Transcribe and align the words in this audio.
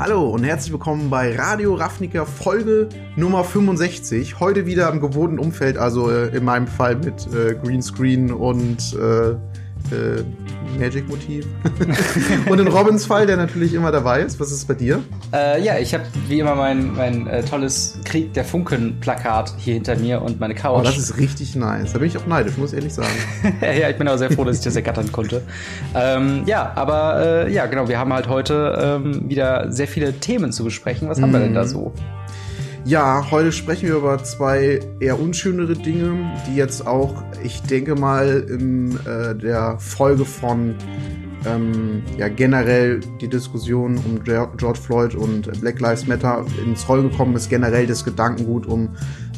Hallo 0.00 0.30
und 0.30 0.44
herzlich 0.44 0.72
willkommen 0.72 1.10
bei 1.10 1.36
Radio 1.36 1.74
Ravnica 1.74 2.24
Folge 2.24 2.88
Nummer 3.16 3.44
65. 3.44 4.40
Heute 4.40 4.64
wieder 4.64 4.90
im 4.90 4.98
gewohnten 4.98 5.38
Umfeld, 5.38 5.76
also 5.76 6.10
äh, 6.10 6.34
in 6.34 6.42
meinem 6.42 6.66
Fall 6.68 6.96
mit 6.96 7.28
äh, 7.34 7.54
Greenscreen 7.54 8.32
und 8.32 8.94
äh, 8.94 9.36
äh, 9.92 10.24
Magic-Motiv. 10.78 11.46
und 12.48 12.58
in 12.58 12.68
Robins 12.68 13.06
Fall, 13.06 13.26
der 13.26 13.36
natürlich 13.36 13.74
immer 13.74 13.92
dabei 13.92 14.20
ist. 14.20 14.38
Was 14.40 14.52
ist 14.52 14.66
bei 14.66 14.74
dir? 14.74 15.02
Äh, 15.32 15.62
ja, 15.62 15.78
ich 15.78 15.94
habe 15.94 16.04
wie 16.28 16.40
immer 16.40 16.54
mein, 16.54 16.94
mein 16.94 17.26
äh, 17.26 17.42
tolles 17.42 17.98
Krieg 18.04 18.32
der 18.34 18.44
Funken-Plakat 18.44 19.54
hier 19.58 19.74
hinter 19.74 19.96
mir 19.96 20.22
und 20.22 20.40
meine 20.40 20.54
Couch. 20.54 20.80
Oh, 20.80 20.82
das 20.82 20.98
ist 20.98 21.18
richtig 21.18 21.56
nice. 21.56 21.92
Da 21.92 21.98
bin 21.98 22.08
ich 22.08 22.18
auch 22.18 22.26
neidisch, 22.26 22.56
muss 22.56 22.72
ich 22.72 22.78
ehrlich 22.78 22.94
sagen. 22.94 23.08
ja, 23.60 23.88
ich 23.88 23.96
bin 23.96 24.08
auch 24.08 24.16
sehr 24.16 24.30
froh, 24.30 24.44
dass 24.44 24.58
ich 24.58 24.64
das 24.64 24.76
ergattern 24.76 25.10
konnte. 25.12 25.42
Ähm, 25.94 26.42
ja, 26.46 26.72
aber 26.74 27.46
äh, 27.46 27.52
ja, 27.52 27.66
genau, 27.66 27.88
wir 27.88 27.98
haben 27.98 28.12
halt 28.12 28.28
heute 28.28 29.00
ähm, 29.04 29.28
wieder 29.28 29.70
sehr 29.72 29.88
viele 29.88 30.12
Themen 30.14 30.52
zu 30.52 30.64
besprechen. 30.64 31.08
Was 31.08 31.20
haben 31.20 31.32
wir 31.32 31.40
denn 31.40 31.54
da 31.54 31.62
mhm. 31.62 31.68
so? 31.68 31.92
Ja, 32.84 33.30
heute 33.30 33.52
sprechen 33.52 33.88
wir 33.88 33.96
über 33.96 34.22
zwei 34.24 34.80
eher 35.00 35.20
unschönere 35.20 35.74
Dinge, 35.74 36.32
die 36.46 36.56
jetzt 36.56 36.86
auch, 36.86 37.22
ich 37.44 37.62
denke 37.62 37.94
mal, 37.94 38.46
in 38.48 38.98
äh, 39.06 39.36
der 39.36 39.78
Folge 39.78 40.24
von 40.24 40.74
ähm, 41.46 42.02
ja, 42.16 42.28
generell 42.28 43.00
die 43.20 43.28
Diskussion 43.28 43.98
um 43.98 44.22
George 44.24 44.80
Floyd 44.80 45.14
und 45.14 45.60
Black 45.60 45.80
Lives 45.80 46.06
Matter 46.06 46.44
ins 46.64 46.88
Roll 46.88 47.02
gekommen 47.02 47.36
ist, 47.36 47.48
generell 47.50 47.86
das 47.86 48.04
Gedankengut 48.04 48.66
um 48.66 48.88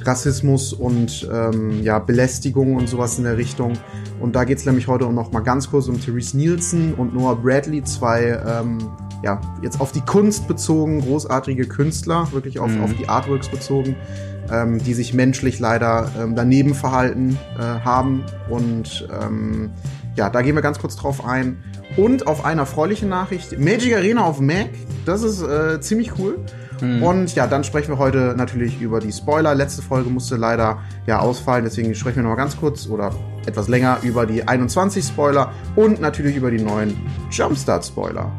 Rassismus 0.04 0.72
und 0.72 1.28
ähm, 1.32 1.82
ja, 1.82 1.98
Belästigung 1.98 2.76
und 2.76 2.88
sowas 2.88 3.18
in 3.18 3.24
der 3.24 3.36
Richtung. 3.36 3.74
Und 4.20 4.34
da 4.36 4.44
geht 4.44 4.58
es 4.58 4.66
nämlich 4.66 4.86
heute 4.86 5.06
noch 5.12 5.32
mal 5.32 5.40
ganz 5.40 5.70
kurz 5.70 5.88
um 5.88 6.00
Therese 6.00 6.36
Nielsen 6.36 6.94
und 6.94 7.14
Noah 7.14 7.36
Bradley, 7.36 7.82
zwei 7.84 8.40
ähm, 8.46 8.78
ja, 9.22 9.40
jetzt 9.62 9.80
auf 9.80 9.92
die 9.92 10.00
Kunst 10.00 10.48
bezogen, 10.48 11.00
großartige 11.00 11.66
Künstler, 11.66 12.28
wirklich 12.32 12.58
auf, 12.58 12.70
mhm. 12.70 12.82
auf 12.82 12.94
die 12.94 13.08
Artworks 13.08 13.48
bezogen, 13.48 13.96
ähm, 14.50 14.82
die 14.82 14.94
sich 14.94 15.14
menschlich 15.14 15.60
leider 15.60 16.10
ähm, 16.20 16.34
daneben 16.34 16.74
verhalten 16.74 17.38
äh, 17.56 17.62
haben. 17.62 18.24
Und 18.48 19.08
ähm, 19.22 19.70
ja, 20.16 20.28
da 20.28 20.42
gehen 20.42 20.54
wir 20.54 20.62
ganz 20.62 20.78
kurz 20.78 20.96
drauf 20.96 21.24
ein. 21.24 21.62
Und 21.96 22.26
auf 22.26 22.44
eine 22.44 22.62
erfreuliche 22.62 23.06
Nachricht, 23.06 23.58
Magic 23.58 23.94
Arena 23.94 24.24
auf 24.24 24.40
Mac, 24.40 24.70
das 25.04 25.22
ist 25.22 25.42
äh, 25.42 25.80
ziemlich 25.80 26.18
cool. 26.18 26.38
Mhm. 26.80 27.02
Und 27.02 27.34
ja, 27.34 27.46
dann 27.46 27.64
sprechen 27.64 27.92
wir 27.92 27.98
heute 27.98 28.34
natürlich 28.36 28.80
über 28.80 28.98
die 28.98 29.12
Spoiler. 29.12 29.54
Letzte 29.54 29.82
Folge 29.82 30.10
musste 30.10 30.36
leider 30.36 30.80
ja 31.06 31.20
ausfallen, 31.20 31.64
deswegen 31.64 31.94
sprechen 31.94 32.16
wir 32.16 32.22
noch 32.24 32.30
mal 32.30 32.36
ganz 32.36 32.56
kurz 32.56 32.88
oder 32.88 33.14
etwas 33.46 33.68
länger 33.68 33.98
über 34.02 34.26
die 34.26 34.46
21 34.46 35.04
Spoiler 35.04 35.52
und 35.76 36.00
natürlich 36.00 36.36
über 36.36 36.50
die 36.50 36.60
neuen 36.60 36.96
Jumpstart 37.30 37.84
Spoiler. 37.84 38.32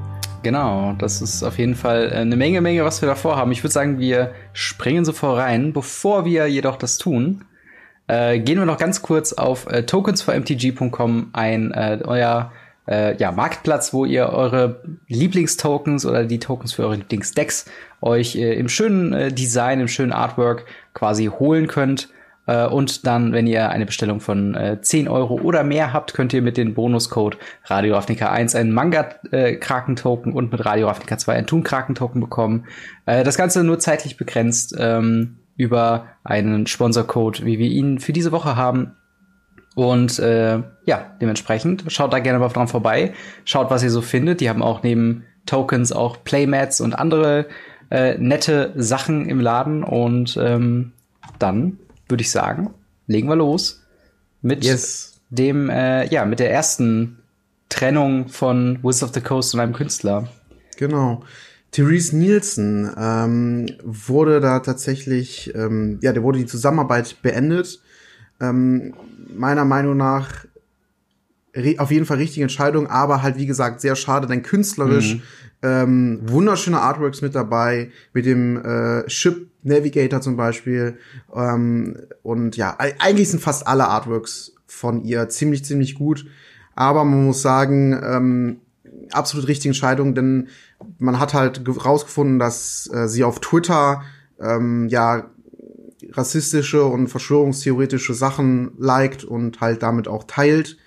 Genau, 0.44 0.94
das 0.97 1.22
ist 1.22 1.41
auf 1.41 1.58
jeden 1.58 1.75
Fall 1.75 2.11
äh, 2.11 2.16
eine 2.17 2.36
Menge, 2.36 2.61
Menge, 2.61 2.83
was 2.83 3.02
wir 3.02 3.08
davor 3.08 3.38
haben. 3.38 3.52
Ich 3.52 3.63
würde 3.63 3.73
sagen, 3.73 3.99
wir 3.99 4.33
springen 4.52 5.05
sofort 5.05 5.39
rein. 5.39 5.73
Bevor 5.73 6.25
wir 6.25 6.47
jedoch 6.47 6.75
das 6.75 6.97
tun, 6.97 7.45
äh, 8.08 8.39
gehen 8.39 8.59
wir 8.59 8.66
noch 8.66 8.77
ganz 8.77 9.02
kurz 9.02 9.33
auf 9.33 9.67
äh, 9.67 9.83
tokensformtg.com 9.83 11.30
ein, 11.33 11.72
äh, 11.72 12.00
euer 12.03 12.52
äh, 12.88 13.16
ja, 13.17 13.31
Marktplatz, 13.31 13.94
wo 13.94 14.03
ihr 14.05 14.27
eure 14.27 14.83
Lieblingstokens 15.08 16.05
oder 16.05 16.25
die 16.25 16.39
Tokens 16.39 16.73
für 16.73 16.83
eure 16.83 16.95
Lieblingsdecks 16.95 17.66
euch 18.02 18.35
äh, 18.35 18.53
im 18.55 18.67
schönen 18.67 19.13
äh, 19.13 19.31
Design, 19.31 19.80
im 19.80 19.88
schönen 19.88 20.11
Artwork 20.11 20.66
quasi 20.94 21.25
holen 21.25 21.67
könnt. 21.67 22.09
Äh, 22.45 22.66
und 22.67 23.05
dann, 23.05 23.31
wenn 23.33 23.47
ihr 23.47 23.69
eine 23.69 23.86
Bestellung 23.86 24.19
von 24.19 24.55
äh, 24.55 24.81
10 24.81 25.08
Euro 25.08 25.36
oder 25.36 25.63
mehr 25.63 25.94
habt, 25.94 26.13
könnt 26.13 26.33
ihr 26.33 26.41
mit 26.41 26.58
dem 26.58 26.73
Bonuscode 26.73 27.38
Radio 27.66 27.95
Ravnica 27.95 28.31
1 28.31 28.55
einen 28.55 28.72
Manga-Kraken-Token 28.72 30.34
und 30.34 30.51
mit 30.51 30.66
Radio 30.66 30.88
Ravnica 30.88 31.17
2 31.17 31.34
einen 31.34 31.47
Toon-Kraken-Token 31.47 32.22
bekommen. 32.22 32.66
Äh, 33.06 33.23
das 33.23 33.38
Ganze 33.38 33.63
nur 33.63 33.79
zeitlich 33.79 34.17
begrenzt 34.17 34.75
ähm, 34.78 35.38
über 35.56 36.07
einen 36.23 36.67
Sponsorcode, 36.67 37.45
wie 37.45 37.59
wir 37.59 37.67
ihn 37.67 38.00
für 38.00 38.13
diese 38.13 38.31
Woche 38.31 38.56
haben. 38.56 38.96
Und 39.75 40.19
äh, 40.19 40.62
ja, 40.85 41.16
dementsprechend 41.19 41.85
schaut 41.88 42.13
da 42.13 42.19
gerne 42.19 42.40
mal 42.40 42.50
dran 42.50 42.67
vorbei. 42.67 43.13
Schaut, 43.46 43.69
was 43.72 43.84
ihr 43.84 43.90
so 43.90 44.01
findet. 44.01 44.41
Die 44.41 44.50
haben 44.50 44.62
auch 44.62 44.84
neben 44.84 45.23
Tokens 45.46 45.91
auch 45.91 46.23
Playmats 46.23 46.79
und 46.79 46.94
andere 46.94 47.47
äh, 47.90 48.17
nette 48.17 48.73
Sachen 48.75 49.28
im 49.28 49.40
Laden. 49.40 49.84
Und 49.84 50.38
ähm, 50.38 50.91
dann 51.40 51.79
würde 52.08 52.22
ich 52.22 52.31
sagen, 52.31 52.74
legen 53.08 53.28
wir 53.28 53.36
los 53.36 53.84
mit 54.41 54.64
yes. 54.64 55.22
dem, 55.30 55.69
äh, 55.69 56.08
ja, 56.08 56.25
mit 56.25 56.40
der 56.40 56.52
ersten 56.52 57.19
Trennung 57.69 58.28
von 58.28 58.80
Wizards 58.84 59.03
of 59.03 59.14
the 59.14 59.22
Coast 59.22 59.53
und 59.53 59.59
einem 59.59 59.74
Künstler. 59.74 60.28
Genau. 60.78 61.24
Therese 61.72 62.16
Nielsen 62.16 62.91
ähm, 62.96 63.66
wurde 63.84 64.40
da 64.40 64.59
tatsächlich, 64.59 65.53
ähm, 65.56 65.97
ja, 66.02 66.14
der 66.14 66.22
wurde 66.22 66.38
die 66.38 66.46
Zusammenarbeit 66.46 67.22
beendet. 67.24 67.81
Ähm, 68.40 68.94
meiner 69.35 69.66
Meinung 69.66 69.97
nach 69.97 70.46
auf 71.78 71.91
jeden 71.91 72.06
Fall 72.06 72.18
richtige 72.18 72.44
Entscheidung, 72.44 72.88
aber 72.88 73.22
halt 73.22 73.38
wie 73.38 73.46
gesagt 73.46 73.80
sehr 73.81 73.96
schade, 73.96 74.28
denn 74.28 74.41
künstlerisch 74.41 75.16
mhm. 75.16 75.22
ähm, 75.62 76.20
wunderschöne 76.24 76.81
Artworks 76.81 77.22
mit 77.22 77.35
dabei, 77.35 77.91
mit 78.12 78.25
dem 78.25 78.58
äh, 78.58 79.08
Ship 79.09 79.47
Navigator 79.63 80.22
zum 80.22 80.35
Beispiel. 80.38 80.97
Ähm, 81.34 81.97
und 82.22 82.57
ja, 82.57 82.75
eigentlich 82.78 83.29
sind 83.29 83.41
fast 83.41 83.68
alle 83.68 83.88
Artworks 83.88 84.53
von 84.66 85.03
ihr 85.03 85.29
ziemlich 85.29 85.66
ziemlich 85.66 85.96
gut, 85.96 86.25
aber 86.75 87.03
man 87.03 87.25
muss 87.25 87.41
sagen 87.41 88.00
ähm, 88.03 88.62
absolut 89.12 89.47
richtige 89.47 89.69
Entscheidung, 89.69 90.16
denn 90.16 90.47
man 90.97 91.19
hat 91.19 91.34
halt 91.34 91.62
rausgefunden, 91.85 92.40
dass 92.40 92.90
äh, 92.94 93.07
sie 93.07 93.23
auf 93.23 93.40
Twitter 93.40 94.03
ähm, 94.40 94.88
ja 94.90 95.29
rassistische 96.12 96.84
und 96.85 97.07
verschwörungstheoretische 97.07 98.13
Sachen 98.13 98.72
liked 98.78 99.23
und 99.23 99.62
halt 99.62 99.84
damit 99.84 100.07
auch 100.07 100.25
teilt 100.25 100.78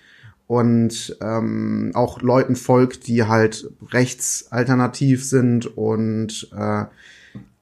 und 0.46 1.16
ähm, 1.20 1.90
auch 1.94 2.20
Leuten 2.22 2.56
folgt, 2.56 3.06
die 3.06 3.24
halt 3.24 3.70
rechtsalternativ 3.90 5.24
sind 5.24 5.76
und 5.76 6.48
äh, 6.56 6.84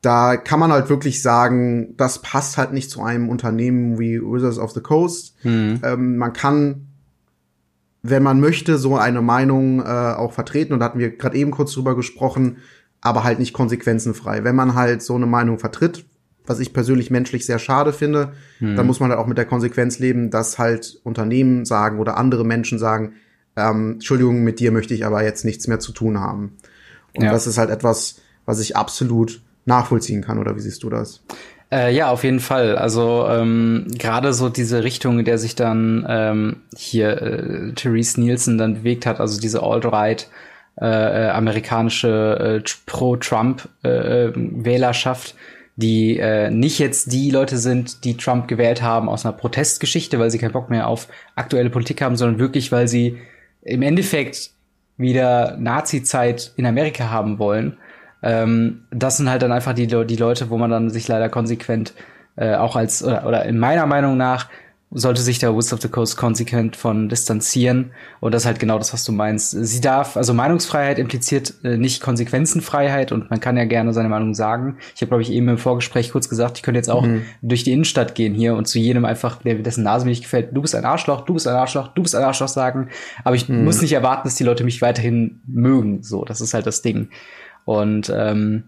da 0.04 0.36
kann 0.36 0.60
man 0.60 0.72
halt 0.72 0.88
wirklich 0.88 1.22
sagen, 1.22 1.96
das 1.96 2.20
passt 2.20 2.58
halt 2.58 2.72
nicht 2.72 2.90
zu 2.90 3.02
einem 3.02 3.28
Unternehmen 3.28 3.98
wie 3.98 4.20
Wizards 4.20 4.58
of 4.58 4.72
the 4.72 4.80
Coast. 4.80 5.36
Mhm. 5.44 5.80
Ähm, 5.82 6.16
man 6.16 6.32
kann, 6.32 6.88
wenn 8.02 8.22
man 8.22 8.40
möchte, 8.40 8.78
so 8.78 8.96
eine 8.96 9.22
Meinung 9.22 9.80
äh, 9.80 9.84
auch 9.84 10.32
vertreten 10.32 10.72
und 10.74 10.80
da 10.80 10.86
hatten 10.86 10.98
wir 10.98 11.16
gerade 11.16 11.36
eben 11.36 11.50
kurz 11.50 11.72
drüber 11.72 11.96
gesprochen, 11.96 12.58
aber 13.00 13.24
halt 13.24 13.38
nicht 13.38 13.52
konsequenzenfrei. 13.52 14.44
Wenn 14.44 14.56
man 14.56 14.74
halt 14.74 15.02
so 15.02 15.14
eine 15.14 15.26
Meinung 15.26 15.58
vertritt, 15.58 16.04
was 16.46 16.60
ich 16.60 16.72
persönlich 16.72 17.10
menschlich 17.10 17.46
sehr 17.46 17.58
schade 17.58 17.92
finde. 17.92 18.32
Hm. 18.58 18.76
Dann 18.76 18.86
muss 18.86 19.00
man 19.00 19.10
halt 19.10 19.18
auch 19.18 19.26
mit 19.26 19.38
der 19.38 19.46
Konsequenz 19.46 19.98
leben, 19.98 20.30
dass 20.30 20.58
halt 20.58 21.00
Unternehmen 21.02 21.64
sagen 21.64 21.98
oder 21.98 22.18
andere 22.18 22.44
Menschen 22.44 22.78
sagen, 22.78 23.14
ähm, 23.56 23.92
Entschuldigung, 23.92 24.42
mit 24.44 24.60
dir 24.60 24.70
möchte 24.70 24.92
ich 24.94 25.06
aber 25.06 25.24
jetzt 25.24 25.44
nichts 25.44 25.68
mehr 25.68 25.80
zu 25.80 25.92
tun 25.92 26.20
haben. 26.20 26.56
Und 27.16 27.24
ja. 27.24 27.32
das 27.32 27.46
ist 27.46 27.56
halt 27.56 27.70
etwas, 27.70 28.16
was 28.44 28.60
ich 28.60 28.76
absolut 28.76 29.42
nachvollziehen 29.64 30.22
kann, 30.22 30.38
oder 30.38 30.54
wie 30.56 30.60
siehst 30.60 30.82
du 30.82 30.90
das? 30.90 31.22
Äh, 31.72 31.94
ja, 31.94 32.10
auf 32.10 32.24
jeden 32.24 32.40
Fall. 32.40 32.76
Also 32.76 33.26
ähm, 33.28 33.86
gerade 33.98 34.32
so 34.32 34.48
diese 34.48 34.82
Richtung, 34.84 35.18
in 35.18 35.24
der 35.24 35.38
sich 35.38 35.56
dann 35.56 36.06
ähm, 36.08 36.56
hier 36.76 37.22
äh, 37.22 37.72
Therese 37.72 38.20
Nielsen 38.20 38.58
dann 38.58 38.74
bewegt 38.74 39.06
hat, 39.06 39.18
also 39.20 39.40
diese 39.40 39.62
Alt-Right 39.62 40.28
äh, 40.80 40.86
äh 40.86 41.30
amerikanische 41.30 42.62
äh, 42.62 42.64
Pro-Trump-Wählerschaft, 42.86 45.30
äh, 45.30 45.34
die 45.76 46.18
äh, 46.18 46.50
nicht 46.50 46.78
jetzt 46.78 47.12
die 47.12 47.30
Leute 47.30 47.58
sind, 47.58 48.04
die 48.04 48.16
Trump 48.16 48.46
gewählt 48.46 48.82
haben 48.82 49.08
aus 49.08 49.24
einer 49.24 49.32
Protestgeschichte, 49.32 50.18
weil 50.18 50.30
sie 50.30 50.38
keinen 50.38 50.52
Bock 50.52 50.70
mehr 50.70 50.86
auf 50.86 51.08
aktuelle 51.34 51.70
Politik 51.70 52.02
haben, 52.02 52.16
sondern 52.16 52.38
wirklich, 52.38 52.70
weil 52.70 52.86
sie 52.86 53.18
im 53.62 53.82
Endeffekt 53.82 54.50
wieder 54.96 55.56
Nazi-Zeit 55.56 56.52
in 56.56 56.66
Amerika 56.66 57.10
haben 57.10 57.40
wollen. 57.40 57.78
Ähm, 58.24 58.86
das 58.90 59.18
sind 59.18 59.28
halt 59.28 59.42
dann 59.42 59.52
einfach 59.52 59.74
die, 59.74 59.86
die 59.86 60.16
Leute, 60.16 60.48
wo 60.48 60.56
man 60.56 60.70
dann 60.70 60.88
sich 60.88 61.06
leider 61.06 61.28
konsequent 61.28 61.92
äh, 62.36 62.54
auch 62.54 62.74
als, 62.74 63.04
oder, 63.04 63.26
oder 63.26 63.44
in 63.44 63.58
meiner 63.58 63.86
Meinung 63.86 64.16
nach, 64.16 64.48
sollte 64.96 65.20
sich 65.20 65.40
der 65.40 65.52
Woods 65.52 65.72
of 65.72 65.82
the 65.82 65.88
Coast 65.88 66.16
konsequent 66.16 66.76
von 66.76 67.08
distanzieren. 67.08 67.90
Und 68.20 68.32
das 68.32 68.42
ist 68.42 68.46
halt 68.46 68.60
genau 68.60 68.78
das, 68.78 68.92
was 68.92 69.04
du 69.04 69.12
meinst. 69.12 69.50
Sie 69.50 69.80
darf, 69.80 70.16
also 70.16 70.32
Meinungsfreiheit 70.32 70.98
impliziert 71.00 71.52
äh, 71.64 71.76
nicht 71.76 72.00
Konsequenzenfreiheit 72.00 73.10
und 73.10 73.28
man 73.28 73.40
kann 73.40 73.56
ja 73.56 73.64
gerne 73.64 73.92
seine 73.92 74.08
Meinung 74.08 74.34
sagen. 74.34 74.78
Ich 74.94 75.02
habe, 75.02 75.08
glaube 75.08 75.22
ich, 75.22 75.32
eben 75.32 75.48
im 75.48 75.58
Vorgespräch 75.58 76.12
kurz 76.12 76.28
gesagt, 76.28 76.58
ich 76.58 76.62
könnte 76.62 76.78
jetzt 76.78 76.90
auch 76.90 77.04
mhm. 77.04 77.22
durch 77.42 77.64
die 77.64 77.72
Innenstadt 77.72 78.14
gehen 78.14 78.34
hier 78.34 78.54
und 78.54 78.68
zu 78.68 78.78
jedem 78.78 79.04
einfach, 79.04 79.42
der 79.42 79.56
dessen 79.56 79.82
Nase 79.82 80.06
mir 80.06 80.12
nicht 80.12 80.22
gefällt, 80.22 80.56
du 80.56 80.62
bist 80.62 80.76
ein 80.76 80.84
Arschloch, 80.84 81.22
du 81.22 81.34
bist 81.34 81.48
ein 81.48 81.56
Arschloch, 81.56 81.88
du 81.88 82.02
bist 82.02 82.14
ein 82.14 82.22
Arschloch 82.22 82.48
sagen. 82.48 82.88
Aber 83.24 83.34
ich 83.34 83.48
mhm. 83.48 83.64
muss 83.64 83.82
nicht 83.82 83.92
erwarten, 83.92 84.28
dass 84.28 84.36
die 84.36 84.44
Leute 84.44 84.62
mich 84.62 84.80
weiterhin 84.80 85.40
mögen. 85.46 86.04
So, 86.04 86.24
das 86.24 86.40
ist 86.40 86.54
halt 86.54 86.66
das 86.66 86.82
Ding. 86.82 87.08
Und 87.64 88.12
ähm, 88.14 88.64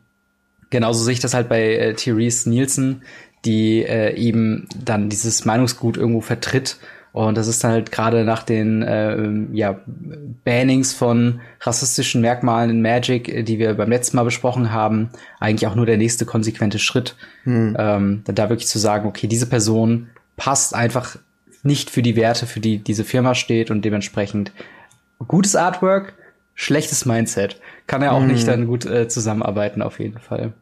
genauso 0.70 1.04
sehe 1.04 1.14
ich 1.14 1.20
das 1.20 1.34
halt 1.34 1.48
bei 1.48 1.75
äh, 1.75 1.94
Therese 1.94 2.48
Nielsen 2.48 3.02
die 3.46 3.84
äh, 3.84 4.14
eben 4.16 4.69
dann 4.84 5.08
dieses 5.08 5.44
Meinungsgut 5.44 5.96
irgendwo 5.96 6.20
vertritt 6.20 6.78
Und 7.12 7.38
das 7.38 7.46
ist 7.46 7.62
dann 7.64 7.70
halt 7.70 7.93
gerade 7.93 8.25
nach 8.25 8.43
den 8.43 8.82
äh, 8.82 9.56
ja, 9.56 9.81
Bannings 10.44 10.93
von 10.93 11.40
rassistischen 11.60 12.20
Merkmalen 12.20 12.70
in 12.70 12.82
Magic, 12.82 13.46
die 13.46 13.58
wir 13.58 13.75
beim 13.75 13.88
letzten 13.88 14.16
Mal 14.16 14.25
besprochen 14.25 14.72
haben, 14.72 15.10
eigentlich 15.40 15.66
auch 15.66 15.76
nur 15.76 15.87
der 15.87 15.96
nächste 15.96 16.26
konsequente 16.26 16.78
Schritt. 16.78 17.14
Hm. 17.44 17.76
Ähm, 17.78 18.22
da 18.26 18.50
wirklich 18.50 18.69
zu 18.69 18.78
sagen, 18.78 19.08
okay, 19.08 19.28
diese 19.28 19.46
Person 19.46 20.08
passt 20.37 20.75
einfach 20.75 21.16
nicht 21.62 21.90
für 21.90 22.02
die 22.02 22.16
Werte, 22.16 22.46
für 22.46 22.60
die 22.60 22.78
diese 22.78 23.04
Firma 23.04 23.34
steht 23.34 23.70
und 23.70 23.84
dementsprechend 23.84 24.52
gutes 25.26 25.56
Artwork, 25.56 26.14
schlechtes 26.56 27.06
Mindset. 27.06 27.61
Kann 27.87 28.03
er 28.03 28.12
auch 28.12 28.20
hm. 28.20 28.26
nicht 28.26 28.49
dann 28.49 28.67
gut 28.67 28.85
äh, 28.85 29.06
zusammenarbeiten, 29.06 29.82
auf 29.82 30.00
jeden 30.00 30.19
Fall. 30.19 30.55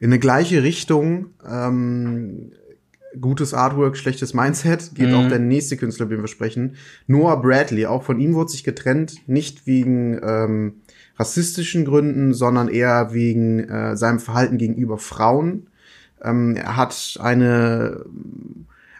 In 0.00 0.08
eine 0.08 0.18
gleiche 0.18 0.62
Richtung 0.62 1.26
ähm, 1.46 2.52
gutes 3.20 3.52
Artwork, 3.52 3.96
schlechtes 3.96 4.34
Mindset, 4.34 4.94
geht 4.94 5.10
mhm. 5.10 5.14
auch 5.14 5.28
der 5.28 5.38
nächste 5.38 5.76
Künstler, 5.76 6.06
den 6.06 6.20
wir 6.20 6.28
sprechen. 6.28 6.76
Noah 7.06 7.40
Bradley, 7.40 7.86
auch 7.86 8.02
von 8.02 8.18
ihm 8.18 8.34
wurde 8.34 8.50
sich 8.50 8.64
getrennt, 8.64 9.28
nicht 9.28 9.66
wegen 9.66 10.18
ähm, 10.22 10.74
rassistischen 11.18 11.84
Gründen, 11.84 12.32
sondern 12.32 12.68
eher 12.68 13.12
wegen 13.12 13.60
äh, 13.60 13.96
seinem 13.96 14.18
Verhalten 14.18 14.58
gegenüber 14.58 14.98
Frauen. 14.98 15.66
Ähm, 16.22 16.56
er 16.56 16.76
hat 16.76 17.18
eine, 17.20 18.04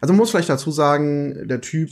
also 0.00 0.12
muss 0.12 0.30
vielleicht 0.30 0.50
dazu 0.50 0.70
sagen, 0.70 1.48
der 1.48 1.60
Typ 1.60 1.90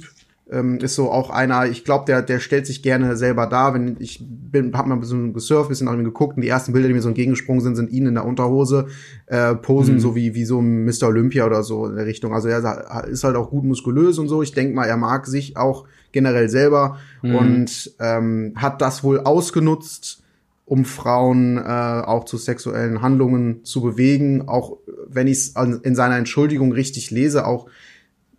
ähm, 0.51 0.79
ist 0.79 0.97
so 0.97 1.11
auch 1.11 1.31
einer, 1.31 1.67
ich 1.67 1.85
glaube, 1.85 2.05
der, 2.07 2.23
der 2.23 2.41
stellt 2.41 2.67
sich 2.67 2.83
gerne 2.83 3.17
selber 3.17 3.47
da. 3.47 3.73
Wenn 3.73 3.97
ich 4.01 4.21
bin, 4.27 4.73
hab 4.75 4.87
mal 4.87 4.95
ein 4.95 5.01
bisschen 5.01 5.33
gesurft, 5.33 5.69
bisschen 5.69 5.87
nach 5.87 5.95
ihm 5.95 6.05
geguckt 6.05 6.37
und 6.37 6.43
die 6.43 6.49
ersten 6.49 6.73
Bilder, 6.73 6.89
die 6.89 6.95
mir 6.95 7.03
so 7.03 7.09
entgegengesprungen 7.09 7.63
sind, 7.63 7.77
sind 7.77 7.91
ihn 7.91 8.07
in 8.07 8.15
der 8.15 8.25
Unterhose, 8.25 8.87
äh, 9.27 9.55
posen 9.55 9.95
mhm. 9.95 10.01
so 10.01 10.17
wie, 10.17 10.35
wie 10.35 10.45
so 10.45 10.61
ein 10.61 10.85
Mr. 10.85 11.09
Olympia 11.09 11.47
oder 11.47 11.63
so 11.63 11.87
in 11.87 11.97
der 11.97 12.07
Richtung. 12.07 12.35
Also 12.35 12.49
er 12.49 13.05
ist 13.09 13.25
halt 13.25 13.37
auch 13.37 13.51
gut 13.51 13.65
muskulös 13.65 14.19
und 14.19 14.29
so. 14.29 14.43
Ich 14.43 14.53
denke 14.53 14.75
mal, 14.75 14.87
er 14.87 14.97
mag 14.97 15.27
sich 15.27 15.57
auch 15.57 15.87
generell 16.13 16.49
selber 16.49 16.99
mhm. 17.23 17.35
und 17.37 17.95
ähm, 18.01 18.53
hat 18.57 18.83
das 18.83 19.05
wohl 19.05 19.21
ausgenutzt, 19.21 20.25
um 20.65 20.85
Frauen 20.85 21.59
äh, 21.59 21.61
auch 21.61 22.25
zu 22.25 22.37
sexuellen 22.37 23.03
Handlungen 23.03 23.65
zu 23.65 23.83
bewegen. 23.83 24.49
Auch 24.49 24.79
wenn 25.09 25.29
ich 25.29 25.39
es 25.39 25.55
in 25.83 25.95
seiner 25.95 26.17
Entschuldigung 26.17 26.73
richtig 26.73 27.11
lese, 27.13 27.47
auch 27.47 27.67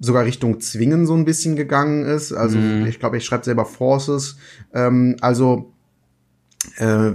sogar 0.01 0.25
Richtung 0.25 0.59
Zwingen 0.59 1.05
so 1.05 1.13
ein 1.13 1.25
bisschen 1.25 1.55
gegangen 1.55 2.03
ist. 2.03 2.33
Also 2.33 2.57
mm. 2.57 2.87
ich 2.87 2.99
glaube, 2.99 3.17
ich 3.17 3.23
schreibe 3.23 3.45
selber 3.45 3.65
Forces. 3.65 4.35
Ähm, 4.73 5.15
also 5.21 5.73
äh, 6.77 7.11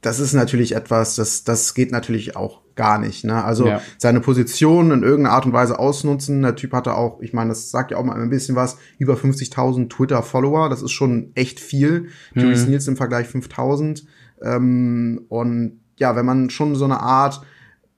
das 0.00 0.18
ist 0.18 0.32
natürlich 0.32 0.74
etwas, 0.74 1.16
das, 1.16 1.44
das 1.44 1.74
geht 1.74 1.92
natürlich 1.92 2.34
auch 2.34 2.62
gar 2.76 2.98
nicht. 2.98 3.24
Ne? 3.24 3.44
Also 3.44 3.66
ja. 3.66 3.82
seine 3.98 4.20
Position 4.20 4.90
in 4.90 5.02
irgendeiner 5.02 5.34
Art 5.34 5.44
und 5.44 5.52
Weise 5.52 5.78
ausnutzen. 5.78 6.40
Der 6.40 6.56
Typ 6.56 6.72
hatte 6.72 6.94
auch, 6.94 7.20
ich 7.20 7.34
meine, 7.34 7.50
das 7.50 7.70
sagt 7.70 7.90
ja 7.90 7.98
auch 7.98 8.04
mal 8.04 8.18
ein 8.18 8.30
bisschen 8.30 8.56
was, 8.56 8.78
über 8.98 9.14
50.000 9.14 9.90
Twitter-Follower. 9.90 10.70
Das 10.70 10.80
ist 10.80 10.92
schon 10.92 11.32
echt 11.34 11.60
viel. 11.60 12.08
Mhm. 12.34 12.40
Julius 12.40 12.66
Niels 12.66 12.88
im 12.88 12.96
Vergleich 12.96 13.26
5.000. 13.26 14.04
Ähm, 14.42 15.26
und 15.28 15.80
ja, 15.98 16.16
wenn 16.16 16.24
man 16.24 16.48
schon 16.48 16.74
so 16.74 16.86
eine 16.86 17.00
Art 17.00 17.42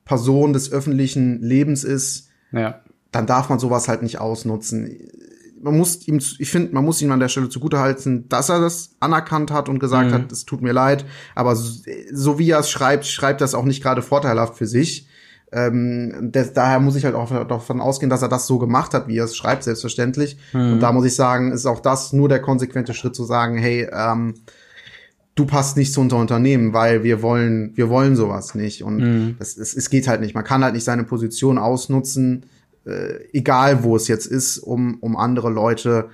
Person 0.03 0.51
des 0.51 0.69
öffentlichen 0.69 1.41
Lebens 1.41 1.85
ist, 1.85 2.29
ja 2.51 2.81
dann 3.11 3.25
darf 3.25 3.49
man 3.49 3.59
sowas 3.59 3.87
halt 3.87 4.01
nicht 4.01 4.19
ausnutzen. 4.19 4.97
Man 5.61 5.77
muss 5.77 6.07
ihm, 6.07 6.17
ich 6.17 6.49
finde, 6.49 6.73
man 6.73 6.85
muss 6.85 7.01
ihm 7.01 7.11
an 7.11 7.19
der 7.19 7.27
Stelle 7.27 7.49
zugutehalten, 7.49 8.29
dass 8.29 8.49
er 8.49 8.61
das 8.61 8.91
anerkannt 8.99 9.51
hat 9.51 9.67
und 9.67 9.79
gesagt 9.79 10.11
mhm. 10.11 10.13
hat, 10.13 10.31
es 10.31 10.45
tut 10.45 10.61
mir 10.61 10.71
leid. 10.71 11.05
Aber 11.35 11.55
so, 11.55 11.83
so 12.13 12.39
wie 12.39 12.51
er 12.51 12.59
es 12.59 12.69
schreibt, 12.69 13.05
schreibt 13.05 13.41
das 13.41 13.53
auch 13.53 13.65
nicht 13.65 13.83
gerade 13.83 14.01
vorteilhaft 14.01 14.57
für 14.57 14.67
sich. 14.67 15.07
Ähm, 15.51 16.31
des, 16.31 16.53
daher 16.53 16.79
muss 16.79 16.95
ich 16.95 17.05
halt 17.05 17.15
auch 17.15 17.47
davon 17.47 17.81
ausgehen, 17.81 18.09
dass 18.09 18.21
er 18.21 18.29
das 18.29 18.45
so 18.45 18.59
gemacht 18.59 18.93
hat, 18.93 19.07
wie 19.07 19.17
er 19.17 19.25
es 19.25 19.35
schreibt, 19.35 19.63
selbstverständlich. 19.63 20.37
Mhm. 20.53 20.73
Und 20.73 20.79
da 20.79 20.93
muss 20.93 21.05
ich 21.05 21.15
sagen, 21.15 21.51
ist 21.51 21.65
auch 21.65 21.79
das 21.79 22.13
nur 22.13 22.29
der 22.29 22.41
konsequente 22.41 22.93
Schritt 22.93 23.15
zu 23.15 23.23
sagen, 23.23 23.57
hey, 23.57 23.89
ähm, 23.91 24.35
du 25.33 25.45
passt 25.45 25.75
nicht 25.75 25.91
zu 25.91 26.01
unser 26.01 26.17
Unternehmen, 26.17 26.73
weil 26.73 27.03
wir 27.03 27.21
wollen, 27.21 27.75
wir 27.75 27.89
wollen 27.89 28.15
sowas 28.15 28.55
nicht. 28.55 28.83
Und 28.83 28.97
mhm. 28.97 29.35
es, 29.39 29.57
es 29.57 29.89
geht 29.89 30.07
halt 30.07 30.21
nicht. 30.21 30.35
Man 30.35 30.43
kann 30.43 30.63
halt 30.63 30.75
nicht 30.75 30.83
seine 30.83 31.03
Position 31.03 31.57
ausnutzen 31.57 32.45
äh, 32.85 33.25
egal 33.33 33.83
wo 33.83 33.95
es 33.95 34.07
jetzt 34.07 34.25
ist, 34.25 34.57
um, 34.57 34.97
um 35.01 35.17
andere 35.17 35.49
Leute 35.49 36.09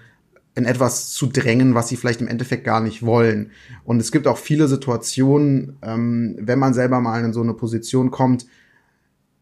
in 0.55 0.65
etwas 0.65 1.11
zu 1.11 1.27
drängen, 1.27 1.75
was 1.75 1.89
sie 1.89 1.97
vielleicht 1.97 2.21
im 2.21 2.27
Endeffekt 2.27 2.63
gar 2.63 2.79
nicht 2.79 3.03
wollen. 3.05 3.51
Und 3.83 3.99
es 3.99 4.11
gibt 4.11 4.25
auch 4.25 4.37
viele 4.37 4.67
Situationen, 4.67 5.77
ähm, 5.81 6.37
wenn 6.39 6.59
man 6.59 6.73
selber 6.73 7.01
mal 7.01 7.23
in 7.23 7.33
so 7.33 7.41
eine 7.41 7.53
Position 7.53 8.09
kommt, 8.09 8.45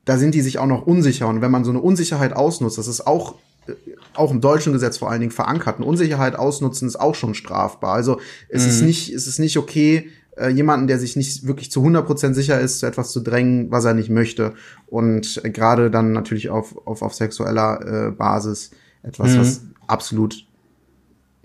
da 0.05 0.17
sind 0.17 0.33
die 0.33 0.41
sich 0.41 0.57
auch 0.57 0.65
noch 0.65 0.85
unsicher. 0.85 1.27
Und 1.27 1.41
wenn 1.41 1.51
man 1.51 1.63
so 1.63 1.69
eine 1.69 1.81
Unsicherheit 1.81 2.33
ausnutzt, 2.33 2.77
das 2.79 2.87
ist 2.87 3.05
auch 3.05 3.35
äh, 3.67 3.73
auch 4.15 4.31
im 4.31 4.41
deutschen 4.41 4.73
Gesetz 4.73 4.97
vor 4.97 5.09
allen 5.09 5.21
Dingen 5.21 5.31
verankert. 5.31 5.77
Eine 5.77 5.85
Unsicherheit 5.85 6.35
ausnutzen 6.35 6.87
ist 6.87 6.99
auch 6.99 7.15
schon 7.15 7.35
strafbar. 7.35 7.93
Also 7.93 8.19
es 8.49 8.63
mhm. 8.63 8.69
ist 8.69 8.81
nicht, 8.81 9.13
es 9.13 9.27
ist 9.27 9.39
nicht 9.39 9.57
okay, 9.57 10.09
äh, 10.37 10.49
jemanden, 10.49 10.87
der 10.87 10.99
sich 10.99 11.15
nicht 11.15 11.45
wirklich 11.45 11.71
zu 11.71 11.81
100% 11.81 12.33
sicher 12.33 12.59
ist, 12.59 12.79
zu 12.79 12.85
etwas 12.85 13.11
zu 13.11 13.21
drängen, 13.21 13.71
was 13.71 13.85
er 13.85 13.93
nicht 13.93 14.09
möchte. 14.09 14.53
Und 14.87 15.41
äh, 15.43 15.49
gerade 15.49 15.91
dann 15.91 16.11
natürlich 16.11 16.49
auf, 16.49 16.75
auf, 16.87 17.01
auf 17.01 17.13
sexueller 17.13 18.07
äh, 18.07 18.11
Basis 18.11 18.71
etwas, 19.03 19.33
mhm. 19.33 19.39
was 19.39 19.61
absolut 19.87 20.45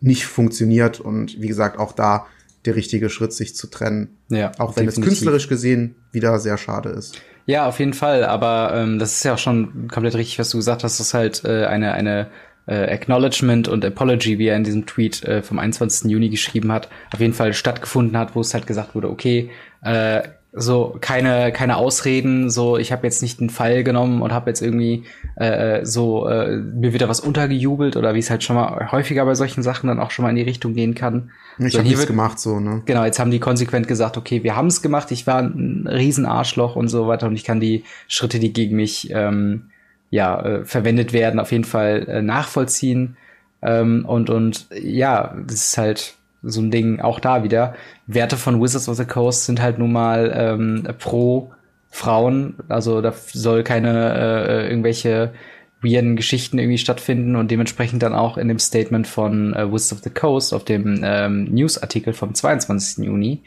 nicht 0.00 0.26
funktioniert. 0.26 1.00
Und 1.00 1.40
wie 1.40 1.48
gesagt, 1.48 1.78
auch 1.78 1.92
da 1.92 2.26
der 2.64 2.76
richtige 2.76 3.08
Schritt, 3.08 3.32
sich 3.32 3.54
zu 3.54 3.68
trennen. 3.68 4.16
Ja, 4.28 4.52
auch 4.58 4.76
wenn 4.76 4.86
definitiv. 4.86 4.98
es 4.98 5.04
künstlerisch 5.04 5.48
gesehen 5.48 5.94
wieder 6.12 6.38
sehr 6.38 6.58
schade 6.58 6.90
ist. 6.90 7.20
Ja, 7.46 7.66
auf 7.66 7.78
jeden 7.78 7.94
Fall. 7.94 8.24
Aber 8.24 8.72
ähm, 8.74 8.98
das 8.98 9.12
ist 9.12 9.24
ja 9.24 9.34
auch 9.34 9.38
schon 9.38 9.88
komplett 9.88 10.14
richtig, 10.14 10.38
was 10.38 10.50
du 10.50 10.58
gesagt 10.58 10.84
hast. 10.84 11.00
Das 11.00 11.06
ist 11.08 11.14
halt 11.14 11.44
äh, 11.44 11.64
eine, 11.64 11.92
eine 11.92 12.30
äh, 12.68 12.92
Acknowledgement 12.92 13.66
und 13.66 13.84
Apology, 13.84 14.38
wie 14.38 14.46
er 14.46 14.56
in 14.56 14.64
diesem 14.64 14.86
Tweet 14.86 15.24
äh, 15.24 15.42
vom 15.42 15.58
21. 15.58 16.10
Juni 16.10 16.28
geschrieben 16.28 16.70
hat, 16.70 16.88
auf 17.12 17.20
jeden 17.20 17.34
Fall 17.34 17.54
stattgefunden 17.54 18.16
hat, 18.16 18.34
wo 18.36 18.40
es 18.40 18.54
halt 18.54 18.66
gesagt 18.66 18.94
wurde, 18.94 19.10
okay, 19.10 19.50
äh, 19.82 20.22
so 20.52 20.96
keine 21.00 21.52
keine 21.52 21.76
Ausreden, 21.76 22.48
so 22.48 22.78
ich 22.78 22.90
habe 22.90 23.06
jetzt 23.06 23.22
nicht 23.22 23.38
einen 23.38 23.50
Fall 23.50 23.84
genommen 23.84 24.22
und 24.22 24.32
habe 24.32 24.50
jetzt 24.50 24.62
irgendwie 24.62 25.04
äh, 25.36 25.84
so 25.84 26.26
äh, 26.26 26.56
mir 26.56 26.94
wieder 26.94 27.08
was 27.08 27.20
untergejubelt 27.20 27.96
oder 27.96 28.14
wie 28.14 28.18
es 28.18 28.30
halt 28.30 28.42
schon 28.42 28.56
mal 28.56 28.90
häufiger 28.90 29.24
bei 29.26 29.34
solchen 29.34 29.62
Sachen 29.62 29.88
dann 29.88 30.00
auch 30.00 30.10
schon 30.10 30.22
mal 30.22 30.30
in 30.30 30.36
die 30.36 30.42
Richtung 30.42 30.74
gehen 30.74 30.94
kann. 30.94 31.30
Ich 31.58 31.72
so, 31.72 31.78
habe 31.78 31.88
nichts 31.88 32.06
gemacht 32.06 32.38
so, 32.38 32.60
ne? 32.60 32.82
Genau, 32.86 33.04
jetzt 33.04 33.18
haben 33.18 33.30
die 33.30 33.40
konsequent 33.40 33.88
gesagt, 33.88 34.16
okay, 34.16 34.42
wir 34.42 34.56
haben 34.56 34.68
es 34.68 34.80
gemacht, 34.80 35.10
ich 35.10 35.26
war 35.26 35.42
ein 35.42 35.86
Riesenarschloch 35.86 36.76
und 36.76 36.88
so 36.88 37.06
weiter 37.08 37.26
und 37.26 37.34
ich 37.34 37.44
kann 37.44 37.60
die 37.60 37.84
Schritte, 38.06 38.38
die 38.38 38.52
gegen 38.52 38.76
mich 38.76 39.10
ähm, 39.12 39.70
ja, 40.10 40.40
äh, 40.40 40.64
verwendet 40.64 41.12
werden, 41.12 41.40
auf 41.40 41.52
jeden 41.52 41.64
Fall 41.64 42.06
äh, 42.08 42.22
nachvollziehen. 42.22 43.16
Ähm, 43.62 44.04
und, 44.06 44.30
und 44.30 44.68
ja, 44.70 45.34
das 45.46 45.56
ist 45.56 45.78
halt 45.78 46.14
so 46.42 46.60
ein 46.60 46.70
Ding 46.70 47.00
auch 47.00 47.20
da 47.20 47.42
wieder. 47.42 47.74
Werte 48.06 48.36
von 48.36 48.62
Wizards 48.62 48.88
of 48.88 48.96
the 48.96 49.04
Coast 49.04 49.44
sind 49.44 49.60
halt 49.60 49.78
nun 49.78 49.92
mal 49.92 50.32
ähm, 50.34 50.86
pro 50.98 51.50
Frauen. 51.90 52.54
Also 52.68 53.00
da 53.00 53.12
soll 53.12 53.64
keine 53.64 54.14
äh, 54.14 54.68
irgendwelche 54.68 55.32
weirden 55.80 56.16
Geschichten 56.16 56.58
irgendwie 56.58 56.78
stattfinden 56.78 57.36
und 57.36 57.50
dementsprechend 57.50 58.02
dann 58.02 58.14
auch 58.14 58.36
in 58.36 58.48
dem 58.48 58.58
Statement 58.58 59.06
von 59.06 59.54
äh, 59.54 59.70
Wizards 59.70 59.92
of 59.92 59.98
the 60.02 60.10
Coast 60.10 60.52
auf 60.52 60.64
dem 60.64 61.00
ähm, 61.04 61.44
Newsartikel 61.44 62.12
vom 62.12 62.34
22. 62.34 63.04
Juni 63.04 63.42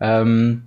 ähm, 0.00 0.64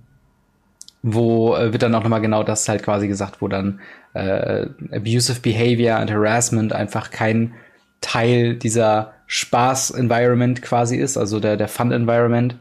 wo 1.02 1.54
äh, 1.56 1.72
wird 1.72 1.82
dann 1.82 1.94
auch 1.94 2.02
nochmal 2.02 2.20
genau 2.20 2.42
das 2.42 2.68
halt 2.68 2.82
quasi 2.82 3.08
gesagt, 3.08 3.40
wo 3.40 3.48
dann 3.48 3.80
äh, 4.14 4.66
abusive 4.92 5.40
behavior 5.40 5.96
and 5.96 6.10
harassment 6.10 6.72
einfach 6.72 7.10
kein 7.10 7.54
Teil 8.00 8.54
dieser 8.54 9.12
Spaß-Environment 9.26 10.62
quasi 10.62 10.96
ist, 10.96 11.16
also 11.16 11.40
der, 11.40 11.56
der 11.56 11.68
Fun-Environment 11.68 12.56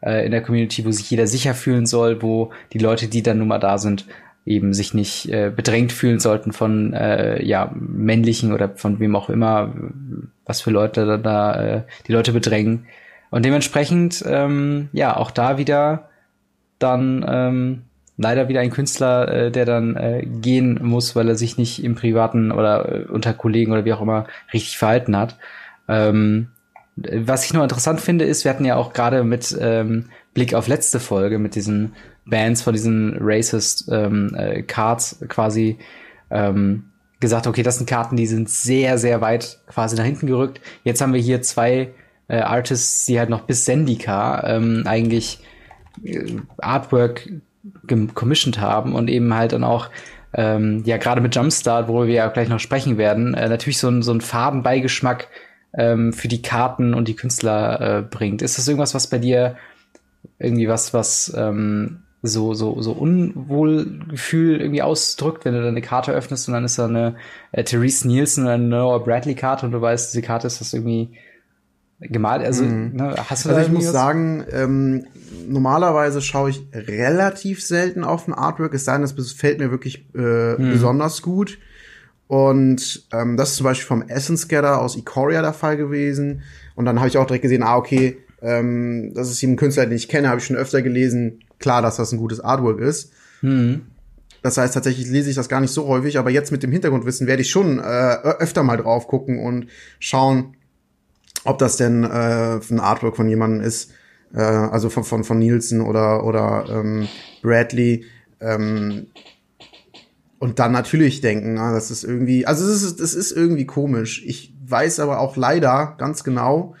äh, 0.00 0.24
in 0.24 0.30
der 0.30 0.42
Community, 0.42 0.84
wo 0.84 0.90
sich 0.90 1.10
jeder 1.10 1.26
sicher 1.26 1.54
fühlen 1.54 1.86
soll, 1.86 2.22
wo 2.22 2.52
die 2.72 2.78
Leute, 2.78 3.08
die 3.08 3.22
dann 3.22 3.38
nun 3.38 3.48
mal 3.48 3.58
da 3.58 3.78
sind, 3.78 4.06
eben 4.46 4.74
sich 4.74 4.94
nicht 4.94 5.28
äh, 5.30 5.50
bedrängt 5.54 5.92
fühlen 5.92 6.20
sollten 6.20 6.52
von 6.52 6.92
äh, 6.92 7.42
ja 7.44 7.70
männlichen 7.74 8.52
oder 8.52 8.70
von 8.76 9.00
wem 9.00 9.16
auch 9.16 9.30
immer, 9.30 9.72
was 10.44 10.60
für 10.60 10.70
Leute 10.70 11.06
da, 11.06 11.16
da 11.16 11.62
äh, 11.62 11.82
die 12.06 12.12
Leute 12.12 12.32
bedrängen. 12.32 12.86
Und 13.30 13.44
dementsprechend, 13.44 14.22
ähm, 14.26 14.88
ja, 14.92 15.16
auch 15.16 15.30
da 15.30 15.58
wieder 15.58 16.08
dann 16.78 17.24
ähm, 17.28 17.82
leider 18.16 18.48
wieder 18.48 18.60
ein 18.60 18.70
Künstler, 18.70 19.28
äh, 19.28 19.50
der 19.50 19.64
dann 19.64 19.96
äh, 19.96 20.24
gehen 20.24 20.78
muss, 20.82 21.16
weil 21.16 21.28
er 21.28 21.36
sich 21.36 21.58
nicht 21.58 21.82
im 21.82 21.94
Privaten 21.94 22.52
oder 22.52 22.88
äh, 22.88 23.04
unter 23.04 23.34
Kollegen 23.34 23.72
oder 23.72 23.84
wie 23.84 23.92
auch 23.92 24.02
immer 24.02 24.26
richtig 24.52 24.78
verhalten 24.78 25.16
hat. 25.16 25.36
Ähm, 25.88 26.48
was 26.96 27.44
ich 27.44 27.52
nur 27.52 27.64
interessant 27.64 28.00
finde, 28.00 28.24
ist, 28.24 28.44
wir 28.44 28.50
hatten 28.50 28.64
ja 28.64 28.76
auch 28.76 28.92
gerade 28.92 29.24
mit 29.24 29.56
ähm, 29.60 30.10
Blick 30.32 30.54
auf 30.54 30.68
letzte 30.68 31.00
Folge 31.00 31.38
mit 31.38 31.56
diesen 31.56 31.94
Bands 32.24 32.62
von 32.62 32.72
diesen 32.72 33.16
Racist 33.20 33.88
ähm, 33.90 34.34
äh, 34.36 34.62
Cards 34.62 35.24
quasi 35.28 35.78
ähm, 36.30 36.84
gesagt, 37.20 37.46
okay, 37.46 37.62
das 37.62 37.78
sind 37.78 37.88
Karten, 37.88 38.16
die 38.16 38.26
sind 38.26 38.48
sehr, 38.48 38.98
sehr 38.98 39.20
weit 39.20 39.58
quasi 39.66 39.96
nach 39.96 40.04
hinten 40.04 40.26
gerückt. 40.26 40.60
Jetzt 40.84 41.00
haben 41.00 41.14
wir 41.14 41.20
hier 41.20 41.42
zwei 41.42 41.90
äh, 42.28 42.38
Artists, 42.38 43.06
die 43.06 43.18
halt 43.18 43.30
noch 43.30 43.42
bis 43.42 43.64
Sendika 43.64 44.44
ähm, 44.46 44.84
eigentlich 44.86 45.40
Artwork 46.58 47.28
commissioned 48.14 48.60
haben 48.60 48.94
und 48.94 49.08
eben 49.08 49.32
halt 49.34 49.52
dann 49.52 49.64
auch 49.64 49.90
ähm, 50.34 50.82
ja 50.84 50.96
gerade 50.96 51.20
mit 51.20 51.34
Jumpstart, 51.34 51.88
worüber 51.88 52.06
wir 52.08 52.14
ja 52.14 52.28
gleich 52.28 52.48
noch 52.48 52.60
sprechen 52.60 52.98
werden, 52.98 53.34
äh, 53.34 53.48
natürlich 53.48 53.78
so, 53.78 53.88
ein, 53.88 54.02
so 54.02 54.10
einen 54.10 54.20
Farbenbeigeschmack 54.20 55.28
ähm, 55.76 56.12
für 56.12 56.28
die 56.28 56.42
Karten 56.42 56.94
und 56.94 57.08
die 57.08 57.16
Künstler 57.16 57.80
äh, 57.80 58.02
bringt. 58.02 58.42
Ist 58.42 58.58
das 58.58 58.68
irgendwas, 58.68 58.94
was 58.94 59.08
bei 59.08 59.18
dir 59.18 59.56
irgendwie 60.38 60.68
was, 60.68 60.92
was 60.92 61.32
ähm, 61.36 62.02
so, 62.22 62.54
so, 62.54 62.80
so 62.80 62.92
Unwohlgefühl 62.92 64.60
irgendwie 64.60 64.82
ausdrückt, 64.82 65.44
wenn 65.44 65.54
du 65.54 65.62
deine 65.62 65.82
Karte 65.82 66.12
öffnest 66.12 66.48
und 66.48 66.54
dann 66.54 66.64
ist 66.64 66.78
da 66.78 66.86
eine 66.86 67.16
äh, 67.52 67.64
Therese 67.64 68.08
Nielsen 68.08 68.44
oder 68.44 68.54
eine 68.54 68.64
Noah 68.64 69.04
Bradley 69.04 69.34
Karte 69.34 69.66
und 69.66 69.72
du 69.72 69.80
weißt, 69.80 70.12
diese 70.12 70.22
Karte 70.22 70.46
ist 70.46 70.60
das 70.60 70.72
irgendwie 70.72 71.10
gemalt. 72.00 72.44
Also, 72.44 72.64
mhm. 72.64 72.92
ne, 72.94 73.14
hast 73.28 73.44
du 73.44 73.50
Also 73.50 73.60
ich 73.60 73.72
muss 73.72 73.86
was? 73.86 73.92
sagen, 73.92 74.44
ähm, 74.50 75.06
normalerweise 75.48 76.20
schaue 76.20 76.50
ich 76.50 76.66
relativ 76.72 77.62
selten 77.64 78.04
auf 78.04 78.28
ein 78.28 78.34
Artwork, 78.34 78.74
es 78.74 78.84
sei 78.84 78.94
denn, 78.94 79.04
es 79.04 79.32
fällt 79.32 79.58
mir 79.58 79.70
wirklich 79.70 80.06
äh, 80.14 80.54
mhm. 80.54 80.70
besonders 80.70 81.22
gut. 81.22 81.58
Und 82.26 83.06
ähm, 83.12 83.36
das 83.36 83.50
ist 83.50 83.56
zum 83.56 83.64
Beispiel 83.64 83.86
vom 83.86 84.02
Essence 84.08 84.48
Gather 84.48 84.80
aus 84.80 84.96
Ikoria 84.96 85.42
der 85.42 85.52
Fall 85.52 85.76
gewesen. 85.76 86.42
Und 86.74 86.86
dann 86.86 86.98
habe 86.98 87.08
ich 87.08 87.18
auch 87.18 87.26
direkt 87.26 87.42
gesehen, 87.42 87.62
ah, 87.62 87.76
okay, 87.76 88.16
ähm, 88.40 89.12
das 89.14 89.30
ist 89.30 89.42
eben 89.42 89.52
ein 89.52 89.56
Künstler, 89.56 89.86
den 89.86 89.96
ich 89.96 90.08
kenne, 90.08 90.28
habe 90.28 90.38
ich 90.38 90.46
schon 90.46 90.56
öfter 90.56 90.82
gelesen. 90.82 91.40
Klar, 91.58 91.82
dass 91.82 91.96
das 91.96 92.12
ein 92.12 92.18
gutes 92.18 92.40
Artwork 92.40 92.80
ist. 92.80 93.12
Mhm. 93.42 93.82
Das 94.42 94.58
heißt, 94.58 94.74
tatsächlich 94.74 95.08
lese 95.08 95.30
ich 95.30 95.36
das 95.36 95.48
gar 95.48 95.60
nicht 95.60 95.70
so 95.70 95.86
häufig, 95.86 96.18
aber 96.18 96.30
jetzt 96.30 96.52
mit 96.52 96.62
dem 96.62 96.70
Hintergrundwissen 96.70 97.26
werde 97.26 97.42
ich 97.42 97.50
schon 97.50 97.78
äh, 97.78 97.82
öfter 97.82 98.62
mal 98.62 98.76
drauf 98.76 99.06
gucken 99.06 99.38
und 99.38 99.68
schauen, 100.00 100.56
ob 101.44 101.58
das 101.58 101.76
denn 101.76 102.04
äh, 102.04 102.60
ein 102.70 102.80
Artwork 102.80 103.16
von 103.16 103.28
jemandem 103.28 103.60
ist, 103.60 103.92
äh, 104.34 104.40
also 104.40 104.90
von, 104.90 105.04
von, 105.04 105.24
von 105.24 105.38
Nielsen 105.38 105.80
oder, 105.80 106.24
oder 106.24 106.66
ähm, 106.68 107.08
Bradley. 107.42 108.04
Ähm, 108.40 109.06
und 110.38 110.58
dann 110.58 110.72
natürlich 110.72 111.20
denken, 111.20 111.58
ah, 111.58 111.72
das 111.72 111.90
ist 111.90 112.04
irgendwie, 112.04 112.46
also 112.46 112.66
es 112.66 112.82
ist, 112.82 113.00
es 113.00 113.14
ist 113.14 113.32
irgendwie 113.32 113.66
komisch. 113.66 114.22
Ich 114.26 114.54
weiß 114.66 115.00
aber 115.00 115.20
auch 115.20 115.36
leider 115.36 115.94
ganz 115.98 116.24
genau, 116.24 116.74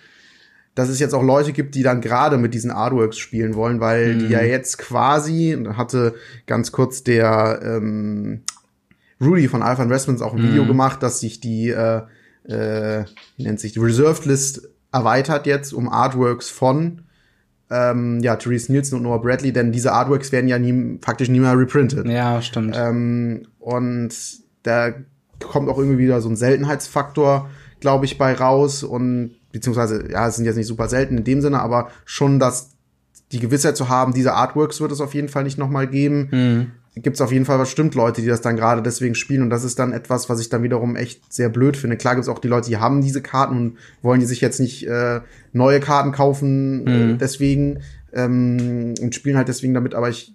dass 0.74 0.88
es 0.88 0.98
jetzt 0.98 1.14
auch 1.14 1.22
Leute 1.22 1.52
gibt, 1.52 1.74
die 1.74 1.82
dann 1.82 2.00
gerade 2.00 2.36
mit 2.36 2.52
diesen 2.52 2.70
Artworks 2.70 3.16
spielen 3.16 3.54
wollen, 3.54 3.80
weil 3.80 4.14
mhm. 4.14 4.18
die 4.20 4.28
ja 4.28 4.42
jetzt 4.42 4.78
quasi, 4.78 5.56
hatte 5.76 6.14
ganz 6.46 6.72
kurz 6.72 7.04
der 7.04 7.60
ähm, 7.62 8.42
Rudy 9.20 9.48
von 9.48 9.62
Alpha 9.62 9.84
Investments 9.84 10.20
auch 10.20 10.34
ein 10.34 10.42
mhm. 10.42 10.48
Video 10.48 10.66
gemacht, 10.66 11.02
dass 11.02 11.20
sich 11.20 11.40
die, 11.40 11.70
äh, 11.70 12.02
äh, 12.44 13.04
nennt 13.36 13.60
sich, 13.60 13.72
die 13.72 13.78
Reserved 13.78 14.24
List 14.26 14.68
erweitert 14.92 15.46
jetzt 15.46 15.72
um 15.72 15.88
Artworks 15.88 16.48
von 16.50 17.02
ähm, 17.70 18.20
ja, 18.20 18.36
Therese 18.36 18.70
Nielsen 18.70 18.96
und 18.96 19.02
Noah 19.02 19.20
Bradley, 19.20 19.52
denn 19.52 19.72
diese 19.72 19.92
Artworks 19.92 20.32
werden 20.32 20.48
ja 20.48 20.58
nie, 20.58 20.98
faktisch 21.02 21.28
nie 21.28 21.40
mehr 21.40 21.58
reprintet. 21.58 22.06
Ja, 22.06 22.40
stimmt. 22.42 22.76
Ähm, 22.78 23.46
und 23.58 24.14
da 24.62 24.92
kommt 25.40 25.68
auch 25.68 25.78
irgendwie 25.78 25.98
wieder 25.98 26.20
so 26.20 26.28
ein 26.28 26.36
Seltenheitsfaktor, 26.36 27.48
glaube 27.80 28.04
ich, 28.04 28.18
bei 28.18 28.34
raus 28.34 28.82
und 28.82 29.36
beziehungsweise, 29.52 30.10
ja, 30.10 30.28
es 30.28 30.36
sind 30.36 30.44
jetzt 30.44 30.56
nicht 30.56 30.66
super 30.66 30.88
selten 30.88 31.18
in 31.18 31.24
dem 31.24 31.40
Sinne, 31.40 31.60
aber 31.60 31.88
schon, 32.04 32.38
dass 32.38 32.70
die 33.32 33.40
Gewissheit 33.40 33.76
zu 33.76 33.88
haben, 33.88 34.12
diese 34.12 34.34
Artworks 34.34 34.80
wird 34.80 34.92
es 34.92 35.00
auf 35.00 35.14
jeden 35.14 35.28
Fall 35.28 35.44
nicht 35.44 35.58
nochmal 35.58 35.86
geben. 35.86 36.28
Mhm. 36.30 36.70
Gibt 36.96 37.16
es 37.16 37.20
auf 37.20 37.32
jeden 37.32 37.44
Fall 37.44 37.58
bestimmt 37.58 37.96
Leute, 37.96 38.22
die 38.22 38.28
das 38.28 38.40
dann 38.40 38.54
gerade 38.54 38.80
deswegen 38.80 39.16
spielen 39.16 39.42
und 39.42 39.50
das 39.50 39.64
ist 39.64 39.78
dann 39.80 39.92
etwas, 39.92 40.28
was 40.28 40.40
ich 40.40 40.48
dann 40.48 40.62
wiederum 40.62 40.94
echt 40.94 41.32
sehr 41.32 41.48
blöd 41.48 41.76
finde. 41.76 41.96
Klar 41.96 42.14
gibt 42.14 42.22
es 42.22 42.28
auch 42.28 42.38
die 42.38 42.48
Leute, 42.48 42.68
die 42.68 42.76
haben 42.76 43.00
diese 43.00 43.20
Karten 43.20 43.56
und 43.56 43.78
wollen 44.00 44.20
die 44.20 44.26
sich 44.26 44.40
jetzt 44.40 44.60
nicht 44.60 44.86
äh, 44.86 45.20
neue 45.52 45.80
Karten 45.80 46.12
kaufen, 46.12 46.86
äh, 46.86 46.90
mhm. 46.90 47.14
äh, 47.14 47.16
deswegen 47.16 47.80
ähm, 48.12 48.94
und 49.00 49.14
spielen 49.14 49.36
halt 49.36 49.48
deswegen 49.48 49.74
damit, 49.74 49.94
aber 49.94 50.08
ich 50.08 50.34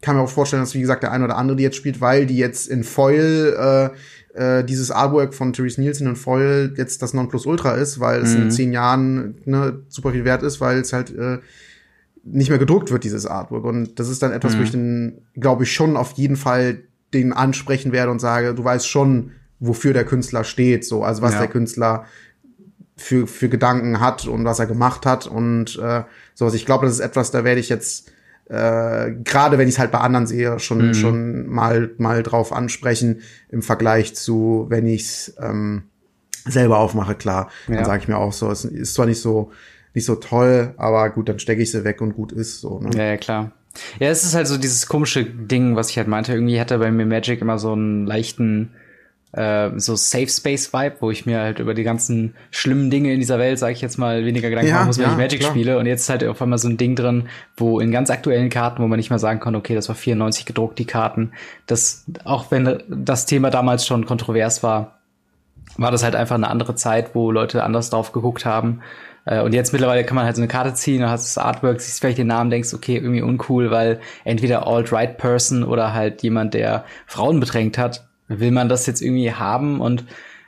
kann 0.00 0.16
mir 0.16 0.22
auch 0.22 0.30
vorstellen, 0.30 0.62
dass 0.62 0.74
wie 0.74 0.80
gesagt 0.80 1.02
der 1.02 1.12
eine 1.12 1.24
oder 1.24 1.36
andere 1.36 1.56
die 1.56 1.62
jetzt 1.62 1.76
spielt, 1.76 2.00
weil 2.00 2.26
die 2.26 2.36
jetzt 2.36 2.68
in 2.68 2.84
Foil 2.84 3.92
äh, 4.34 4.58
äh, 4.58 4.64
dieses 4.64 4.90
Artwork 4.90 5.34
von 5.34 5.52
Therese 5.52 5.80
Nielsen 5.80 6.08
und 6.08 6.16
Foil 6.16 6.74
jetzt 6.76 7.02
das 7.02 7.14
Nonplusultra 7.14 7.74
ist, 7.74 8.00
weil 8.00 8.22
es 8.22 8.34
mhm. 8.34 8.42
in 8.42 8.50
zehn 8.50 8.72
Jahren 8.72 9.36
ne, 9.44 9.80
super 9.88 10.12
viel 10.12 10.24
wert 10.24 10.42
ist, 10.42 10.60
weil 10.60 10.78
es 10.78 10.92
halt 10.92 11.16
äh, 11.16 11.38
nicht 12.26 12.50
mehr 12.50 12.58
gedruckt 12.58 12.90
wird, 12.90 13.04
dieses 13.04 13.26
Artwork. 13.26 13.64
Und 13.64 13.98
das 13.98 14.08
ist 14.08 14.22
dann 14.22 14.32
etwas, 14.32 14.54
mhm. 14.54 14.58
wo 14.58 14.62
ich 14.62 14.70
dann, 14.72 15.18
glaube 15.34 15.64
ich, 15.64 15.72
schon 15.72 15.96
auf 15.96 16.12
jeden 16.12 16.36
Fall 16.36 16.82
den 17.14 17.32
ansprechen 17.32 17.92
werde 17.92 18.10
und 18.10 18.20
sage, 18.20 18.54
du 18.54 18.64
weißt 18.64 18.88
schon, 18.88 19.32
wofür 19.60 19.92
der 19.92 20.04
Künstler 20.04 20.44
steht, 20.44 20.84
so, 20.84 21.02
also 21.02 21.22
was 21.22 21.32
ja. 21.32 21.40
der 21.40 21.48
Künstler 21.48 22.04
für, 22.96 23.26
für 23.26 23.48
Gedanken 23.48 24.00
hat 24.00 24.26
und 24.26 24.44
was 24.44 24.58
er 24.58 24.66
gemacht 24.66 25.06
hat 25.06 25.26
und 25.26 25.78
äh, 25.78 26.02
sowas. 26.34 26.54
Ich 26.54 26.66
glaube, 26.66 26.86
das 26.86 26.94
ist 26.94 27.00
etwas, 27.00 27.30
da 27.30 27.44
werde 27.44 27.60
ich 27.60 27.68
jetzt 27.68 28.10
äh, 28.48 29.12
gerade 29.24 29.58
wenn 29.58 29.66
ich 29.66 29.74
es 29.74 29.78
halt 29.78 29.90
bei 29.90 29.98
anderen 29.98 30.26
sehe, 30.26 30.58
schon, 30.60 30.88
mhm. 30.88 30.94
schon 30.94 31.46
mal, 31.48 31.90
mal 31.98 32.22
drauf 32.22 32.52
ansprechen 32.52 33.22
im 33.48 33.62
Vergleich 33.62 34.14
zu, 34.14 34.66
wenn 34.68 34.86
ich 34.86 35.02
es 35.02 35.36
ähm, 35.40 35.84
selber 36.44 36.78
aufmache, 36.78 37.16
klar. 37.16 37.50
Ja. 37.66 37.76
Dann 37.76 37.84
sage 37.84 38.02
ich 38.02 38.08
mir 38.08 38.18
auch 38.18 38.32
so, 38.32 38.50
es 38.50 38.64
ist 38.64 38.94
zwar 38.94 39.06
nicht 39.06 39.20
so, 39.20 39.50
nicht 39.96 40.04
so 40.04 40.14
toll, 40.14 40.74
aber 40.76 41.08
gut, 41.10 41.28
dann 41.28 41.38
stecke 41.38 41.62
ich 41.62 41.72
sie 41.72 41.82
weg 41.82 42.02
und 42.02 42.14
gut 42.14 42.30
ist 42.30 42.60
so. 42.60 42.78
Ne? 42.80 42.90
Ja, 42.94 43.04
ja, 43.04 43.16
klar. 43.16 43.52
Ja, 43.98 44.08
es 44.08 44.24
ist 44.24 44.34
halt 44.34 44.46
so 44.46 44.58
dieses 44.58 44.86
komische 44.86 45.24
Ding, 45.24 45.74
was 45.74 45.90
ich 45.90 45.96
halt 45.96 46.06
meinte. 46.06 46.32
Irgendwie 46.32 46.60
hatte 46.60 46.78
bei 46.78 46.90
mir 46.90 47.06
Magic 47.06 47.40
immer 47.40 47.58
so 47.58 47.72
einen 47.72 48.06
leichten 48.06 48.72
äh, 49.32 49.70
so 49.76 49.96
Safe 49.96 50.28
Space 50.28 50.72
Vibe, 50.72 50.96
wo 51.00 51.10
ich 51.10 51.24
mir 51.24 51.40
halt 51.40 51.60
über 51.60 51.72
die 51.72 51.82
ganzen 51.82 52.34
schlimmen 52.50 52.90
Dinge 52.90 53.12
in 53.12 53.20
dieser 53.20 53.38
Welt, 53.38 53.58
sage 53.58 53.72
ich 53.72 53.80
jetzt 53.80 53.96
mal, 53.96 54.26
weniger 54.26 54.50
Gedanken 54.50 54.68
ja, 54.68 54.76
machen 54.76 54.88
muss, 54.88 54.98
wenn 54.98 55.06
ja, 55.06 55.12
ich 55.12 55.16
Magic 55.16 55.40
klar. 55.40 55.50
spiele. 55.50 55.78
Und 55.78 55.86
jetzt 55.86 56.02
ist 56.02 56.08
halt 56.10 56.24
auf 56.24 56.42
einmal 56.42 56.58
so 56.58 56.68
ein 56.68 56.76
Ding 56.76 56.94
drin, 56.94 57.28
wo 57.56 57.80
in 57.80 57.90
ganz 57.90 58.10
aktuellen 58.10 58.50
Karten, 58.50 58.82
wo 58.82 58.86
man 58.86 58.98
nicht 58.98 59.10
mal 59.10 59.18
sagen 59.18 59.40
kann, 59.40 59.56
okay, 59.56 59.74
das 59.74 59.88
war 59.88 59.96
94 59.96 60.44
gedruckt, 60.44 60.78
die 60.78 60.84
Karten. 60.84 61.32
Das, 61.66 62.04
auch 62.24 62.50
wenn 62.50 62.82
das 62.86 63.24
Thema 63.24 63.48
damals 63.48 63.86
schon 63.86 64.04
kontrovers 64.04 64.62
war, 64.62 64.98
war 65.78 65.90
das 65.90 66.04
halt 66.04 66.16
einfach 66.16 66.36
eine 66.36 66.48
andere 66.48 66.74
Zeit, 66.74 67.14
wo 67.14 67.30
Leute 67.30 67.62
anders 67.62 67.88
drauf 67.88 68.12
geguckt 68.12 68.44
haben. 68.44 68.80
Äh, 69.26 69.42
und 69.42 69.52
jetzt 69.52 69.72
mittlerweile 69.72 70.04
kann 70.04 70.14
man 70.14 70.24
halt 70.24 70.36
so 70.36 70.42
eine 70.42 70.48
Karte 70.48 70.72
ziehen, 70.72 71.00
dann 71.00 71.10
hast 71.10 71.36
das 71.36 71.44
Artwork, 71.44 71.80
siehst 71.80 72.00
vielleicht 72.00 72.18
den 72.18 72.28
Namen, 72.28 72.48
denkst, 72.48 72.72
okay, 72.72 72.96
irgendwie 72.96 73.22
uncool, 73.22 73.70
weil 73.70 74.00
entweder 74.24 74.66
Alt-Right-Person 74.66 75.64
oder 75.64 75.92
halt 75.92 76.22
jemand, 76.22 76.54
der 76.54 76.84
Frauen 77.06 77.40
bedrängt 77.40 77.76
hat, 77.76 78.06
will 78.28 78.52
man 78.52 78.68
das 78.68 78.86
jetzt 78.86 79.02
irgendwie 79.02 79.32
haben 79.32 79.80
und 79.80 80.04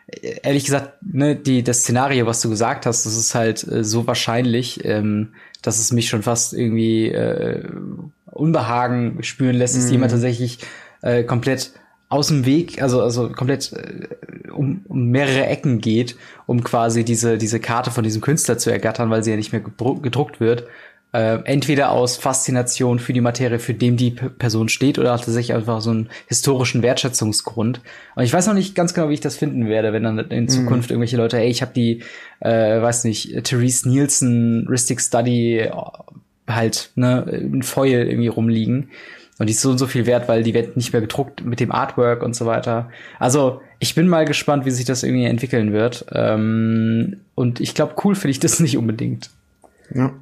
äh, 0.07 0.37
ehrlich 0.43 0.65
gesagt, 0.65 0.93
ne, 1.03 1.37
die, 1.37 1.63
das 1.63 1.81
Szenario, 1.81 2.27
was 2.27 2.41
du 2.41 2.49
gesagt 2.49 2.87
hast, 2.87 3.05
das 3.05 3.17
ist 3.17 3.35
halt 3.35 3.67
äh, 3.69 3.85
so 3.85 4.07
wahrscheinlich, 4.07 4.85
ähm, 4.85 5.35
dass 5.61 5.79
es 5.79 5.93
mich 5.93 6.09
schon 6.09 6.23
fast 6.23 6.55
irgendwie 6.55 7.09
äh, 7.09 7.69
Unbehagen 8.27 9.23
spüren 9.25 9.57
lässt, 9.57 9.77
dass 9.77 9.89
mm. 9.89 9.93
jemand 9.93 10.13
tatsächlich 10.13 10.61
äh, 11.03 11.25
komplett 11.25 11.73
aus 12.09 12.29
dem 12.29 12.47
Weg, 12.47 12.81
also, 12.81 13.03
also 13.03 13.29
komplett 13.31 13.73
äh, 13.73 14.51
um, 14.51 14.83
um 14.89 15.07
mehrere 15.07 15.47
Ecken 15.47 15.81
geht, 15.81 16.17
um 16.47 16.65
quasi 16.65 17.05
diese, 17.05 17.39
diese 17.39 17.61
Karte 17.61 17.91
von 17.91 18.05
diesem 18.05 18.23
Künstler 18.23 18.59
zu 18.59 18.71
ergattern, 18.71 19.11
weil 19.11 19.23
sie 19.23 19.31
ja 19.31 19.37
nicht 19.37 19.53
mehr 19.53 19.63
gedruckt 19.63 20.41
wird 20.41 20.67
äh, 21.13 21.39
entweder 21.45 21.91
aus 21.91 22.17
Faszination 22.17 22.99
für 22.99 23.13
die 23.13 23.21
Materie, 23.21 23.59
für 23.59 23.73
dem 23.73 23.97
die 23.97 24.11
P 24.11 24.29
Person 24.29 24.69
steht, 24.69 24.99
oder 24.99 25.17
tatsächlich 25.17 25.55
einfach 25.55 25.81
so 25.81 25.91
einen 25.91 26.11
historischen 26.27 26.83
Wertschätzungsgrund. 26.83 27.81
Und 28.15 28.23
ich 28.23 28.33
weiß 28.33 28.47
noch 28.47 28.55
nicht 28.55 28.75
ganz 28.75 28.93
genau, 28.93 29.09
wie 29.09 29.15
ich 29.15 29.21
das 29.21 29.37
finden 29.37 29.69
werde, 29.69 29.93
wenn 29.93 30.03
dann 30.03 30.19
in 30.19 30.45
mhm. 30.45 30.49
Zukunft 30.49 30.91
mhm. 30.91 30.95
irgendwelche 30.95 31.17
Leute, 31.17 31.39
ey, 31.39 31.49
ich 31.49 31.63
habe 31.63 31.73
die, 31.75 32.03
äh, 32.41 32.83
weiß 32.83 33.05
nicht, 33.05 33.43
Therese 33.45 33.89
Nielsen 33.89 34.67
Ristic 34.69 35.01
Study 35.01 35.61
äh, 35.61 35.71
halt, 36.47 36.91
ne, 36.95 37.23
in 37.31 37.63
Foil 37.63 38.07
irgendwie 38.07 38.29
rumliegen. 38.29 38.91
Und 39.39 39.47
die 39.47 39.53
ist 39.53 39.61
so 39.61 39.71
und 39.71 39.79
so 39.79 39.87
viel 39.87 40.07
wert, 40.07 40.29
weil 40.29 40.43
die 40.43 40.53
wird 40.53 40.77
nicht 40.77 40.93
mehr 40.93 41.01
gedruckt 41.01 41.45
mit 41.45 41.61
dem 41.61 41.71
Artwork 41.71 42.23
und 42.23 42.35
so 42.35 42.45
weiter. 42.45 42.91
Also, 43.19 43.61
ich 43.79 43.95
bin 43.95 44.09
mal 44.09 44.25
gespannt, 44.25 44.65
wie 44.65 44.71
sich 44.71 44.85
das 44.85 45.05
irgendwie 45.05 45.27
entwickeln 45.27 45.73
wird. 45.73 46.07
Ähm, 46.13 47.21
und 47.37 47.61
ich 47.61 47.75
glaube, 47.75 47.95
cool 48.05 48.15
finde 48.15 48.33
ich 48.33 48.41
das 48.41 48.59
nicht 48.61 48.77
unbedingt. 48.77 49.31
Ja. 49.95 50.13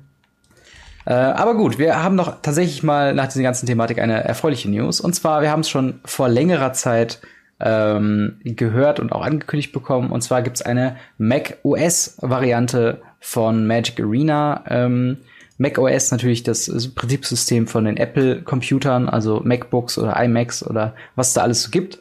Äh, 1.06 1.14
aber 1.14 1.54
gut, 1.54 1.78
wir 1.78 2.02
haben 2.02 2.16
noch 2.16 2.42
tatsächlich 2.42 2.82
mal 2.82 3.14
nach 3.14 3.28
dieser 3.28 3.42
ganzen 3.42 3.66
Thematik 3.66 4.00
eine 4.00 4.24
erfreuliche 4.24 4.70
News. 4.70 5.00
Und 5.00 5.14
zwar, 5.14 5.40
wir 5.40 5.50
haben 5.50 5.60
es 5.60 5.70
schon 5.70 6.00
vor 6.04 6.28
längerer 6.28 6.72
Zeit 6.72 7.20
ähm, 7.58 8.36
gehört 8.44 9.00
und 9.00 9.12
auch 9.12 9.22
angekündigt 9.22 9.72
bekommen. 9.72 10.10
Und 10.10 10.20
zwar 10.22 10.42
gibt 10.42 10.56
es 10.56 10.62
eine 10.62 10.96
Mac 11.16 11.58
OS-Variante 11.62 13.00
von 13.20 13.66
Magic 13.66 13.98
Arena. 14.00 14.62
Ähm, 14.68 15.18
Mac 15.58 15.78
OS 15.78 16.10
natürlich 16.10 16.42
das 16.42 16.70
Prinzipsystem 16.94 17.66
von 17.66 17.84
den 17.84 17.96
Apple-Computern, 17.96 19.08
also 19.08 19.40
MacBooks 19.44 19.98
oder 19.98 20.22
iMacs 20.22 20.66
oder 20.66 20.94
was 21.14 21.32
da 21.32 21.42
alles 21.42 21.62
so 21.62 21.70
gibt. 21.70 21.98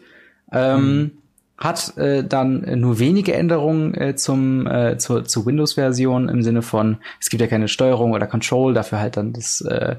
Ähm, 0.51 0.97
mhm 0.97 1.11
hat 1.57 1.97
äh, 1.97 2.23
dann 2.23 2.79
nur 2.79 2.99
wenige 2.99 3.33
Änderungen 3.33 3.93
äh, 3.93 4.15
zum 4.15 4.67
äh, 4.67 4.97
zur, 4.97 5.25
zur 5.25 5.45
Windows-Version 5.45 6.27
im 6.27 6.43
Sinne 6.43 6.61
von 6.61 6.97
es 7.21 7.29
gibt 7.29 7.41
ja 7.41 7.47
keine 7.47 7.67
Steuerung 7.67 8.11
oder 8.11 8.27
Control, 8.27 8.73
dafür 8.73 8.99
halt 8.99 9.17
dann 9.17 9.31
das 9.31 9.61
äh, 9.61 9.95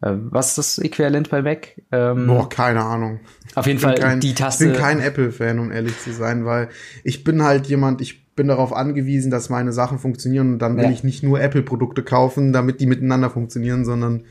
äh 0.00 0.12
was 0.30 0.48
ist 0.48 0.58
das 0.58 0.78
Äquivalent 0.78 1.30
bei 1.30 1.42
Mac? 1.42 1.80
Ähm, 1.92 2.26
Boah, 2.26 2.48
keine 2.48 2.82
Ahnung. 2.82 3.20
Auf 3.54 3.66
jeden 3.66 3.78
Fall 3.78 3.94
kein, 3.94 4.20
die 4.20 4.34
Taste. 4.34 4.66
Ich 4.66 4.72
bin 4.72 4.80
kein 4.80 5.00
Apple-Fan, 5.00 5.58
um 5.60 5.70
ehrlich 5.70 5.98
zu 6.00 6.12
sein, 6.12 6.44
weil 6.44 6.68
ich 7.04 7.22
bin 7.22 7.42
halt 7.42 7.66
jemand, 7.68 8.00
ich 8.00 8.25
bin 8.36 8.48
darauf 8.48 8.72
angewiesen, 8.72 9.30
dass 9.30 9.48
meine 9.48 9.72
Sachen 9.72 9.98
funktionieren 9.98 10.54
und 10.54 10.58
dann 10.60 10.76
will 10.76 10.84
ja. 10.84 10.90
ich 10.90 11.02
nicht 11.02 11.22
nur 11.22 11.40
Apple-Produkte 11.40 12.02
kaufen, 12.02 12.52
damit 12.52 12.80
die 12.80 12.86
miteinander 12.86 13.30
funktionieren, 13.30 13.84
sondern 13.84 14.24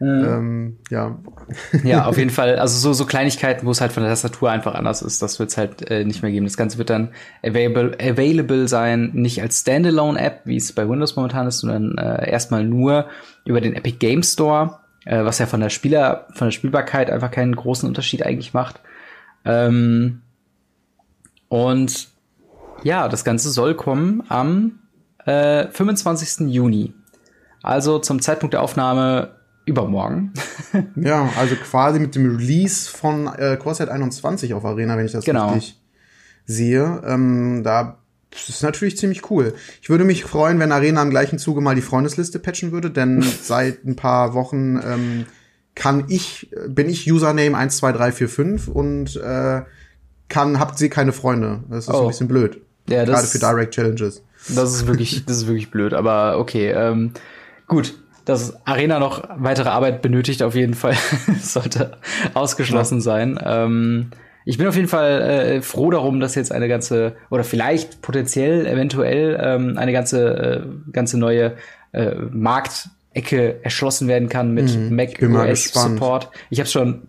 Mhm. 0.00 0.24
Ähm, 0.24 0.76
ja. 0.90 1.18
Ja, 1.82 2.04
auf 2.06 2.18
jeden 2.18 2.30
Fall. 2.30 2.58
Also 2.58 2.78
so, 2.78 2.92
so 2.92 3.04
Kleinigkeiten, 3.04 3.66
wo 3.66 3.70
es 3.70 3.80
halt 3.80 3.92
von 3.92 4.02
der 4.02 4.10
Tastatur 4.10 4.50
einfach 4.50 4.74
anders 4.74 5.02
ist, 5.02 5.22
das 5.22 5.38
wird 5.38 5.50
es 5.50 5.56
halt 5.56 5.90
äh, 5.90 6.04
nicht 6.04 6.22
mehr 6.22 6.30
geben. 6.30 6.46
Das 6.46 6.56
Ganze 6.56 6.78
wird 6.78 6.90
dann 6.90 7.10
available, 7.42 7.96
available 8.00 8.68
sein, 8.68 9.10
nicht 9.14 9.42
als 9.42 9.60
Standalone-App, 9.60 10.42
wie 10.44 10.56
es 10.56 10.72
bei 10.72 10.88
Windows 10.88 11.16
momentan 11.16 11.46
ist, 11.48 11.58
sondern 11.58 11.98
äh, 11.98 12.30
erstmal 12.30 12.64
nur 12.64 13.06
über 13.44 13.60
den 13.60 13.74
Epic 13.74 13.96
Game 13.98 14.22
Store, 14.22 14.78
äh, 15.04 15.24
was 15.24 15.38
ja 15.38 15.46
von 15.46 15.60
der 15.60 15.70
Spieler, 15.70 16.28
von 16.32 16.46
der 16.46 16.52
Spielbarkeit 16.52 17.10
einfach 17.10 17.30
keinen 17.30 17.56
großen 17.56 17.88
Unterschied 17.88 18.24
eigentlich 18.24 18.54
macht. 18.54 18.80
Ähm, 19.44 20.20
und 21.48 22.08
ja, 22.88 23.06
das 23.08 23.22
Ganze 23.22 23.50
soll 23.50 23.74
kommen 23.74 24.22
am 24.28 24.78
äh, 25.26 25.68
25. 25.68 26.48
Juni. 26.48 26.94
Also 27.62 27.98
zum 27.98 28.22
Zeitpunkt 28.22 28.54
der 28.54 28.62
Aufnahme 28.62 29.36
übermorgen. 29.66 30.32
ja, 30.96 31.28
also 31.38 31.54
quasi 31.56 32.00
mit 32.00 32.14
dem 32.14 32.34
Release 32.36 32.90
von 32.90 33.26
äh, 33.26 33.58
Corset 33.58 33.90
21 33.90 34.54
auf 34.54 34.64
Arena, 34.64 34.96
wenn 34.96 35.04
ich 35.04 35.12
das 35.12 35.26
genau. 35.26 35.52
richtig 35.52 35.78
sehe. 36.46 37.02
Ähm, 37.06 37.62
da 37.62 37.98
das 38.30 38.48
ist 38.48 38.62
natürlich 38.62 38.96
ziemlich 38.96 39.30
cool. 39.30 39.54
Ich 39.82 39.90
würde 39.90 40.04
mich 40.04 40.24
freuen, 40.24 40.58
wenn 40.58 40.72
Arena 40.72 41.02
im 41.02 41.10
gleichen 41.10 41.38
Zuge 41.38 41.60
mal 41.60 41.74
die 41.74 41.82
Freundesliste 41.82 42.38
patchen 42.38 42.72
würde, 42.72 42.90
denn 42.90 43.22
seit 43.42 43.84
ein 43.84 43.96
paar 43.96 44.32
Wochen 44.32 44.80
ähm, 44.82 45.26
kann 45.74 46.06
ich, 46.08 46.50
bin 46.68 46.88
ich 46.88 47.10
Username 47.10 47.52
12345 47.68 48.74
und 48.74 49.16
äh, 49.16 49.62
kann, 50.28 50.58
habt 50.58 50.78
sie 50.78 50.88
keine 50.88 51.12
Freunde. 51.12 51.64
Das 51.68 51.88
ist 51.88 51.94
oh. 51.94 52.02
ein 52.02 52.08
bisschen 52.08 52.28
blöd. 52.28 52.62
Ja, 52.88 53.04
das 53.04 53.14
Gerade 53.14 53.26
für 53.28 53.38
Direct 53.38 53.74
Challenges. 53.74 54.22
Das 54.48 54.74
ist 54.74 54.86
wirklich, 54.86 55.24
das 55.26 55.38
ist 55.38 55.46
wirklich 55.46 55.70
blöd, 55.70 55.94
aber 55.94 56.38
okay. 56.38 56.70
Ähm, 56.70 57.12
gut, 57.66 57.94
dass 58.24 58.54
Arena 58.66 58.98
noch 58.98 59.24
weitere 59.36 59.68
Arbeit 59.70 60.02
benötigt, 60.02 60.42
auf 60.42 60.54
jeden 60.54 60.74
Fall 60.74 60.96
sollte 61.42 61.96
ausgeschlossen 62.34 62.98
ja. 62.98 63.02
sein. 63.02 63.38
Ähm, 63.42 64.10
ich 64.44 64.56
bin 64.56 64.66
auf 64.66 64.76
jeden 64.76 64.88
Fall 64.88 65.20
äh, 65.20 65.62
froh 65.62 65.90
darum, 65.90 66.20
dass 66.20 66.34
jetzt 66.34 66.52
eine 66.52 66.68
ganze 66.68 67.16
oder 67.30 67.44
vielleicht 67.44 68.00
potenziell 68.00 68.66
eventuell 68.66 69.38
ähm, 69.40 69.76
eine 69.76 69.92
ganze 69.92 70.28
äh, 70.28 70.90
ganze 70.92 71.18
neue 71.18 71.56
äh, 71.92 72.14
Marktecke 72.30 73.62
erschlossen 73.62 74.08
werden 74.08 74.28
kann 74.28 74.54
mit 74.54 74.74
mhm. 74.74 74.94
Mac 74.94 75.22
OS 75.22 75.72
Support. 75.72 76.30
Ich 76.48 76.60
habe 76.60 76.68
schon 76.68 77.08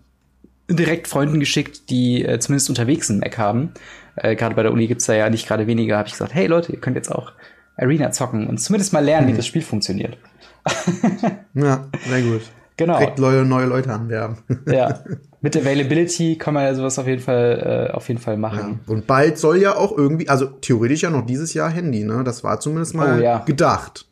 direkt 0.69 1.07
Freunden 1.07 1.39
geschickt, 1.39 1.89
die 1.89 2.23
äh, 2.23 2.39
zumindest 2.39 2.69
unterwegs 2.69 3.09
einen 3.09 3.19
Mac 3.19 3.37
haben. 3.37 3.71
Äh, 4.15 4.35
gerade 4.35 4.55
bei 4.55 4.63
der 4.63 4.71
Uni 4.71 4.87
gibt's 4.87 5.05
da 5.05 5.13
ja 5.13 5.29
nicht 5.29 5.47
gerade 5.47 5.67
weniger. 5.67 5.97
Habe 5.97 6.07
ich 6.07 6.13
gesagt, 6.13 6.33
hey 6.33 6.47
Leute, 6.47 6.71
ihr 6.71 6.79
könnt 6.79 6.95
jetzt 6.95 7.11
auch 7.11 7.33
Arena 7.77 8.11
zocken 8.11 8.47
und 8.47 8.59
zumindest 8.59 8.93
mal 8.93 9.03
lernen, 9.03 9.27
mhm. 9.27 9.33
wie 9.33 9.37
das 9.37 9.47
Spiel 9.47 9.61
funktioniert. 9.61 10.17
ja, 11.53 11.87
sehr 12.07 12.21
gut. 12.21 12.41
Genau. 12.77 12.97
Direkt 12.97 13.19
neue, 13.19 13.43
neue 13.43 13.65
Leute 13.65 13.91
anwerben. 13.91 14.37
ja. 14.67 14.99
Mit 15.41 15.55
Availability 15.55 16.37
kann 16.37 16.53
man 16.53 16.65
ja 16.65 16.75
sowas 16.75 16.99
auf 16.99 17.07
jeden 17.07 17.21
Fall, 17.21 17.87
äh, 17.89 17.93
auf 17.93 18.09
jeden 18.09 18.19
Fall 18.19 18.35
machen. 18.35 18.81
Ja. 18.85 18.93
Und 18.93 19.07
bald 19.07 19.37
soll 19.37 19.61
ja 19.61 19.75
auch 19.75 19.97
irgendwie, 19.97 20.27
also 20.27 20.47
theoretisch 20.47 21.03
ja 21.03 21.09
noch 21.09 21.25
dieses 21.25 21.53
Jahr 21.53 21.69
Handy, 21.69 22.03
ne? 22.03 22.25
Das 22.25 22.43
war 22.43 22.59
zumindest 22.59 22.93
mal 22.93 23.19
oh, 23.19 23.23
ja. 23.23 23.39
gedacht. 23.45 24.08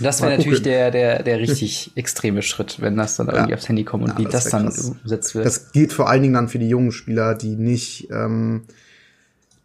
Das 0.00 0.22
wäre 0.22 0.36
natürlich 0.36 0.62
der, 0.62 0.90
der, 0.90 1.22
der 1.22 1.38
richtig 1.38 1.92
extreme 1.94 2.42
Schritt, 2.42 2.80
wenn 2.80 2.96
das 2.96 3.16
dann 3.16 3.28
irgendwie 3.28 3.50
ja. 3.50 3.56
aufs 3.56 3.68
Handy 3.68 3.84
kommt 3.84 4.04
und 4.04 4.10
ja, 4.10 4.18
wie 4.18 4.24
das, 4.24 4.44
das 4.44 4.50
dann 4.50 4.68
umgesetzt 4.68 5.34
wird. 5.34 5.46
Das 5.46 5.72
geht 5.72 5.92
vor 5.92 6.08
allen 6.08 6.22
Dingen 6.22 6.34
dann 6.34 6.48
für 6.48 6.58
die 6.58 6.68
jungen 6.68 6.92
Spieler, 6.92 7.34
die 7.34 7.56
nicht, 7.56 8.08
ähm, 8.10 8.62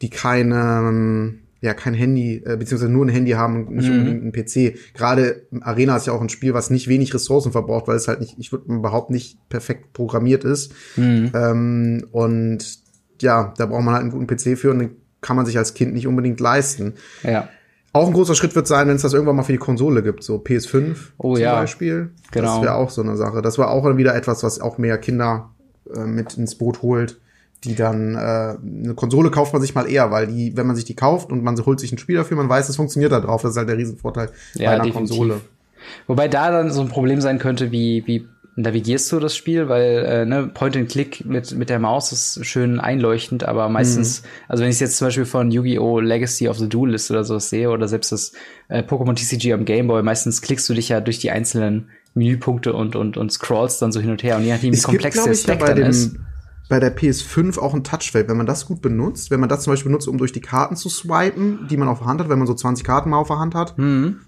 die 0.01 0.09
keine, 0.09 1.33
ja 1.61 1.73
kein 1.73 1.93
Handy, 1.93 2.43
äh, 2.45 2.57
beziehungsweise 2.57 2.91
nur 2.91 3.05
ein 3.05 3.09
Handy 3.09 3.31
haben 3.31 3.67
und 3.67 3.75
nicht 3.75 3.89
mhm. 3.89 3.99
unbedingt 3.99 4.23
einen 4.23 4.31
PC. 4.31 4.77
Gerade 4.93 5.43
Arena 5.61 5.95
ist 5.95 6.07
ja 6.07 6.13
auch 6.13 6.21
ein 6.21 6.29
Spiel, 6.29 6.53
was 6.53 6.69
nicht 6.69 6.87
wenig 6.87 7.13
Ressourcen 7.13 7.51
verbraucht, 7.51 7.87
weil 7.87 7.95
es 7.95 8.07
halt 8.07 8.19
nicht, 8.19 8.35
ich 8.37 8.51
würde 8.51 8.71
überhaupt 8.71 9.09
nicht 9.11 9.37
perfekt 9.49 9.93
programmiert 9.93 10.43
ist. 10.43 10.73
Mhm. 10.97 11.31
Ähm, 11.33 12.07
und 12.11 12.79
ja, 13.21 13.53
da 13.57 13.65
braucht 13.65 13.83
man 13.83 13.93
halt 13.93 14.01
einen 14.01 14.11
guten 14.11 14.27
PC 14.27 14.57
für 14.57 14.71
und 14.71 14.79
den 14.79 14.95
kann 15.21 15.35
man 15.35 15.45
sich 15.45 15.57
als 15.57 15.73
Kind 15.73 15.93
nicht 15.93 16.05
unbedingt 16.05 16.39
leisten. 16.39 16.93
Ja. 17.23 17.49
Auch 17.93 18.07
ein 18.07 18.13
großer 18.13 18.35
Schritt 18.35 18.55
wird 18.55 18.67
sein, 18.67 18.87
wenn 18.87 18.95
es 18.95 19.03
das 19.03 19.13
irgendwann 19.13 19.35
mal 19.35 19.43
für 19.43 19.51
die 19.51 19.59
Konsole 19.59 20.01
gibt, 20.03 20.23
so 20.23 20.37
PS5 20.37 20.95
oh, 21.17 21.35
zum 21.35 21.43
ja. 21.43 21.53
Beispiel. 21.53 22.09
Genau. 22.31 22.55
Das 22.55 22.63
wäre 22.63 22.75
auch 22.75 22.89
so 22.89 23.01
eine 23.01 23.15
Sache. 23.15 23.41
Das 23.41 23.57
war 23.57 23.69
auch 23.69 23.85
wieder 23.97 24.15
etwas, 24.15 24.43
was 24.43 24.59
auch 24.59 24.77
mehr 24.77 24.97
Kinder 24.97 25.51
äh, 25.95 25.99
mit 25.99 26.33
ins 26.35 26.55
Boot 26.55 26.81
holt 26.81 27.19
die 27.63 27.75
dann 27.75 28.15
äh, 28.15 28.17
eine 28.17 28.93
Konsole 28.95 29.31
kauft 29.31 29.53
man 29.53 29.61
sich 29.61 29.73
mal 29.73 29.89
eher, 29.89 30.11
weil 30.11 30.27
die, 30.27 30.55
wenn 30.57 30.67
man 30.67 30.75
sich 30.75 30.85
die 30.85 30.95
kauft 30.95 31.31
und 31.31 31.43
man 31.43 31.57
holt 31.65 31.79
sich 31.79 31.91
ein 31.91 31.97
Spiel 31.97 32.17
dafür, 32.17 32.37
man 32.37 32.49
weiß, 32.49 32.69
es 32.69 32.75
funktioniert 32.75 33.11
da 33.11 33.19
drauf. 33.19 33.41
Das 33.41 33.51
ist 33.51 33.57
halt 33.57 33.69
der 33.69 33.77
Riesenvorteil 33.77 34.29
ja, 34.55 34.69
bei 34.69 34.75
einer 34.75 34.83
definitiv. 34.83 35.17
Konsole. 35.17 35.41
Wobei 36.07 36.27
da 36.27 36.51
dann 36.51 36.71
so 36.71 36.81
ein 36.81 36.89
Problem 36.89 37.21
sein 37.21 37.39
könnte, 37.39 37.71
wie, 37.71 38.03
wie 38.05 38.27
navigierst 38.55 39.11
du 39.11 39.19
das 39.19 39.35
Spiel, 39.35 39.67
weil 39.67 40.05
äh, 40.05 40.25
ne, 40.25 40.47
Point 40.53 40.77
and 40.77 40.89
Click 40.89 41.25
mit 41.25 41.55
mit 41.55 41.69
der 41.69 41.79
Maus 41.79 42.11
ist 42.11 42.45
schön 42.45 42.79
einleuchtend, 42.79 43.43
aber 43.43 43.67
meistens, 43.69 44.21
mhm. 44.21 44.27
also 44.47 44.63
wenn 44.63 44.69
ich 44.69 44.79
jetzt 44.79 44.97
zum 44.97 45.07
Beispiel 45.07 45.25
von 45.25 45.49
Yu-Gi-Oh! 45.49 45.99
Legacy 45.99 46.47
of 46.47 46.57
the 46.57 46.69
Duelist 46.69 47.09
oder 47.09 47.23
sowas 47.23 47.49
sehe 47.49 47.69
oder 47.69 47.87
selbst 47.87 48.11
das 48.11 48.33
äh, 48.67 48.83
Pokémon 48.83 49.15
TCG 49.15 49.53
am 49.53 49.65
Game 49.65 49.87
Boy, 49.87 50.03
meistens 50.03 50.41
klickst 50.41 50.69
du 50.69 50.73
dich 50.73 50.89
ja 50.89 51.01
durch 51.01 51.19
die 51.19 51.31
einzelnen 51.31 51.89
Menüpunkte 52.13 52.73
und 52.73 52.95
und 52.95 53.17
und 53.17 53.31
scrollst 53.31 53.81
dann 53.81 53.91
so 53.91 53.99
hin 53.99 54.11
und 54.11 54.21
her 54.21 54.37
und 54.37 54.43
je 54.43 54.51
nachdem 54.51 54.73
wie 54.73 54.81
komplex 54.81 55.15
gibt, 55.15 55.27
der 55.27 55.33
Stack 55.33 55.61
ja 55.61 55.73
dann 55.73 55.89
ist 55.89 56.15
bei 56.69 56.79
der 56.79 56.95
PS5 56.95 57.59
auch 57.59 57.73
ein 57.73 57.83
Touchfeld. 57.83 58.29
Wenn 58.29 58.37
man 58.37 58.45
das 58.45 58.65
gut 58.65 58.81
benutzt, 58.81 59.31
wenn 59.31 59.39
man 59.39 59.49
das 59.49 59.63
zum 59.63 59.73
Beispiel 59.73 59.89
benutzt, 59.89 60.07
um 60.07 60.17
durch 60.17 60.31
die 60.31 60.41
Karten 60.41 60.75
zu 60.75 60.89
swipen, 60.89 61.67
die 61.69 61.77
man 61.77 61.87
auf 61.87 61.99
der 61.99 62.07
Hand 62.07 62.21
hat, 62.21 62.29
wenn 62.29 62.37
man 62.37 62.47
so 62.47 62.53
20 62.53 62.85
Karten 62.85 63.09
mal 63.09 63.17
auf 63.17 63.27
der 63.27 63.39
Hand 63.39 63.55
hat, 63.55 63.77
mhm. 63.77 64.21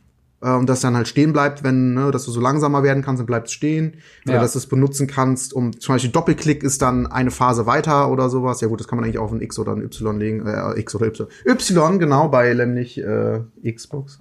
Äh, 0.46 0.52
und 0.52 0.70
das 0.70 0.82
dann 0.82 0.96
halt 0.96 1.08
stehen 1.08 1.34
bleibt, 1.34 1.64
wenn, 1.64 1.96
ne, 1.96 2.12
dass 2.12 2.26
du 2.26 2.32
so 2.32 2.40
langsamer 2.40 2.84
werden 2.84 3.04
kannst, 3.04 3.20
dann 3.20 3.26
bleibt 3.26 3.48
es 3.48 3.54
stehen. 3.54 3.96
Oder 4.26 4.36
ja. 4.36 4.42
dass 4.42 4.54
du 4.54 4.60
es 4.60 4.68
benutzen 4.68 5.08
kannst, 5.08 5.54
um 5.54 5.78
zum 5.80 5.96
Beispiel 5.96 6.12
Doppelklick 6.12 6.64
ist 6.64 6.82
dann 6.82 7.08
eine 7.08 7.32
Phase 7.32 7.66
weiter 7.66 8.12
oder 8.12 8.30
sowas. 8.30 8.62
Ja 8.62 8.68
gut, 8.68 8.80
das 8.80 8.88
kann 8.88 8.98
man 8.98 9.06
eigentlich 9.06 9.18
auf 9.18 9.32
ein 9.32 9.42
X 9.42 9.58
oder 9.58 9.74
ein 9.74 9.82
Y 9.82 10.20
legen. 10.20 10.46
Äh, 10.46 10.80
X 10.80 10.96
oder 10.96 11.08
Y. 11.08 11.28
Y, 11.46 12.00
genau, 12.00 12.28
bei 12.30 12.54
nämlich 12.54 12.98
äh, 13.00 13.42
Xbox. 13.70 14.20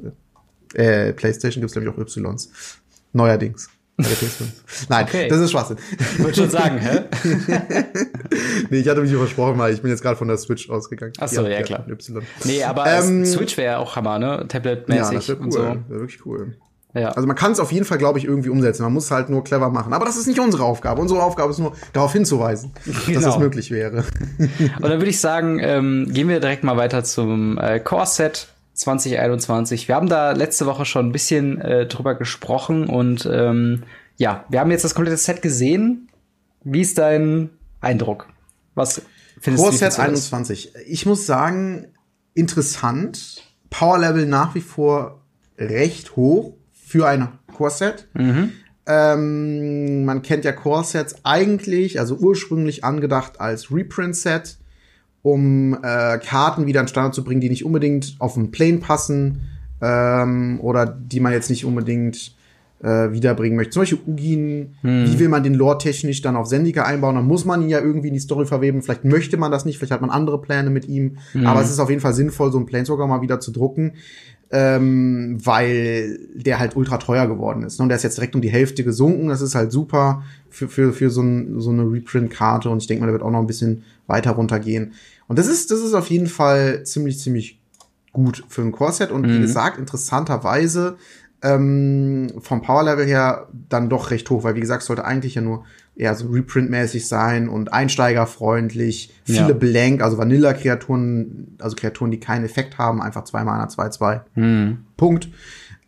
Äh, 0.72 1.12
PlayStation 1.12 1.60
gibt's 1.60 1.76
nämlich 1.76 1.94
auch 1.94 1.98
Ys. 1.98 2.50
Neuerdings. 3.12 3.68
Nein, 4.88 5.04
okay. 5.04 5.28
das 5.28 5.38
ist 5.38 5.52
Schwachsinn. 5.52 5.76
Ich 5.98 6.22
wollte 6.22 6.40
schon 6.40 6.50
sagen, 6.50 6.78
hä? 6.78 7.02
nee, 8.70 8.78
ich 8.78 8.88
hatte 8.88 9.00
mich 9.00 9.12
versprochen, 9.12 9.56
weil 9.56 9.72
ich 9.72 9.82
bin 9.82 9.90
jetzt 9.90 10.02
gerade 10.02 10.16
von 10.16 10.26
der 10.26 10.36
Switch 10.36 10.68
ausgegangen. 10.68 11.12
Ach 11.20 11.28
so, 11.28 11.42
ja, 11.42 11.50
ja 11.50 11.62
klar. 11.62 11.86
Y. 11.88 12.22
Nee, 12.44 12.64
aber 12.64 12.86
ähm, 12.86 13.24
Switch 13.24 13.56
wäre 13.56 13.78
auch 13.78 13.94
Hammer, 13.94 14.18
ne? 14.18 14.46
Tablet-mäßig 14.48 15.12
ja, 15.12 15.12
das 15.12 15.28
cool. 15.28 15.36
und 15.36 15.52
so. 15.52 15.60
Wäre 15.60 15.84
wirklich 15.88 16.26
cool. 16.26 16.56
Ja. 16.94 17.08
Also 17.10 17.26
man 17.26 17.36
kann 17.36 17.52
es 17.52 17.60
auf 17.60 17.72
jeden 17.72 17.84
Fall, 17.84 17.98
glaube 17.98 18.18
ich, 18.18 18.24
irgendwie 18.24 18.48
umsetzen. 18.48 18.82
Man 18.84 18.92
muss 18.92 19.06
es 19.06 19.10
halt 19.10 19.28
nur 19.28 19.42
clever 19.42 19.68
machen. 19.68 19.92
Aber 19.92 20.04
das 20.04 20.16
ist 20.16 20.26
nicht 20.26 20.38
unsere 20.38 20.62
Aufgabe. 20.62 21.00
Unsere 21.00 21.22
Aufgabe 21.22 21.50
ist 21.50 21.58
nur, 21.58 21.72
darauf 21.92 22.12
hinzuweisen, 22.12 22.72
genau. 23.06 23.20
dass 23.20 23.24
das 23.24 23.38
möglich 23.38 23.70
wäre. 23.70 24.04
und 24.38 24.82
dann 24.82 24.98
würde 24.98 25.08
ich 25.08 25.20
sagen, 25.20 25.58
ähm, 25.60 26.08
gehen 26.10 26.28
wir 26.28 26.40
direkt 26.40 26.62
mal 26.62 26.76
weiter 26.76 27.02
zum 27.04 27.58
äh, 27.58 27.80
Core-Set 27.80 28.48
2021. 28.74 29.88
Wir 29.88 29.94
haben 29.94 30.08
da 30.08 30.32
letzte 30.32 30.66
Woche 30.66 30.84
schon 30.84 31.08
ein 31.08 31.12
bisschen 31.12 31.60
äh, 31.60 31.86
drüber 31.86 32.14
gesprochen 32.14 32.88
und 32.88 33.28
ähm, 33.30 33.84
ja, 34.16 34.44
wir 34.48 34.60
haben 34.60 34.70
jetzt 34.70 34.84
das 34.84 34.94
komplette 34.94 35.16
Set 35.16 35.42
gesehen. 35.42 36.08
Wie 36.62 36.80
ist 36.80 36.98
dein 36.98 37.50
Eindruck? 37.80 38.28
Was 38.74 39.02
findest 39.40 39.64
Core 39.64 39.72
du? 39.72 39.78
Set 39.78 39.98
21. 39.98 40.72
Ich 40.86 41.06
muss 41.06 41.26
sagen, 41.26 41.88
interessant. 42.34 43.42
Power 43.70 43.98
Level 43.98 44.26
nach 44.26 44.54
wie 44.54 44.60
vor 44.60 45.22
recht 45.58 46.16
hoch 46.16 46.54
für 46.72 47.08
ein 47.08 47.28
Core 47.52 47.70
Set. 47.70 48.08
Mhm. 48.14 48.52
Ähm, 48.86 50.04
man 50.04 50.22
kennt 50.22 50.44
ja 50.44 50.52
Core 50.52 50.84
Sets 50.84 51.24
eigentlich, 51.24 51.98
also 51.98 52.16
ursprünglich 52.16 52.84
angedacht 52.84 53.40
als 53.40 53.70
Reprint 53.72 54.14
Set 54.14 54.58
um 55.24 55.72
äh, 55.82 56.18
Karten 56.18 56.66
wieder 56.66 56.82
in 56.82 56.86
Standard 56.86 57.14
zu 57.14 57.24
bringen, 57.24 57.40
die 57.40 57.48
nicht 57.48 57.64
unbedingt 57.64 58.14
auf 58.18 58.34
den 58.34 58.50
Plane 58.50 58.76
passen 58.76 59.40
ähm, 59.80 60.60
oder 60.60 60.84
die 60.84 61.18
man 61.18 61.32
jetzt 61.32 61.48
nicht 61.48 61.64
unbedingt 61.64 62.34
äh, 62.82 63.10
wiederbringen 63.10 63.56
möchte. 63.56 63.70
Zum 63.70 63.82
Beispiel 63.82 64.00
Ugin, 64.06 64.74
hm. 64.82 65.06
wie 65.06 65.18
will 65.18 65.30
man 65.30 65.42
den 65.42 65.54
Lore 65.54 65.78
technisch 65.78 66.20
dann 66.20 66.36
auf 66.36 66.46
Sendika 66.46 66.82
einbauen? 66.82 67.14
Dann 67.14 67.26
muss 67.26 67.46
man 67.46 67.62
ihn 67.62 67.70
ja 67.70 67.80
irgendwie 67.80 68.08
in 68.08 68.14
die 68.14 68.20
Story 68.20 68.44
verweben. 68.44 68.82
Vielleicht 68.82 69.06
möchte 69.06 69.38
man 69.38 69.50
das 69.50 69.64
nicht, 69.64 69.78
vielleicht 69.78 69.92
hat 69.92 70.02
man 70.02 70.10
andere 70.10 70.38
Pläne 70.42 70.68
mit 70.68 70.86
ihm. 70.88 71.16
Hm. 71.32 71.46
Aber 71.46 71.62
es 71.62 71.70
ist 71.70 71.78
auf 71.78 71.88
jeden 71.88 72.02
Fall 72.02 72.12
sinnvoll, 72.12 72.52
so 72.52 72.58
einen 72.58 72.66
Planeswalker 72.66 73.06
mal 73.06 73.22
wieder 73.22 73.40
zu 73.40 73.50
drucken. 73.50 73.92
Ähm, 74.50 75.38
weil 75.42 76.18
der 76.34 76.58
halt 76.58 76.76
ultra 76.76 76.98
teuer 76.98 77.26
geworden 77.26 77.62
ist. 77.62 77.80
Und 77.80 77.88
der 77.88 77.96
ist 77.96 78.02
jetzt 78.02 78.18
direkt 78.18 78.34
um 78.36 78.42
die 78.42 78.50
Hälfte 78.50 78.84
gesunken. 78.84 79.28
Das 79.28 79.40
ist 79.40 79.54
halt 79.54 79.72
super 79.72 80.22
für, 80.50 80.68
für, 80.68 80.92
für 80.92 81.08
so, 81.08 81.22
ein, 81.22 81.60
so 81.60 81.70
eine 81.70 81.90
Reprint-Karte. 81.90 82.68
Und 82.68 82.82
ich 82.82 82.86
denke 82.86 83.00
mal, 83.00 83.06
der 83.06 83.14
wird 83.14 83.22
auch 83.22 83.30
noch 83.30 83.40
ein 83.40 83.46
bisschen 83.46 83.82
weiter 84.06 84.32
runtergehen. 84.32 84.92
Und 85.26 85.38
das 85.38 85.46
ist, 85.46 85.70
das 85.70 85.80
ist 85.80 85.94
auf 85.94 86.08
jeden 86.08 86.26
Fall 86.26 86.84
ziemlich, 86.84 87.18
ziemlich 87.18 87.60
gut 88.12 88.44
für 88.48 88.62
ein 88.62 88.72
Core-Set. 88.72 89.10
Und 89.10 89.26
mhm. 89.26 89.34
wie 89.34 89.40
gesagt, 89.40 89.78
interessanterweise 89.78 90.96
ähm, 91.42 92.32
vom 92.40 92.62
Power-Level 92.62 93.06
her 93.06 93.48
dann 93.68 93.90
doch 93.90 94.10
recht 94.10 94.28
hoch, 94.30 94.44
weil 94.44 94.54
wie 94.54 94.60
gesagt, 94.60 94.82
sollte 94.82 95.04
eigentlich 95.04 95.34
ja 95.34 95.42
nur 95.42 95.64
eher 95.94 96.14
so 96.14 96.28
Reprint-mäßig 96.28 97.06
sein 97.06 97.48
und 97.48 97.72
einsteigerfreundlich, 97.72 99.14
viele 99.24 99.48
ja. 99.48 99.52
Blank, 99.52 100.02
also 100.02 100.18
Vanilla-Kreaturen, 100.18 101.56
also 101.60 101.76
Kreaturen, 101.76 102.10
die 102.10 102.18
keinen 102.18 102.44
Effekt 102.44 102.78
haben, 102.78 103.00
einfach 103.00 103.24
zwei 103.24 103.44
Mana, 103.44 103.68
zwei, 103.68 103.90
zwei. 103.90 104.22
Mhm. 104.34 104.78
Punkt. 104.96 105.28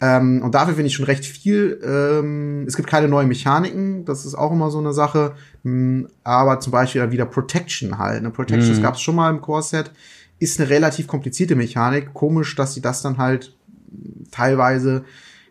Ähm, 0.00 0.42
und 0.42 0.54
dafür 0.54 0.74
finde 0.74 0.88
ich 0.88 0.94
schon 0.94 1.06
recht 1.06 1.24
viel. 1.24 1.80
Ähm, 1.82 2.64
es 2.66 2.76
gibt 2.76 2.88
keine 2.88 3.08
neuen 3.08 3.28
Mechaniken, 3.28 4.04
das 4.04 4.26
ist 4.26 4.34
auch 4.34 4.52
immer 4.52 4.70
so 4.70 4.78
eine 4.78 4.92
Sache. 4.92 5.34
Ähm, 5.64 6.08
aber 6.22 6.60
zum 6.60 6.70
Beispiel 6.70 7.10
wieder 7.10 7.26
Protection 7.26 7.98
halt. 7.98 8.18
Eine 8.18 8.30
Protection 8.30 8.76
mhm. 8.76 8.82
gab 8.82 8.94
es 8.94 9.00
schon 9.00 9.16
mal 9.16 9.30
im 9.30 9.40
Core-Set. 9.40 9.90
Ist 10.38 10.60
eine 10.60 10.68
relativ 10.68 11.06
komplizierte 11.06 11.56
Mechanik. 11.56 12.12
Komisch, 12.12 12.54
dass 12.56 12.74
sie 12.74 12.82
das 12.82 13.00
dann 13.00 13.16
halt 13.16 13.54
teilweise 14.30 15.04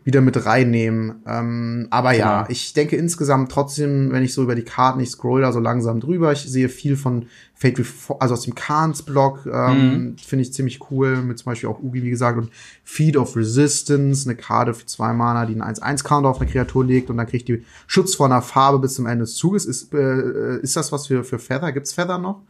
wieder 0.06 0.22
mit 0.22 0.46
reinnehmen. 0.46 1.16
Ähm, 1.26 1.88
aber 1.90 2.14
ja, 2.14 2.44
ja, 2.44 2.46
ich 2.48 2.74
denke 2.74 2.96
insgesamt 2.96 3.52
trotzdem, 3.52 4.12
wenn 4.12 4.24
ich 4.24 4.36
so 4.36 4.44
über 4.44 4.54
die 4.54 4.64
Karten, 4.64 5.00
ich 5.00 5.10
scroll 5.10 5.42
da 5.42 5.52
so 5.52 5.60
langsam 5.60 6.00
drüber, 6.00 6.32
ich 6.32 6.44
sehe 6.44 6.70
viel 6.70 6.96
von 6.96 7.26
Fate 7.56 7.80
Reform, 7.80 8.20
also 8.22 8.36
aus 8.36 8.44
dem 8.44 8.54
Khans-Block, 8.54 9.48
ähm, 9.52 9.94
mhm. 9.94 10.18
finde 10.20 10.44
ich 10.44 10.54
ziemlich 10.54 10.80
cool, 10.92 11.24
mit 11.24 11.40
zum 11.40 11.46
Beispiel 11.46 11.70
auch 11.70 11.82
Ugi, 11.82 12.04
wie 12.04 12.12
gesagt, 12.12 12.38
und 12.38 12.52
Feed 12.84 13.18
of 13.18 13.36
Resistance, 13.36 14.30
eine 14.30 14.38
Karte 14.38 14.76
für 14.76 14.86
zwei 14.86 15.12
Mana, 15.12 15.48
die 15.48 15.60
einen 15.60 15.64
1-1-Counter 15.64 16.30
auf 16.30 16.40
eine 16.40 16.52
Kreatur 16.52 16.86
legt 16.86 17.10
und 17.10 17.18
dann 17.18 17.26
kriegt 17.26 17.48
die 17.48 17.66
Schutz 17.88 18.14
vor 18.14 18.28
einer 18.28 18.44
Farbe 18.44 18.78
bis 18.78 18.94
zum 18.94 19.08
Ende 19.08 19.24
des 19.24 19.34
Zuges. 19.34 19.66
Ist, 19.66 19.92
äh, 19.96 20.60
ist 20.60 20.76
das 20.76 20.92
was 20.92 21.08
für, 21.08 21.24
für 21.24 21.40
Feather? 21.40 21.72
Gibt's 21.72 21.94
Feather 21.94 22.20
noch? 22.20 22.42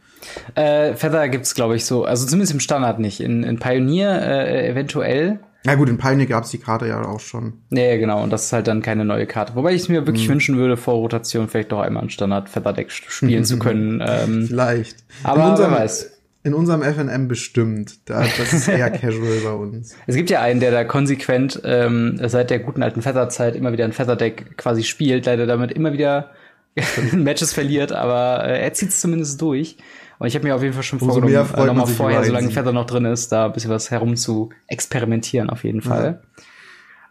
Äh, 0.54 0.94
Feather 0.94 1.28
gibt's, 1.30 1.54
glaube 1.54 1.76
ich, 1.76 1.86
so. 1.86 2.04
Also 2.04 2.26
zumindest 2.26 2.52
im 2.52 2.60
Standard 2.60 2.98
nicht. 2.98 3.20
In, 3.20 3.44
in 3.44 3.58
Pioneer 3.58 4.20
äh, 4.20 4.68
eventuell. 4.68 5.40
Na 5.66 5.74
gut, 5.74 5.88
in 5.88 5.98
Pioneer 5.98 6.26
gab's 6.26 6.50
die 6.50 6.58
Karte 6.58 6.86
ja 6.86 7.04
auch 7.04 7.20
schon. 7.20 7.54
Nee, 7.70 7.98
genau, 7.98 8.22
und 8.22 8.30
das 8.30 8.46
ist 8.46 8.52
halt 8.52 8.68
dann 8.68 8.82
keine 8.82 9.04
neue 9.04 9.26
Karte. 9.26 9.54
Wobei 9.56 9.74
ich 9.74 9.82
es 9.82 9.88
mir 9.88 10.06
wirklich 10.06 10.28
mhm. 10.28 10.34
wünschen 10.34 10.56
würde, 10.56 10.76
vor 10.76 10.94
Rotation 10.94 11.48
vielleicht 11.48 11.72
doch 11.72 11.80
einmal 11.80 12.04
ein 12.04 12.10
Standard 12.10 12.48
Feather 12.48 12.72
Deck 12.72 12.90
spielen 12.90 13.44
zu 13.44 13.58
können. 13.60 14.02
Ähm, 14.06 14.46
vielleicht. 14.46 15.04
Aber 15.24 15.42
in 15.42 15.50
unserem, 15.50 15.70
wer 15.72 15.80
weiß. 15.80 16.12
In 16.44 16.54
unserem 16.54 16.82
FNM 16.82 17.26
bestimmt. 17.26 18.08
Da, 18.08 18.20
das 18.38 18.52
ist 18.52 18.68
eher 18.68 18.90
casual 18.90 19.40
bei 19.42 19.52
uns. 19.52 19.96
Es 20.06 20.14
gibt 20.14 20.30
ja 20.30 20.40
einen, 20.40 20.60
der 20.60 20.70
da 20.70 20.84
konsequent 20.84 21.60
ähm, 21.64 22.20
seit 22.22 22.50
der 22.50 22.60
guten 22.60 22.84
alten 22.84 23.02
Feather-Zeit 23.02 23.56
immer 23.56 23.72
wieder 23.72 23.84
ein 23.84 23.92
Feather 23.92 24.16
Deck 24.16 24.56
quasi 24.56 24.84
spielt, 24.84 25.26
leider 25.26 25.46
damit 25.46 25.72
immer 25.72 25.92
wieder 25.92 26.30
Matches 27.12 27.52
verliert, 27.52 27.92
aber 27.92 28.44
äh, 28.46 28.62
er 28.62 28.72
zieht 28.72 28.90
es 28.90 29.00
zumindest 29.00 29.40
durch. 29.40 29.78
Und 30.18 30.26
ich 30.26 30.34
habe 30.34 30.46
mir 30.46 30.54
auf 30.54 30.62
jeden 30.62 30.74
Fall 30.74 30.82
schon 30.82 30.98
vorgenommen, 30.98 31.34
äh, 31.34 31.64
nochmal 31.66 31.86
vorher, 31.86 32.24
solange 32.24 32.50
Feather 32.50 32.72
noch 32.72 32.86
drin 32.86 33.04
ist, 33.04 33.32
da 33.32 33.46
ein 33.46 33.52
bisschen 33.52 33.70
was 33.70 33.90
herum 33.90 34.16
zu 34.16 34.50
experimentieren, 34.66 35.50
auf 35.50 35.64
jeden 35.64 35.82
Fall. 35.82 36.22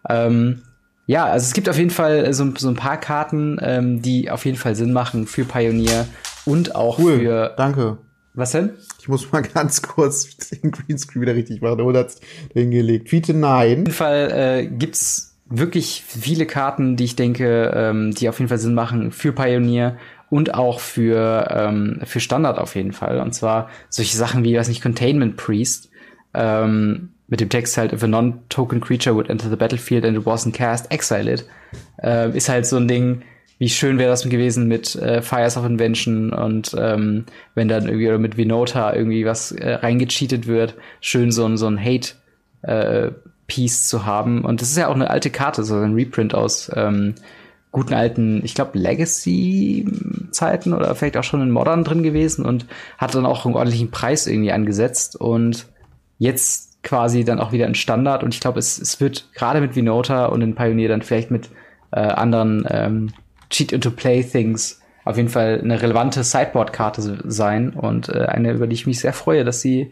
Ja, 0.10 0.26
ähm, 0.26 0.64
ja 1.06 1.26
also 1.26 1.46
es 1.46 1.54
gibt 1.54 1.70
auf 1.70 1.78
jeden 1.78 1.92
Fall 1.92 2.34
so, 2.34 2.52
so 2.58 2.68
ein 2.68 2.76
paar 2.76 2.98
Karten, 2.98 3.58
ähm, 3.62 4.02
die 4.02 4.32
auf 4.32 4.46
jeden 4.46 4.58
Fall 4.58 4.76
Sinn 4.76 4.92
machen 4.92 5.28
für 5.28 5.46
Pioneer 5.46 6.08
und 6.46 6.76
auch 6.76 6.98
cool, 7.00 7.20
für. 7.20 7.54
Danke. 7.58 8.00
Was 8.34 8.52
denn? 8.52 8.72
Ich 9.00 9.08
muss 9.08 9.32
mal 9.32 9.42
ganz 9.54 9.82
kurz 9.82 10.36
den 10.38 10.72
Greenscreen 10.72 11.22
wieder 11.22 11.36
richtig 11.36 11.62
machen. 11.62 11.78
Der 11.78 11.88
hat's 12.02 12.20
hingelegt. 12.54 13.10
Fiete 13.10 13.34
nein. 13.34 13.72
Auf 13.72 13.78
jeden 13.78 13.92
Fall 13.92 14.32
äh, 14.32 14.68
gibt's 14.68 15.36
wirklich 15.48 16.04
viele 16.06 16.46
Karten, 16.46 16.96
die 16.96 17.04
ich 17.04 17.16
denke, 17.16 17.72
ähm, 17.74 18.14
die 18.14 18.30
auf 18.30 18.40
jeden 18.40 18.50
Fall 18.50 18.58
Sinn 18.58 18.74
machen 18.74 19.12
für 19.12 19.32
Pioneer 19.32 19.98
und 20.30 20.54
auch 20.54 20.80
für, 20.80 21.48
ähm, 21.52 22.02
für 22.04 22.20
Standard 22.20 22.58
auf 22.58 22.76
jeden 22.76 22.94
Fall. 22.94 23.20
Und 23.20 23.34
zwar 23.34 23.70
solche 23.90 24.18
Sachen 24.18 24.44
wie, 24.44 24.58
weiß 24.58 24.68
nicht, 24.68 24.82
Containment 24.82 25.38
Priest, 25.38 25.90
ähm, 26.34 27.10
mit 27.28 27.40
dem 27.40 27.50
Text 27.50 27.78
halt, 27.78 27.92
if 27.92 28.04
a 28.04 28.08
non-token 28.08 28.82
creature 28.82 29.16
would 29.16 29.30
enter 29.30 29.50
the 29.50 29.56
battlefield 29.56 30.06
and 30.06 30.18
it 30.18 30.26
wasn't 30.26 30.54
cast, 30.54 30.92
exile 30.92 31.32
it. 31.32 31.46
Äh, 32.02 32.36
ist 32.36 32.50
halt 32.50 32.66
so 32.66 32.78
ein 32.78 32.88
Ding, 32.88 33.24
wie 33.58 33.70
schön 33.70 33.98
wäre 33.98 34.10
das 34.10 34.28
gewesen 34.28 34.68
mit 34.68 34.96
äh, 34.96 35.22
Fires 35.22 35.58
of 35.58 35.66
Invention 35.66 36.34
und 36.34 36.76
ähm, 36.78 37.26
wenn 37.56 37.68
dann 37.68 37.86
irgendwie 37.86 38.08
oder 38.08 38.20
mit 38.20 38.38
Vinota 38.38 38.94
irgendwie 38.94 39.26
was 39.26 39.52
äh, 39.54 39.76
reingecheatet 39.76 40.46
wird, 40.46 40.76
schön 41.00 41.32
so 41.32 41.46
ein 41.46 41.58
so 41.58 41.68
ein 41.68 41.80
Hate 41.80 42.14
äh, 42.64 43.12
Piece 43.48 43.88
zu 43.88 44.06
haben 44.06 44.44
und 44.44 44.62
das 44.62 44.70
ist 44.70 44.78
ja 44.78 44.88
auch 44.88 44.96
eine 44.96 45.10
alte 45.10 45.30
Karte, 45.30 45.64
so 45.64 45.76
ein 45.76 45.94
Reprint 45.94 46.36
aus 46.36 46.70
ähm, 46.76 47.16
guten 47.76 47.94
alten, 47.94 48.42
ich 48.46 48.56
glaube, 48.56 48.80
Legacy-Zeiten 48.80 50.74
oder 50.74 50.96
vielleicht 50.96 51.18
auch 51.18 51.26
schon 51.26 51.42
in 51.42 51.52
Modern 51.52 51.84
drin 51.84 52.04
gewesen 52.04 52.46
und 52.46 52.66
hat 52.98 53.14
dann 53.14 53.26
auch 53.26 53.46
einen 53.46 53.56
ordentlichen 53.56 53.92
Preis 53.92 54.28
irgendwie 54.28 54.54
angesetzt 54.54 55.18
und 55.18 55.68
jetzt 56.18 56.82
quasi 56.84 57.26
dann 57.26 57.42
auch 57.42 57.52
wieder 57.52 57.66
ein 57.66 57.76
Standard 57.76 58.24
und 58.24 58.34
ich 58.34 58.40
glaube, 58.40 58.60
es, 58.60 58.80
es 58.80 59.02
wird 59.02 59.34
gerade 59.34 59.60
mit 59.60 59.76
Vinota 59.76 60.28
und 60.28 60.42
in 60.42 60.56
Pioneer 60.56 60.88
dann 60.88 61.02
vielleicht 61.02 61.32
mit 61.32 61.50
äh, 61.92 62.00
anderen 62.00 62.66
ähm, 62.70 63.12
Cheat-into-Play-Things 63.50 64.82
auf 65.04 65.18
jeden 65.18 65.28
Fall 65.30 65.60
eine 65.62 65.82
relevante 65.82 66.24
Sideboard-Karte 66.24 67.24
sein 67.26 67.72
und 67.72 68.08
äh, 68.08 68.26
eine, 68.28 68.54
über 68.54 68.68
die 68.68 68.76
ich 68.76 68.88
mich 68.88 69.02
sehr 69.02 69.12
freue, 69.12 69.44
dass 69.44 69.60
sie 69.60 69.92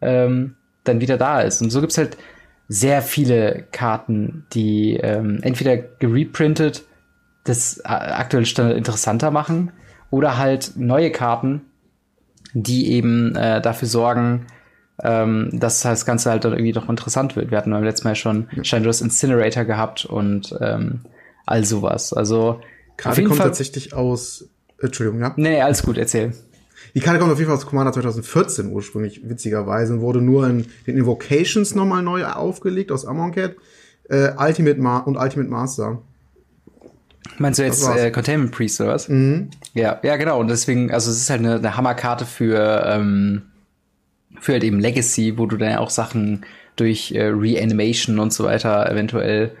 ähm, 0.00 0.56
dann 0.82 1.00
wieder 1.00 1.16
da 1.16 1.42
ist. 1.42 1.62
Und 1.62 1.70
so 1.70 1.80
gibt's 1.80 1.96
halt 1.96 2.16
sehr 2.66 3.02
viele 3.02 3.66
Karten, 3.70 4.46
die 4.52 4.96
ähm, 4.96 5.38
entweder 5.42 5.76
gereprintet 5.76 6.86
das 7.44 7.84
aktuelle 7.84 8.46
Standard 8.46 8.76
interessanter 8.76 9.30
machen 9.30 9.72
oder 10.10 10.36
halt 10.36 10.72
neue 10.76 11.10
Karten, 11.10 11.62
die 12.52 12.92
eben 12.92 13.34
äh, 13.36 13.60
dafür 13.60 13.88
sorgen, 13.88 14.46
ähm, 15.02 15.50
dass 15.52 15.80
das 15.80 16.04
Ganze 16.04 16.30
halt 16.30 16.44
dann 16.44 16.52
irgendwie 16.52 16.72
doch 16.72 16.88
interessant 16.88 17.36
wird. 17.36 17.50
Wir 17.50 17.58
hatten 17.58 17.70
beim 17.70 17.84
letzten 17.84 18.08
Mal 18.08 18.16
schon 18.16 18.48
ja. 18.52 18.62
Chandra's 18.62 19.00
Incinerator 19.00 19.64
gehabt 19.64 20.04
und 20.04 20.54
ähm, 20.60 21.00
all 21.46 21.64
sowas. 21.64 22.12
Also 22.12 22.60
Karte 22.96 23.24
kommt 23.24 23.38
Fall 23.38 23.46
tatsächlich 23.46 23.94
aus. 23.94 24.48
Entschuldigung, 24.78 25.20
ja? 25.20 25.32
Nee, 25.36 25.60
alles 25.60 25.82
gut, 25.82 25.96
erzähl. 25.96 26.32
Die 26.94 27.00
Karte 27.00 27.20
kommt 27.20 27.32
auf 27.32 27.38
jeden 27.38 27.48
Fall 27.48 27.58
aus 27.58 27.66
Commander 27.66 27.92
2014 27.92 28.72
ursprünglich, 28.72 29.28
witzigerweise, 29.28 29.94
und 29.94 30.00
wurde 30.00 30.20
nur 30.20 30.46
in 30.46 30.66
den 30.86 30.96
Invocations 30.96 31.74
nochmal 31.74 32.02
neu 32.02 32.24
aufgelegt 32.26 32.90
aus 32.90 33.06
Amonkhet 33.06 33.56
äh, 34.10 34.32
Ultimate 34.36 34.80
Ma 34.80 34.98
und 34.98 35.16
Ultimate 35.16 35.48
Master. 35.48 36.02
Meinst 37.38 37.58
du 37.58 37.64
jetzt 37.64 37.86
äh, 37.86 38.10
Containment 38.10 38.52
Priest 38.52 38.80
oder 38.80 38.94
was? 38.94 39.08
Mhm. 39.08 39.50
Ja, 39.74 40.00
ja, 40.02 40.16
genau. 40.16 40.40
Und 40.40 40.48
deswegen, 40.48 40.92
also 40.92 41.10
es 41.10 41.18
ist 41.18 41.30
halt 41.30 41.40
eine, 41.40 41.56
eine 41.56 41.76
Hammerkarte 41.76 42.26
für, 42.26 42.84
ähm, 42.86 43.42
für 44.40 44.52
halt 44.52 44.64
eben 44.64 44.80
Legacy, 44.80 45.38
wo 45.38 45.46
du 45.46 45.56
dann 45.56 45.76
auch 45.76 45.90
Sachen 45.90 46.44
durch 46.76 47.12
äh, 47.12 47.26
Reanimation 47.26 48.18
und 48.18 48.32
so 48.32 48.44
weiter 48.44 48.90
eventuell 48.90 49.52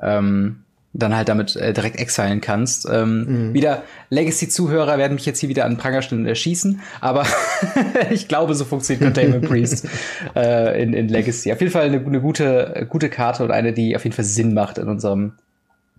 ähm, 0.00 0.64
dann 0.92 1.14
halt 1.14 1.28
damit 1.28 1.54
äh, 1.56 1.72
direkt 1.72 1.98
exilen 1.98 2.40
kannst. 2.40 2.88
Ähm, 2.90 3.48
mhm. 3.48 3.54
Wieder 3.54 3.82
Legacy-Zuhörer 4.10 4.98
werden 4.98 5.14
mich 5.14 5.26
jetzt 5.26 5.40
hier 5.40 5.48
wieder 5.48 5.64
an 5.64 5.76
Pranger 5.76 6.02
stellen 6.02 6.22
und 6.22 6.26
erschießen, 6.26 6.80
aber 7.00 7.26
ich 8.10 8.26
glaube, 8.26 8.54
so 8.54 8.64
funktioniert 8.64 9.04
Containment 9.04 9.46
Priest 9.46 9.86
äh, 10.36 10.82
in, 10.82 10.94
in 10.94 11.08
Legacy. 11.08 11.52
Auf 11.52 11.60
jeden 11.60 11.72
Fall 11.72 11.86
eine, 11.86 11.98
eine 11.98 12.20
gute, 12.20 12.86
gute 12.88 13.10
Karte 13.10 13.44
und 13.44 13.50
eine, 13.50 13.72
die 13.72 13.96
auf 13.96 14.04
jeden 14.04 14.14
Fall 14.14 14.24
Sinn 14.24 14.54
macht 14.54 14.78
in 14.78 14.88
unserem 14.88 15.34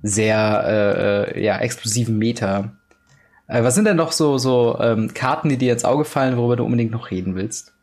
sehr 0.02 0.64
äh, 0.66 1.40
äh, 1.40 1.44
ja, 1.44 1.58
explosiven 1.58 2.18
Meta. 2.18 2.74
Äh, 3.48 3.64
was 3.64 3.76
sind 3.76 3.86
denn 3.86 3.98
noch 3.98 4.12
so, 4.12 4.38
so 4.38 4.78
ähm, 4.80 5.14
Karten, 5.14 5.50
die 5.50 5.58
dir 5.58 5.74
ins 5.74 5.86
Auge 5.86 6.06
fallen, 6.06 6.38
worüber 6.38 6.56
du 6.56 6.64
unbedingt 6.64 6.92
noch 6.92 7.12
reden 7.12 7.36
willst? 7.36 7.74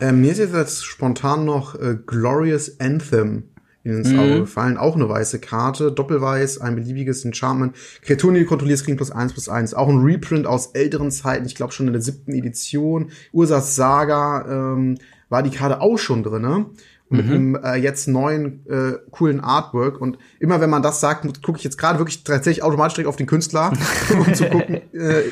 Äh, 0.00 0.12
mir 0.12 0.32
ist 0.32 0.38
jetzt 0.38 0.84
spontan 0.84 1.44
noch 1.44 1.74
äh, 1.76 1.96
Glorious 2.06 2.80
Anthem 2.80 3.44
ins 3.84 4.08
mhm. 4.08 4.18
Auge 4.18 4.40
gefallen. 4.40 4.78
Auch 4.78 4.96
eine 4.96 5.08
weiße 5.08 5.38
Karte, 5.38 5.92
doppelweiß, 5.92 6.60
ein 6.60 6.74
beliebiges 6.74 7.24
Enchantment. 7.24 7.76
Kreaturen, 8.02 8.34
die 8.34 8.40
du 8.40 8.46
kontrollierst, 8.46 8.84
kriegen 8.84 8.96
plus 8.96 9.10
eins 9.10 9.34
plus 9.34 9.48
eins. 9.48 9.74
Auch 9.74 9.88
ein 9.88 10.02
Reprint 10.02 10.46
aus 10.46 10.68
älteren 10.68 11.10
Zeiten, 11.10 11.46
ich 11.46 11.54
glaube 11.54 11.72
schon 11.72 11.86
in 11.86 11.92
der 11.92 12.02
siebten 12.02 12.32
Edition. 12.32 13.10
Ursas 13.32 13.76
Saga 13.76 14.46
ähm, 14.48 14.96
war 15.28 15.42
die 15.42 15.50
Karte 15.50 15.80
auch 15.80 15.98
schon 15.98 16.22
drinne 16.22 16.66
mit 17.14 17.26
mhm. 17.26 17.32
einem 17.32 17.56
äh, 17.56 17.74
jetzt 17.76 18.08
neuen 18.08 18.66
äh, 18.68 18.98
coolen 19.10 19.40
Artwork. 19.40 20.00
Und 20.00 20.18
immer 20.40 20.60
wenn 20.60 20.70
man 20.70 20.82
das 20.82 21.00
sagt, 21.00 21.24
gucke 21.42 21.58
ich 21.58 21.64
jetzt 21.64 21.78
gerade 21.78 21.98
wirklich 21.98 22.24
tatsächlich 22.24 22.62
automatisch 22.62 22.94
direkt 22.94 23.08
auf 23.08 23.16
den 23.16 23.26
Künstler, 23.26 23.72
um 24.10 24.34
zu 24.34 24.46
gucken, 24.46 24.80
äh, 24.92 25.22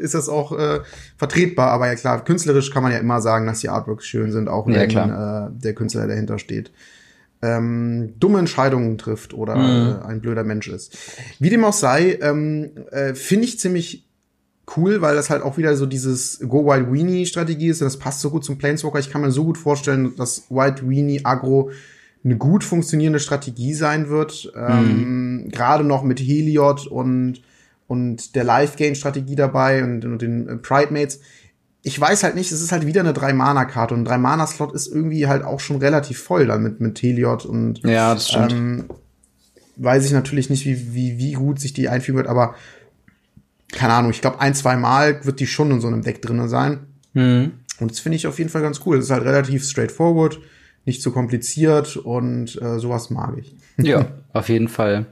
ist 0.00 0.14
das 0.14 0.28
auch 0.28 0.56
äh, 0.58 0.80
vertretbar. 1.16 1.70
Aber 1.70 1.86
ja 1.86 1.94
klar, 1.94 2.24
künstlerisch 2.24 2.70
kann 2.70 2.82
man 2.82 2.92
ja 2.92 2.98
immer 2.98 3.20
sagen, 3.20 3.46
dass 3.46 3.60
die 3.60 3.68
Artworks 3.68 4.06
schön 4.06 4.32
sind, 4.32 4.48
auch 4.48 4.66
wenn 4.66 4.90
ja, 4.90 5.46
äh, 5.46 5.50
der 5.52 5.74
Künstler 5.74 6.06
dahinter 6.06 6.38
steht. 6.38 6.72
Ähm, 7.44 8.14
dumme 8.20 8.38
Entscheidungen 8.38 8.98
trifft 8.98 9.34
oder 9.34 9.56
mhm. 9.56 10.00
äh, 10.00 10.06
ein 10.06 10.20
blöder 10.20 10.44
Mensch 10.44 10.68
ist. 10.68 10.96
Wie 11.40 11.50
dem 11.50 11.64
auch 11.64 11.72
sei, 11.72 12.18
ähm, 12.22 12.70
äh, 12.92 13.14
finde 13.14 13.46
ich 13.46 13.58
ziemlich 13.58 14.08
cool, 14.76 15.00
weil 15.00 15.14
das 15.14 15.30
halt 15.30 15.42
auch 15.42 15.56
wieder 15.56 15.76
so 15.76 15.86
dieses 15.86 16.40
Go 16.48 16.66
Wild 16.66 16.92
Weenie 16.92 17.26
Strategie 17.26 17.68
ist 17.68 17.80
und 17.82 17.86
das 17.86 17.98
passt 17.98 18.20
so 18.20 18.30
gut 18.30 18.44
zum 18.44 18.58
Planeswalker. 18.58 18.98
Ich 18.98 19.10
kann 19.10 19.20
mir 19.20 19.30
so 19.30 19.44
gut 19.44 19.58
vorstellen, 19.58 20.14
dass 20.16 20.50
Wild 20.50 20.88
Weenie 20.88 21.20
Agro 21.24 21.70
eine 22.24 22.36
gut 22.36 22.64
funktionierende 22.64 23.20
Strategie 23.20 23.74
sein 23.74 24.08
wird. 24.08 24.52
Ähm, 24.56 25.44
mhm. 25.44 25.48
Gerade 25.50 25.84
noch 25.84 26.02
mit 26.02 26.20
Heliod 26.20 26.86
und, 26.86 27.42
und 27.88 28.34
der 28.36 28.44
Life-Gain-Strategie 28.44 29.34
dabei 29.34 29.82
und, 29.82 30.04
und 30.04 30.22
den 30.22 30.48
äh, 30.48 30.56
Pride 30.56 30.92
Mates. 30.92 31.20
Ich 31.82 32.00
weiß 32.00 32.22
halt 32.22 32.36
nicht, 32.36 32.52
es 32.52 32.62
ist 32.62 32.70
halt 32.70 32.86
wieder 32.86 33.00
eine 33.00 33.12
Drei-Mana-Karte 33.12 33.94
und 33.94 34.02
ein 34.02 34.04
Drei-Mana-Slot 34.04 34.72
ist 34.72 34.86
irgendwie 34.86 35.26
halt 35.26 35.42
auch 35.42 35.58
schon 35.58 35.78
relativ 35.78 36.18
voll 36.18 36.46
dann 36.46 36.62
mit, 36.62 36.80
mit 36.80 37.02
Heliod 37.02 37.44
und 37.44 37.80
ja, 37.82 38.14
das 38.14 38.28
stimmt. 38.28 38.52
Ähm, 38.52 38.84
weiß 39.76 40.04
ich 40.04 40.12
natürlich 40.12 40.48
nicht, 40.48 40.64
wie, 40.64 40.94
wie, 40.94 41.18
wie 41.18 41.32
gut 41.32 41.58
sich 41.58 41.72
die 41.72 41.88
einfügen 41.88 42.18
wird, 42.18 42.28
aber 42.28 42.54
keine 43.72 43.94
Ahnung, 43.94 44.10
ich 44.10 44.20
glaube, 44.20 44.40
ein, 44.40 44.54
zwei 44.54 44.76
Mal 44.76 45.24
wird 45.24 45.40
die 45.40 45.46
schon 45.46 45.70
in 45.70 45.80
so 45.80 45.88
einem 45.88 46.02
Deck 46.02 46.22
drin 46.22 46.48
sein. 46.48 46.86
Mhm. 47.14 47.52
Und 47.80 47.90
das 47.90 48.00
finde 48.00 48.16
ich 48.16 48.26
auf 48.26 48.38
jeden 48.38 48.50
Fall 48.50 48.62
ganz 48.62 48.80
cool. 48.86 48.98
Es 48.98 49.06
ist 49.06 49.10
halt 49.10 49.24
relativ 49.24 49.64
straightforward. 49.64 50.38
nicht 50.84 51.00
zu 51.00 51.12
kompliziert 51.12 51.96
und 51.96 52.60
äh, 52.60 52.78
sowas 52.78 53.10
mag 53.10 53.36
ich. 53.38 53.54
ja, 53.78 54.06
auf 54.32 54.48
jeden 54.48 54.68
Fall. 54.68 55.06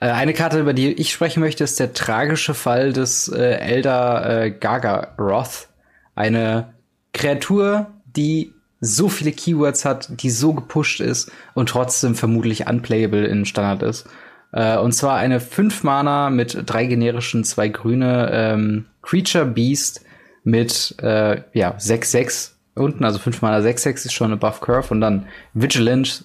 Äh, 0.00 0.10
eine 0.10 0.34
Karte, 0.34 0.60
über 0.60 0.74
die 0.74 0.92
ich 0.92 1.12
sprechen 1.12 1.40
möchte, 1.40 1.64
ist 1.64 1.80
der 1.80 1.94
tragische 1.94 2.54
Fall 2.54 2.92
des 2.92 3.28
äh, 3.28 3.56
Elder 3.56 4.44
äh, 4.44 4.50
Gaga 4.50 5.14
Roth. 5.18 5.68
Eine 6.14 6.74
Kreatur, 7.12 7.86
die 8.04 8.52
so 8.80 9.08
viele 9.08 9.32
Keywords 9.32 9.86
hat, 9.86 10.20
die 10.20 10.30
so 10.30 10.52
gepusht 10.52 11.00
ist 11.00 11.32
und 11.54 11.70
trotzdem 11.70 12.14
vermutlich 12.14 12.66
unplayable 12.66 13.24
in 13.24 13.46
Standard 13.46 13.82
ist. 13.82 14.06
Äh, 14.54 14.78
und 14.78 14.92
zwar 14.92 15.16
eine 15.16 15.40
5 15.40 15.82
Mana 15.82 16.30
mit 16.30 16.56
drei 16.66 16.86
generischen, 16.86 17.42
zwei 17.44 17.68
grüne 17.68 18.30
ähm, 18.32 18.86
Creature 19.02 19.46
Beast 19.46 20.04
mit 20.44 20.94
äh, 21.02 21.42
ja 21.52 21.76
6-6 21.76 22.52
unten, 22.76 23.04
also 23.04 23.18
5 23.18 23.42
Mana 23.42 23.58
6-6 23.58 24.06
ist 24.06 24.12
schon 24.12 24.32
above 24.32 24.60
curve 24.60 24.92
und 24.92 25.00
dann 25.00 25.26
Vigilance, 25.54 26.24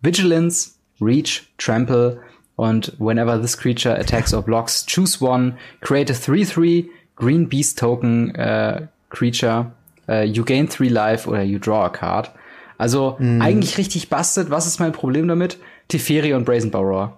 Vigilance, 0.00 0.70
Reach, 1.00 1.52
Trample 1.58 2.18
und 2.56 2.94
whenever 2.98 3.38
this 3.40 3.58
creature 3.58 3.98
attacks 3.98 4.32
or 4.32 4.42
blocks, 4.42 4.86
choose 4.86 5.22
one, 5.22 5.56
create 5.82 6.10
a 6.10 6.14
3-3 6.14 6.86
Green 7.16 7.48
Beast 7.48 7.78
Token 7.78 8.34
äh, 8.34 8.86
Creature, 9.10 9.72
äh, 10.08 10.24
you 10.24 10.44
gain 10.44 10.66
3 10.68 10.88
life 10.88 11.28
oder 11.28 11.42
you 11.42 11.58
draw 11.58 11.84
a 11.84 11.90
card. 11.90 12.30
Also 12.78 13.16
mm. 13.18 13.40
eigentlich 13.40 13.78
richtig 13.78 14.10
bastet. 14.10 14.50
Was 14.50 14.66
ist 14.66 14.80
mein 14.80 14.92
Problem 14.92 15.28
damit? 15.28 15.58
Teferi 15.88 16.34
und 16.34 16.44
Brazen 16.44 16.70
Borrower. 16.70 17.16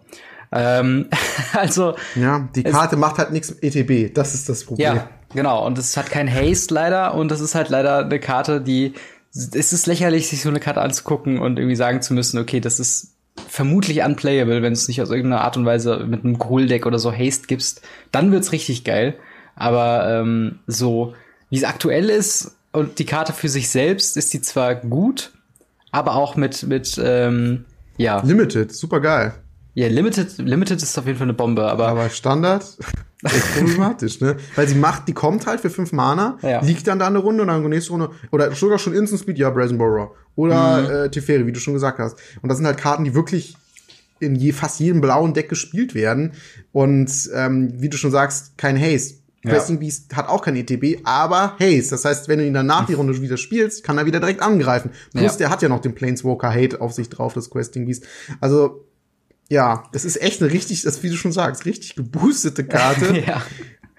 Ähm, 0.52 1.08
also 1.52 1.94
ja, 2.14 2.48
die 2.54 2.62
Karte 2.62 2.96
macht 2.96 3.18
halt 3.18 3.32
nichts 3.32 3.50
ETB. 3.50 4.14
Das 4.14 4.34
ist 4.34 4.48
das 4.48 4.64
Problem. 4.64 4.96
Ja, 4.96 5.08
genau. 5.34 5.66
Und 5.66 5.78
es 5.78 5.96
hat 5.96 6.11
kein 6.11 6.32
Haste 6.32 6.74
leider. 6.74 7.14
Und 7.14 7.30
das 7.30 7.40
ist 7.40 7.54
halt 7.54 7.68
leider 7.68 8.04
eine 8.04 8.20
Karte, 8.20 8.61
die 8.61 8.94
es 9.34 9.72
ist 9.72 9.87
lächerlich, 9.87 10.28
sich 10.28 10.42
so 10.42 10.48
eine 10.48 10.61
Karte 10.61 10.80
anzugucken 10.80 11.38
und 11.38 11.58
irgendwie 11.58 11.76
sagen 11.76 12.02
zu 12.02 12.14
müssen, 12.14 12.38
okay, 12.38 12.61
das 12.61 12.80
ist 12.80 13.14
vermutlich 13.46 14.02
unplayable, 14.02 14.62
wenn 14.62 14.72
es 14.72 14.88
nicht 14.88 15.00
aus 15.00 15.11
irgendeiner 15.11 15.42
Art 15.42 15.56
und 15.56 15.64
Weise 15.64 16.04
mit 16.08 16.24
einem 16.24 16.38
Cool-Deck 16.40 16.87
oder 16.87 16.98
so 16.98 17.12
Haste 17.12 17.46
gibst. 17.46 17.82
Dann 18.11 18.32
wird's 18.32 18.52
richtig 18.52 18.84
geil. 18.84 19.16
Aber 19.54 20.08
ähm, 20.08 20.61
so 20.66 21.14
wie 21.50 21.56
es 21.56 21.64
aktuell 21.64 22.11
ist 22.11 22.56
und 22.72 22.98
die 22.98 23.06
Karte 23.06 23.32
für 23.32 23.48
sich 23.48 23.70
selbst 23.70 24.16
ist 24.16 24.32
die 24.32 24.40
zwar 24.40 24.74
gut, 24.74 25.32
aber 25.90 26.14
auch 26.14 26.37
mit 26.37 26.62
mit 26.64 27.00
ähm, 27.02 27.64
ja 27.96 28.20
Limited, 28.20 28.72
super 28.72 29.00
geil. 29.00 29.34
Ja, 29.78 29.86
Limited, 29.86 30.38
Limited 30.38 30.82
ist 30.82 30.98
auf 30.98 31.06
jeden 31.06 31.18
Fall 31.18 31.26
eine 31.26 31.34
Bombe, 31.34 31.62
aber. 31.62 31.86
Aber 31.86 32.10
Standard 32.10 32.64
ist 33.22 33.54
problematisch, 33.56 34.20
ne? 34.20 34.36
Weil 34.56 34.66
sie 34.66 34.74
macht, 34.74 35.06
die 35.06 35.12
kommt 35.12 35.46
halt 35.46 35.60
für 35.60 35.70
fünf 35.70 35.92
Mana, 35.92 36.36
ja. 36.42 36.60
liegt 36.62 36.88
dann 36.88 36.98
da 36.98 37.06
eine 37.06 37.18
Runde 37.18 37.42
und 37.42 37.48
dann 37.48 37.62
nächste 37.68 37.92
Runde, 37.92 38.10
oder 38.32 38.52
sogar 38.56 38.80
schon 38.80 38.92
Instant 38.92 39.20
Speed, 39.20 39.38
ja, 39.38 39.50
Brazen 39.50 39.78
Borrower. 39.78 40.16
Oder 40.34 40.82
mhm. 40.82 41.06
äh, 41.06 41.10
Teferi, 41.10 41.46
wie 41.46 41.52
du 41.52 41.60
schon 41.60 41.74
gesagt 41.74 42.00
hast. 42.00 42.18
Und 42.42 42.48
das 42.48 42.58
sind 42.58 42.66
halt 42.66 42.76
Karten, 42.76 43.04
die 43.04 43.14
wirklich 43.14 43.56
in 44.18 44.34
je, 44.34 44.50
fast 44.50 44.80
jedem 44.80 45.00
blauen 45.00 45.32
Deck 45.32 45.48
gespielt 45.48 45.94
werden. 45.94 46.32
Und 46.72 47.30
ähm, 47.32 47.72
wie 47.76 47.88
du 47.88 47.96
schon 47.96 48.10
sagst, 48.10 48.58
kein 48.58 48.76
Haste. 48.76 49.14
Questing 49.46 49.76
ja. 49.76 49.80
Beast 49.80 50.16
hat 50.16 50.28
auch 50.28 50.42
kein 50.42 50.56
ETB, 50.56 51.02
aber 51.04 51.56
Haste. 51.60 51.90
Das 51.90 52.04
heißt, 52.04 52.26
wenn 52.26 52.40
du 52.40 52.46
ihn 52.46 52.54
dann 52.54 52.66
nach 52.66 52.86
die 52.86 52.94
Runde 52.94 53.22
wieder 53.22 53.36
spielst, 53.36 53.84
kann 53.84 53.96
er 53.96 54.06
wieder 54.06 54.18
direkt 54.18 54.42
angreifen. 54.42 54.90
Plus, 55.12 55.34
ja. 55.34 55.38
der 55.38 55.50
hat 55.50 55.62
ja 55.62 55.68
noch 55.68 55.80
den 55.80 55.94
Planeswalker 55.94 56.52
Hate 56.52 56.80
auf 56.80 56.92
sich 56.92 57.08
drauf, 57.08 57.34
das 57.34 57.48
Questing 57.48 57.86
Beast. 57.86 58.04
Also, 58.40 58.88
ja, 59.48 59.84
das 59.92 60.04
ist 60.04 60.20
echt 60.20 60.42
eine 60.42 60.52
richtig, 60.52 60.82
das 60.82 61.02
wie 61.02 61.08
du 61.08 61.16
schon 61.16 61.32
sagst, 61.32 61.64
richtig 61.64 61.96
geboostete 61.96 62.64
Karte. 62.64 63.18
ja. 63.26 63.42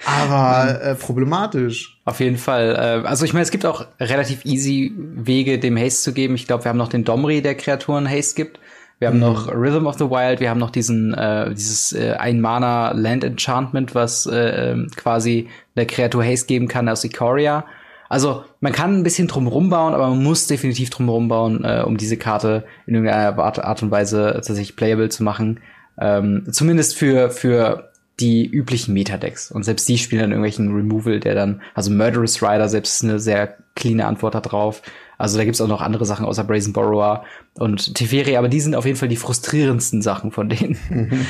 Aber 0.06 0.82
äh, 0.82 0.96
problematisch. 0.96 2.00
Auf 2.06 2.20
jeden 2.20 2.38
Fall. 2.38 2.76
Äh, 2.76 3.08
also 3.08 3.26
ich 3.26 3.34
meine, 3.34 3.44
es 3.44 3.52
gibt 3.52 3.66
auch 3.66 3.86
relativ 4.00 4.46
easy 4.46 4.94
Wege, 4.96 5.60
dem 5.60 5.78
Haste 5.78 6.04
zu 6.04 6.14
geben. 6.14 6.36
Ich 6.36 6.48
glaube, 6.48 6.64
wir 6.64 6.70
haben 6.70 6.78
noch 6.78 6.88
den 6.88 7.04
Domri, 7.04 7.42
der 7.42 7.56
Kreaturen 7.56 8.10
Haste 8.10 8.36
gibt. 8.36 8.60
Wir 9.00 9.08
haben 9.08 9.16
mhm. 9.16 9.22
noch 9.22 9.48
Rhythm 9.48 9.88
of 9.88 9.98
the 9.98 10.10
Wild, 10.10 10.42
wir 10.42 10.50
haben 10.50 10.60
noch 10.60 10.72
diesen 10.72 11.14
äh, 11.14 11.54
dieses 11.54 11.94
äh, 11.94 12.16
ein 12.20 12.42
Mana 12.42 12.92
Land 12.92 13.24
Enchantment, 13.24 13.96
was 13.96 14.26
äh, 14.26 14.72
ähm, 14.72 14.90
quasi 14.96 15.48
der 15.78 15.86
Kreatur 15.86 16.24
Haste 16.24 16.48
geben 16.48 16.68
kann 16.68 16.90
aus 16.90 17.04
Ikoria. 17.04 17.66
Also 18.10 18.44
man 18.60 18.74
kann 18.74 18.98
ein 18.98 19.04
bisschen 19.04 19.28
drum 19.28 19.48
rumbauen, 19.48 19.94
aber 19.94 20.10
man 20.10 20.24
muss 20.24 20.48
definitiv 20.48 20.90
drum 20.90 21.08
rumbauen, 21.08 21.64
äh, 21.64 21.84
um 21.86 21.96
diese 21.96 22.18
Karte 22.18 22.66
in 22.88 22.96
irgendeiner 22.96 23.38
Art, 23.38 23.64
Art 23.64 23.84
und 23.84 23.92
Weise 23.92 24.32
tatsächlich 24.34 24.76
playable 24.76 25.10
zu 25.10 25.24
machen. 25.24 25.60
Ähm, 26.02 26.48
zumindest 26.52 26.98
für, 26.98 27.30
für 27.30 27.92
die 28.20 28.46
üblichen 28.46 28.94
Metadecks. 28.94 29.52
Und 29.52 29.64
selbst 29.64 29.88
die 29.88 29.98
spielen 29.98 30.22
dann 30.22 30.32
irgendwelchen 30.32 30.74
Removal, 30.74 31.20
der 31.20 31.36
dann, 31.36 31.62
also 31.74 31.92
Murderous 31.92 32.42
Rider 32.42 32.68
selbst 32.68 32.96
ist 32.96 33.04
eine 33.04 33.20
sehr 33.20 33.58
cleane 33.76 34.06
Antwort 34.06 34.36
darauf. 34.36 34.82
Also 35.18 35.38
da 35.38 35.44
gibt's 35.44 35.62
auch 35.62 35.68
noch 35.68 35.82
andere 35.82 36.06
Sachen 36.06 36.26
außer 36.26 36.46
Brazen 36.46 36.74
Borrower 36.74 37.26
und 37.56 37.94
Teferi, 37.96 38.38
aber 38.38 38.48
die 38.48 38.62
sind 38.62 38.74
auf 38.74 38.86
jeden 38.86 38.98
Fall 38.98 39.10
die 39.10 39.18
frustrierendsten 39.18 40.02
Sachen 40.02 40.32
von 40.32 40.50
denen. 40.50 40.78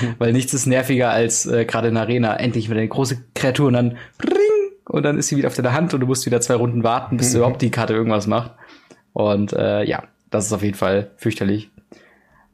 Weil 0.20 0.32
nichts 0.32 0.54
ist 0.54 0.68
nerviger 0.68 1.10
als 1.10 1.46
äh, 1.46 1.66
gerade 1.66 1.90
in 1.90 1.96
der 1.96 2.04
Arena 2.04 2.36
endlich 2.36 2.70
mit 2.70 2.78
einer 2.78 2.88
großen 2.88 3.26
Kreatur 3.34 3.68
und 3.68 3.74
dann 3.74 3.98
und 4.90 5.04
dann 5.04 5.18
ist 5.18 5.28
sie 5.28 5.38
wieder 5.38 5.48
auf 5.48 5.56
deiner 5.56 5.74
Hand 5.74 5.94
und 5.94 6.00
du 6.00 6.08
musst 6.08 6.26
wieder 6.26 6.42
zwei 6.42 6.56
Runden 6.56 6.84
warten, 6.84 7.18
bis 7.18 7.32
mhm. 7.32 7.38
überhaupt 7.38 7.62
die 7.62 7.72
Karte 7.72 7.94
irgendwas 7.94 8.28
macht. 8.28 8.54
Und 9.14 9.54
äh, 9.54 9.84
ja, 9.84 10.04
das 10.30 10.48
ist 10.48 10.54
auf 10.54 10.64
jeden 10.64 10.76
Fall 10.76 11.12
fürchterlich. 11.18 11.70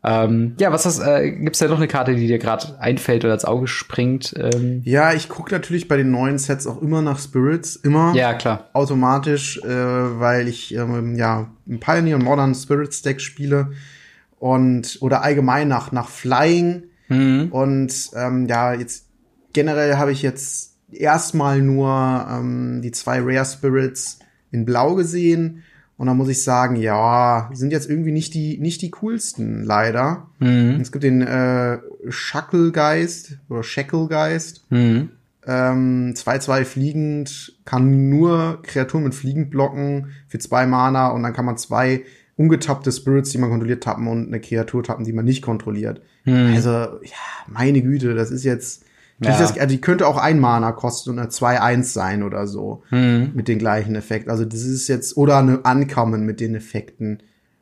Ähm, 0.03 0.55
ja, 0.59 0.71
was 0.71 0.85
ist, 0.85 0.99
äh, 0.99 1.31
gibt's 1.31 1.59
da 1.59 1.67
noch 1.67 1.77
eine 1.77 1.87
Karte, 1.87 2.13
die 2.13 2.27
dir 2.27 2.37
gerade 2.37 2.79
einfällt 2.79 3.23
oder 3.23 3.33
ins 3.33 3.45
Auge 3.45 3.67
springt? 3.67 4.35
Ähm? 4.37 4.81
Ja, 4.83 5.13
ich 5.13 5.29
gucke 5.29 5.51
natürlich 5.51 5.87
bei 5.87 5.97
den 5.97 6.11
neuen 6.11 6.37
Sets 6.37 6.67
auch 6.67 6.81
immer 6.81 7.01
nach 7.01 7.17
Spirits, 7.17 7.75
immer. 7.77 8.13
Ja, 8.13 8.33
klar. 8.33 8.69
Automatisch, 8.73 9.57
äh, 9.63 9.67
weil 9.67 10.47
ich 10.47 10.75
ähm, 10.75 11.15
ja 11.15 11.47
ein 11.67 11.79
Pioneer 11.79 12.19
Modern 12.19 12.53
Spirits 12.53 13.01
Deck 13.01 13.19
spiele 13.19 13.71
und 14.37 14.97
oder 14.99 15.23
allgemein 15.23 15.69
nach 15.69 15.91
nach 15.91 16.09
Flying 16.09 16.83
mhm. 17.07 17.47
und 17.51 18.11
ähm, 18.15 18.45
ja 18.47 18.73
jetzt 18.73 19.07
generell 19.53 19.95
habe 19.97 20.11
ich 20.11 20.21
jetzt 20.21 20.74
erstmal 20.91 21.61
nur 21.61 21.89
ähm, 22.29 22.81
die 22.81 22.91
zwei 22.91 23.19
Rare 23.19 23.45
Spirits 23.45 24.19
in 24.51 24.65
Blau 24.65 24.95
gesehen. 24.95 25.63
Und 25.97 26.07
da 26.07 26.13
muss 26.13 26.27
ich 26.27 26.43
sagen, 26.43 26.75
ja, 26.75 27.49
sind 27.53 27.71
jetzt 27.71 27.89
irgendwie 27.89 28.11
nicht 28.11 28.33
die, 28.33 28.57
nicht 28.57 28.81
die 28.81 28.91
coolsten, 28.91 29.63
leider. 29.63 30.27
Mhm. 30.39 30.79
Es 30.81 30.91
gibt 30.91 31.03
den 31.03 31.21
äh, 31.21 31.79
Shacklegeist 32.09 33.37
oder 33.49 33.63
Shacklegeist. 33.63 34.65
Mhm. 34.69 35.09
2-2 35.45 36.57
ähm, 36.57 36.65
fliegend, 36.65 37.53
kann 37.65 38.09
nur 38.09 38.63
Kreaturen 38.63 39.03
mit 39.03 39.13
Fliegend 39.13 39.51
blocken 39.51 40.07
für 40.27 40.39
zwei 40.39 40.65
Mana 40.65 41.09
und 41.09 41.21
dann 41.21 41.33
kann 41.33 41.45
man 41.45 41.57
zwei 41.57 42.03
ungetappte 42.35 42.91
Spirits, 42.91 43.29
die 43.29 43.37
man 43.37 43.51
kontrolliert, 43.51 43.83
tappen 43.83 44.07
und 44.07 44.27
eine 44.27 44.41
Kreatur 44.41 44.83
tappen, 44.83 45.05
die 45.05 45.13
man 45.13 45.23
nicht 45.23 45.43
kontrolliert. 45.43 46.01
Mhm. 46.25 46.53
Also, 46.55 46.69
ja, 46.69 47.15
meine 47.47 47.81
Güte, 47.81 48.15
das 48.15 48.31
ist 48.31 48.43
jetzt 48.43 48.84
ja. 49.19 49.37
Das, 49.37 49.57
also 49.57 49.67
die 49.67 49.81
könnte 49.81 50.07
auch 50.07 50.17
ein 50.17 50.39
Mana 50.39 50.71
kosten 50.71 51.11
und 51.11 51.19
eine 51.19 51.29
2-1 51.29 51.83
sein 51.83 52.23
oder 52.23 52.47
so. 52.47 52.83
Mhm. 52.91 53.31
Mit 53.33 53.47
den 53.47 53.59
gleichen 53.59 53.95
Effekten. 53.95 54.29
Also 54.29 54.45
das 54.45 54.61
ist 54.61 54.87
jetzt, 54.87 55.15
oder 55.17 55.37
eine 55.37 55.63
Ankommen 55.63 56.25
mit 56.25 56.39
den 56.39 56.55
Effekten. 56.55 57.19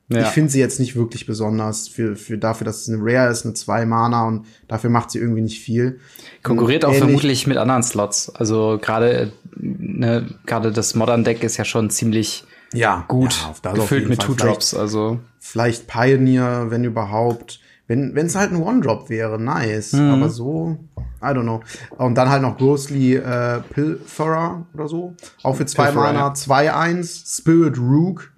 Ja. 0.09 0.23
Ich 0.23 0.27
finde 0.27 0.51
sie 0.51 0.59
jetzt 0.59 0.79
nicht 0.79 0.95
wirklich 0.95 1.25
besonders 1.25 1.87
für, 1.87 2.15
für 2.15 2.37
dafür, 2.37 2.65
dass 2.65 2.81
es 2.81 2.89
eine 2.89 2.99
Rare 3.01 3.31
ist, 3.31 3.45
eine 3.45 3.53
2 3.53 3.85
Mana 3.85 4.27
und 4.27 4.45
dafür 4.67 4.89
macht 4.89 5.11
sie 5.11 5.19
irgendwie 5.19 5.41
nicht 5.41 5.61
viel. 5.61 5.99
Konkurriert 6.43 6.85
auch 6.85 6.89
Ähnlich. 6.89 7.03
vermutlich 7.03 7.47
mit 7.47 7.57
anderen 7.57 7.83
Slots. 7.83 8.29
Also 8.29 8.79
gerade 8.81 9.31
ne, 9.55 10.27
gerade 10.45 10.71
das 10.71 10.95
Modern 10.95 11.23
Deck 11.23 11.43
ist 11.43 11.57
ja 11.57 11.65
schon 11.65 11.89
ziemlich 11.89 12.45
ja, 12.73 13.05
gut 13.07 13.47
ja, 13.63 13.71
gefüllt 13.73 14.09
mit 14.09 14.21
Two 14.21 14.33
Drops. 14.33 14.73
Also 14.73 15.19
vielleicht 15.39 15.87
Pioneer, 15.87 16.67
wenn 16.69 16.83
überhaupt. 16.83 17.59
Wenn 17.85 18.15
es 18.15 18.35
halt 18.35 18.51
ein 18.51 18.61
One-Drop 18.61 19.09
wäre, 19.09 19.39
nice. 19.39 19.93
Mhm. 19.93 20.09
Aber 20.09 20.29
so, 20.29 20.77
I 21.23 21.33
don't 21.33 21.43
know. 21.43 21.61
Und 21.97 22.15
dann 22.15 22.29
halt 22.29 22.41
noch 22.41 22.57
Grossly 22.57 23.15
äh, 23.15 23.61
Pilferer 23.61 24.65
oder 24.73 24.87
so. 24.87 25.15
Auch 25.41 25.55
für 25.55 25.65
zwei 25.65 25.85
Pilferer, 25.85 26.13
Mana, 26.13 26.33
2-1, 26.33 27.37
Spirit 27.37 27.77
Rook. 27.77 28.31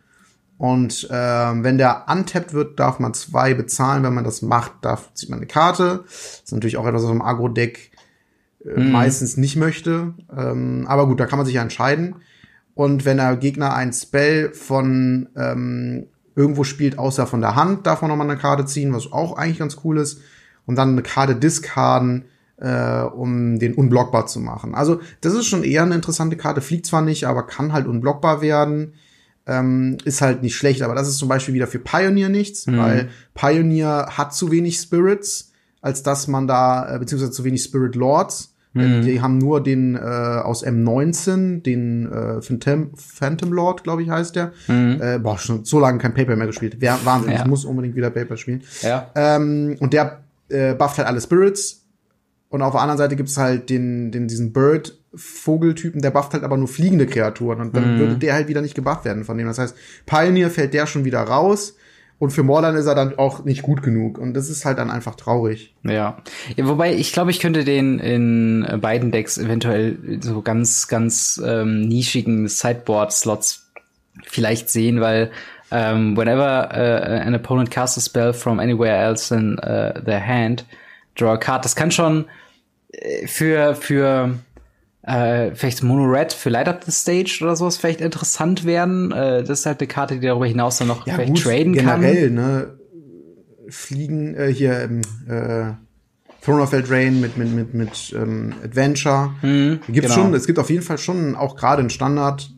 Und 0.57 1.07
ähm, 1.11 1.63
wenn 1.63 1.77
der 1.77 2.05
untappt 2.09 2.53
wird, 2.53 2.79
darf 2.79 2.99
man 2.99 3.13
zwei 3.13 3.53
bezahlen. 3.53 4.03
Wenn 4.03 4.13
man 4.13 4.23
das 4.23 4.41
macht, 4.41 4.73
darf, 4.81 5.13
zieht 5.13 5.29
man 5.29 5.39
eine 5.39 5.47
Karte. 5.47 6.03
Das 6.05 6.41
ist 6.45 6.53
natürlich 6.53 6.77
auch 6.77 6.87
etwas, 6.87 7.03
was 7.03 7.11
im 7.11 7.21
Agro-Deck 7.21 7.91
äh, 8.63 8.79
mhm. 8.79 8.91
meistens 8.91 9.37
nicht 9.37 9.57
möchte. 9.57 10.13
Ähm, 10.35 10.85
aber 10.87 11.07
gut, 11.07 11.19
da 11.19 11.25
kann 11.25 11.37
man 11.37 11.45
sich 11.45 11.55
ja 11.55 11.61
entscheiden. 11.61 12.15
Und 12.73 13.05
wenn 13.05 13.17
der 13.17 13.35
Gegner 13.37 13.73
ein 13.73 13.93
Spell 13.93 14.53
von 14.53 15.29
ähm, 15.35 16.07
irgendwo 16.35 16.63
spielt, 16.63 16.99
außer 16.99 17.27
von 17.27 17.41
der 17.41 17.55
Hand, 17.55 17.87
darf 17.87 18.01
man 18.01 18.09
nochmal 18.09 18.29
eine 18.29 18.39
Karte 18.39 18.65
ziehen, 18.65 18.93
was 18.93 19.11
auch 19.11 19.37
eigentlich 19.37 19.59
ganz 19.59 19.77
cool 19.83 19.97
ist. 19.97 20.21
Und 20.65 20.75
dann 20.75 20.89
eine 20.89 21.03
Karte 21.03 21.35
discarden, 21.35 22.25
äh, 22.57 23.01
um 23.01 23.59
den 23.59 23.73
unblockbar 23.73 24.27
zu 24.27 24.39
machen. 24.39 24.75
Also, 24.75 24.99
das 25.21 25.33
ist 25.33 25.45
schon 25.45 25.63
eher 25.63 25.83
eine 25.83 25.95
interessante 25.95 26.37
Karte. 26.37 26.61
Fliegt 26.61 26.85
zwar 26.85 27.01
nicht, 27.01 27.25
aber 27.25 27.43
kann 27.43 27.73
halt 27.73 27.87
unblockbar 27.87 28.41
werden. 28.41 28.93
Ähm, 29.47 29.97
ist 30.05 30.21
halt 30.21 30.41
nicht 30.41 30.55
schlecht, 30.55 30.81
aber 30.81 30.95
das 30.95 31.07
ist 31.07 31.17
zum 31.17 31.29
Beispiel 31.29 31.53
wieder 31.53 31.67
für 31.67 31.77
Pioneer 31.77 32.29
nichts, 32.29 32.65
mhm. 32.65 32.77
weil 32.79 33.09
Pioneer 33.35 34.07
hat 34.17 34.33
zu 34.33 34.51
wenig 34.51 34.77
Spirits, 34.77 35.51
als 35.81 36.01
dass 36.01 36.27
man 36.27 36.47
da, 36.47 36.95
äh, 36.95 36.97
beziehungsweise 36.97 37.31
zu 37.31 37.43
wenig 37.43 37.61
Spirit 37.61 37.95
Lords, 37.95 38.55
Mhm. 38.75 39.03
Die 39.03 39.21
haben 39.21 39.37
nur 39.37 39.63
den 39.63 39.95
äh, 39.95 39.99
aus 39.99 40.65
M19, 40.65 41.61
den 41.63 42.11
äh, 42.11 42.41
Phantom, 42.41 42.91
Phantom 42.95 43.53
Lord, 43.53 43.83
glaube 43.83 44.03
ich, 44.03 44.09
heißt 44.09 44.35
der. 44.35 44.51
Mhm. 44.67 44.99
Äh, 45.01 45.19
boah, 45.19 45.37
schon 45.37 45.63
so 45.63 45.79
lange 45.79 45.97
kein 45.97 46.13
Paper 46.13 46.35
mehr 46.35 46.47
gespielt. 46.47 46.77
Wahnsinn, 46.81 47.31
ja. 47.31 47.39
ich 47.39 47.45
muss 47.45 47.63
unbedingt 47.63 47.95
wieder 47.95 48.09
Paper 48.09 48.35
spielen. 48.35 48.63
Ja. 48.81 49.09
Ähm, 49.15 49.77
und 49.79 49.93
der 49.93 50.19
äh, 50.49 50.73
bufft 50.73 50.97
halt 50.97 51.07
alle 51.07 51.21
Spirits. 51.21 51.84
Und 52.55 52.61
auf 52.61 52.71
der 52.71 52.79
anderen 52.79 52.97
Seite 52.97 53.17
gibt's 53.17 53.35
halt 53.37 53.69
den, 53.69 54.13
den, 54.13 54.29
diesen 54.29 54.53
Bird, 54.53 54.97
Vogeltypen, 55.13 56.01
der 56.01 56.11
bufft 56.11 56.31
halt 56.31 56.45
aber 56.45 56.55
nur 56.55 56.69
fliegende 56.69 57.05
Kreaturen 57.05 57.59
und 57.59 57.75
dann 57.75 57.95
mhm. 57.95 57.99
würde 57.99 58.15
der 58.15 58.33
halt 58.33 58.47
wieder 58.47 58.61
nicht 58.61 58.75
gebufft 58.75 59.03
werden 59.03 59.25
von 59.25 59.37
dem. 59.37 59.45
Das 59.45 59.59
heißt, 59.59 59.75
Pioneer 60.05 60.49
fällt 60.49 60.73
der 60.73 60.87
schon 60.87 61.03
wieder 61.03 61.19
raus. 61.19 61.75
Und 62.17 62.29
für 62.29 62.43
Morlan 62.43 62.77
ist 62.77 62.85
er 62.85 62.95
dann 62.95 63.19
auch 63.19 63.43
nicht 63.43 63.61
gut 63.61 63.83
genug. 63.83 64.17
Und 64.17 64.35
das 64.35 64.49
ist 64.49 64.63
halt 64.63 64.77
dann 64.77 64.89
einfach 64.89 65.15
traurig. 65.15 65.75
Ja. 65.83 66.15
ja 66.55 66.65
wobei, 66.65 66.95
ich 66.95 67.11
glaube, 67.11 67.29
ich 67.29 67.41
könnte 67.41 67.65
den 67.65 67.99
in 67.99 68.65
beiden 68.79 69.11
Decks 69.11 69.37
eventuell 69.37 69.97
so 70.21 70.41
ganz, 70.41 70.87
ganz 70.87 71.41
ähm, 71.45 71.81
nischigen 71.81 72.47
Sideboard-Slots 72.47 73.69
vielleicht 74.23 74.69
sehen, 74.69 75.01
weil 75.01 75.29
ähm, 75.71 76.15
whenever 76.15 76.69
uh, 76.71 77.27
an 77.27 77.35
opponent 77.35 77.69
casts 77.69 77.97
a 77.97 78.01
spell 78.01 78.31
from 78.31 78.61
anywhere 78.61 78.95
else 78.95 79.35
in 79.35 79.59
uh, 79.59 79.99
their 80.05 80.25
hand, 80.25 80.63
draw 81.15 81.33
a 81.33 81.37
card. 81.37 81.65
Das 81.65 81.75
kann 81.75 81.91
schon 81.91 82.23
äh, 82.23 82.44
für, 83.25 83.75
für 83.75 84.35
äh, 85.03 85.53
vielleicht 85.53 85.83
Mono 85.83 86.05
Red 86.05 86.33
für 86.33 86.49
Light 86.49 86.67
Up 86.67 86.83
the 86.83 86.91
Stage 86.91 87.39
oder 87.41 87.55
sowas 87.55 87.77
vielleicht 87.77 88.01
interessant 88.01 88.65
werden. 88.65 89.11
Äh, 89.11 89.43
das 89.43 89.59
ist 89.59 89.65
halt 89.65 89.79
eine 89.79 89.87
Karte, 89.87 90.15
die 90.15 90.27
darüber 90.27 90.47
hinaus 90.47 90.77
dann 90.77 90.87
noch 90.87 91.05
ja, 91.05 91.15
vielleicht 91.15 91.33
gut, 91.33 91.43
traden 91.43 91.73
generell, 91.73 91.85
kann. 91.85 92.01
Generell, 92.01 92.31
ne? 92.31 92.79
Fliegen, 93.69 94.35
äh, 94.35 94.53
hier, 94.53 94.81
ähm, 94.81 95.01
äh, 95.27 95.73
Throne 96.43 96.61
of 96.61 96.73
Eldraine 96.73 97.17
mit, 97.17 97.37
mit, 97.37 97.51
mit, 97.51 97.73
mit 97.73 98.15
ähm, 98.15 98.53
Adventure. 98.63 99.31
Mhm, 99.41 99.79
gibt 99.87 100.07
genau. 100.07 100.13
schon, 100.13 100.33
es 100.35 100.45
gibt 100.45 100.59
auf 100.59 100.69
jeden 100.69 100.83
Fall 100.83 100.99
schon 100.99 101.35
auch 101.35 101.55
gerade 101.55 101.81
in 101.81 101.89
Standard 101.89 102.51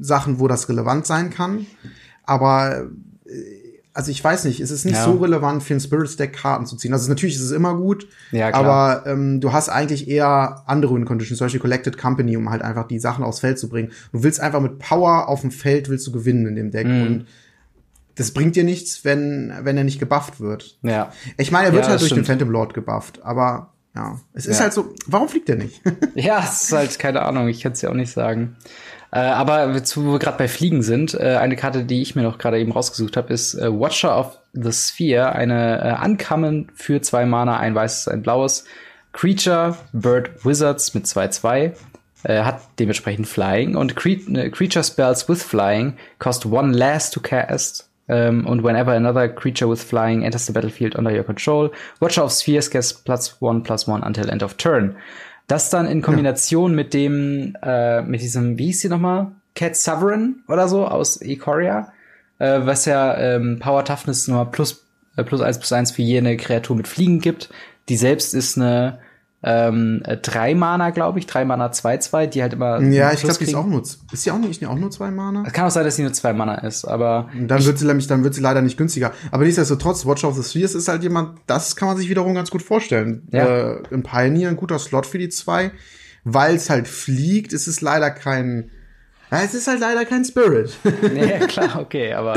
Sachen, 0.00 0.40
wo 0.40 0.48
das 0.48 0.68
relevant 0.68 1.06
sein 1.06 1.30
kann. 1.30 1.66
Aber 2.24 2.76
äh, 2.76 2.84
also 3.92 4.10
ich 4.10 4.22
weiß 4.22 4.44
nicht, 4.44 4.60
es 4.60 4.70
ist 4.70 4.84
nicht 4.84 4.96
ja. 4.96 5.04
so 5.04 5.16
relevant 5.16 5.62
für 5.62 5.74
ein 5.74 5.80
Spirits 5.80 6.16
Deck 6.16 6.32
Karten 6.32 6.66
zu 6.66 6.76
ziehen. 6.76 6.92
Also 6.92 7.08
natürlich 7.08 7.34
ist 7.34 7.42
es 7.42 7.50
immer 7.50 7.74
gut, 7.76 8.06
ja, 8.30 8.54
aber 8.54 9.04
ähm, 9.06 9.40
du 9.40 9.52
hast 9.52 9.68
eigentlich 9.68 10.08
eher 10.08 10.62
andere 10.66 10.94
Win 10.94 11.04
Conditions, 11.04 11.38
zum 11.38 11.46
Beispiel 11.46 11.60
Collected 11.60 11.98
Company, 11.98 12.36
um 12.36 12.50
halt 12.50 12.62
einfach 12.62 12.86
die 12.86 12.98
Sachen 12.98 13.24
aufs 13.24 13.40
Feld 13.40 13.58
zu 13.58 13.68
bringen. 13.68 13.90
Du 14.12 14.22
willst 14.22 14.40
einfach 14.40 14.60
mit 14.60 14.78
Power 14.78 15.28
auf 15.28 15.40
dem 15.40 15.50
Feld 15.50 15.88
willst 15.88 16.06
du 16.06 16.12
gewinnen 16.12 16.46
in 16.46 16.56
dem 16.56 16.70
Deck 16.70 16.86
mhm. 16.86 17.02
und 17.02 17.26
das 18.14 18.32
bringt 18.32 18.54
dir 18.54 18.64
nichts, 18.64 19.04
wenn 19.04 19.52
wenn 19.62 19.76
er 19.76 19.84
nicht 19.84 19.98
gebufft 19.98 20.40
wird. 20.40 20.78
Ja. 20.82 21.12
Ich 21.36 21.50
meine, 21.50 21.68
er 21.68 21.72
wird 21.72 21.84
ja, 21.84 21.90
halt 21.90 22.00
durch 22.00 22.10
stimmt. 22.10 22.26
den 22.26 22.26
Phantom 22.26 22.50
Lord 22.50 22.74
gebufft, 22.74 23.22
aber 23.22 23.72
ja, 23.94 24.20
es 24.34 24.46
ist 24.46 24.60
halt 24.60 24.72
so, 24.72 24.94
warum 25.06 25.28
fliegt 25.28 25.48
er 25.48 25.56
nicht? 25.56 25.82
ja, 26.14 26.44
es 26.44 26.64
ist 26.64 26.72
halt 26.72 26.98
keine 26.98 27.22
Ahnung, 27.22 27.48
ich 27.48 27.60
kann 27.60 27.72
es 27.72 27.82
ja 27.82 27.90
auch 27.90 27.94
nicht 27.94 28.12
sagen. 28.12 28.56
Äh, 29.12 29.18
aber 29.18 29.74
wo 29.74 30.12
wir 30.12 30.18
gerade 30.18 30.38
bei 30.38 30.48
Fliegen 30.48 30.82
sind, 30.82 31.14
äh, 31.14 31.36
eine 31.36 31.56
Karte, 31.56 31.84
die 31.84 32.00
ich 32.00 32.14
mir 32.14 32.22
noch 32.22 32.38
gerade 32.38 32.58
eben 32.58 32.72
rausgesucht 32.72 33.16
habe, 33.16 33.32
ist 33.32 33.54
äh, 33.54 33.68
Watcher 33.68 34.16
of 34.16 34.38
the 34.52 34.72
Sphere, 34.72 35.32
eine 35.32 35.98
äh, 36.00 36.04
Uncommon 36.04 36.68
für 36.74 37.00
zwei 37.00 37.26
Mana, 37.26 37.58
ein 37.58 37.74
weißes, 37.74 38.08
ein 38.08 38.22
blaues. 38.22 38.64
Creature, 39.12 39.76
Bird 39.92 40.44
Wizards 40.44 40.94
mit 40.94 41.06
2-2. 41.06 41.72
Äh, 42.22 42.42
hat 42.42 42.60
dementsprechend 42.78 43.26
Flying 43.26 43.76
und 43.76 43.96
Cre 43.96 44.10
äh, 44.10 44.50
Creature 44.50 44.84
Spells 44.84 45.28
with 45.28 45.42
Flying 45.42 45.94
cost 46.18 46.44
one 46.44 46.76
less 46.76 47.10
to 47.10 47.20
cast. 47.20 47.88
Um, 48.08 48.16
ähm, 48.16 48.46
und 48.46 48.64
whenever 48.64 48.92
another 48.92 49.28
creature 49.28 49.70
with 49.70 49.84
flying 49.84 50.24
enters 50.24 50.44
the 50.44 50.52
battlefield 50.52 50.96
under 50.96 51.12
your 51.12 51.22
control, 51.22 51.70
Watcher 52.00 52.24
of 52.24 52.32
Spheres 52.32 52.68
gets 52.68 52.92
plus 52.92 53.40
one 53.40 53.62
plus 53.62 53.86
one 53.86 54.02
until 54.02 54.28
end 54.28 54.42
of 54.42 54.56
turn. 54.56 54.96
Das 55.50 55.68
dann 55.68 55.86
in 55.86 56.00
Kombination 56.00 56.70
ja. 56.70 56.76
mit 56.76 56.94
dem, 56.94 57.56
äh, 57.60 58.02
mit 58.02 58.22
diesem, 58.22 58.56
wie 58.56 58.66
hieß 58.66 58.82
sie 58.82 58.88
nochmal? 58.88 59.32
Cat 59.56 59.74
Sovereign 59.74 60.44
oder 60.46 60.68
so 60.68 60.86
aus 60.86 61.20
Ikoria, 61.20 61.92
äh, 62.38 62.60
was 62.62 62.84
ja 62.84 63.18
ähm, 63.18 63.58
Power 63.58 63.84
Toughness 63.84 64.28
nur 64.28 64.48
plus, 64.52 64.86
äh, 65.16 65.24
plus 65.24 65.40
eins 65.40 65.58
plus 65.58 65.72
eins 65.72 65.90
für 65.90 66.02
jene 66.02 66.36
Kreatur 66.36 66.76
mit 66.76 66.86
Fliegen 66.86 67.20
gibt. 67.20 67.50
Die 67.88 67.96
selbst 67.96 68.32
ist 68.32 68.56
eine 68.58 69.00
ähm, 69.42 70.02
äh, 70.04 70.18
drei 70.18 70.54
Mana, 70.54 70.90
glaube 70.90 71.18
ich, 71.18 71.26
drei 71.26 71.46
Mana 71.46 71.68
2-2, 71.68 72.26
die 72.26 72.42
halt 72.42 72.52
immer. 72.52 72.80
Ja, 72.82 73.12
ich 73.12 73.20
glaube, 73.20 73.38
die 73.38 73.44
ist 73.44 73.54
auch 73.54 73.66
nur, 73.66 73.80
ist 73.80 74.26
die 74.26 74.30
auch 74.30 74.38
nicht, 74.38 74.64
auch 74.66 74.74
nur 74.74 74.90
zwei 74.90 75.10
Mana? 75.10 75.44
Es 75.46 75.54
kann 75.54 75.66
auch 75.66 75.70
sein, 75.70 75.84
dass 75.84 75.96
sie 75.96 76.02
nur 76.02 76.12
zwei 76.12 76.34
Mana 76.34 76.56
ist, 76.56 76.84
aber. 76.84 77.30
dann 77.34 77.64
wird 77.64 77.78
sie 77.78 77.86
nämlich, 77.86 78.06
dann 78.06 78.22
wird 78.22 78.34
sie 78.34 78.42
leider 78.42 78.60
nicht 78.60 78.76
günstiger. 78.76 79.12
Aber 79.30 79.44
nichtsdestotrotz, 79.44 80.04
Watch 80.04 80.24
of 80.24 80.36
the 80.36 80.42
Spheres 80.42 80.74
ist 80.74 80.88
halt 80.88 81.02
jemand, 81.02 81.38
das 81.46 81.74
kann 81.74 81.88
man 81.88 81.96
sich 81.96 82.10
wiederum 82.10 82.34
ganz 82.34 82.50
gut 82.50 82.62
vorstellen. 82.62 83.26
Ja. 83.32 83.46
Äh, 83.46 83.82
Im 83.90 84.02
Pioneer 84.02 84.50
ein 84.50 84.56
guter 84.56 84.78
Slot 84.78 85.06
für 85.06 85.18
die 85.18 85.30
zwei, 85.30 85.70
weil 86.24 86.56
es 86.56 86.68
halt 86.68 86.86
fliegt, 86.86 87.54
ist 87.54 87.66
es 87.66 87.80
leider 87.80 88.10
kein, 88.10 88.70
ja, 89.32 89.42
es 89.42 89.54
ist 89.54 89.68
halt 89.68 89.80
leider 89.80 90.04
kein 90.04 90.24
Spirit. 90.24 90.76
nee, 91.14 91.38
klar, 91.48 91.80
okay, 91.80 92.12
aber. 92.12 92.36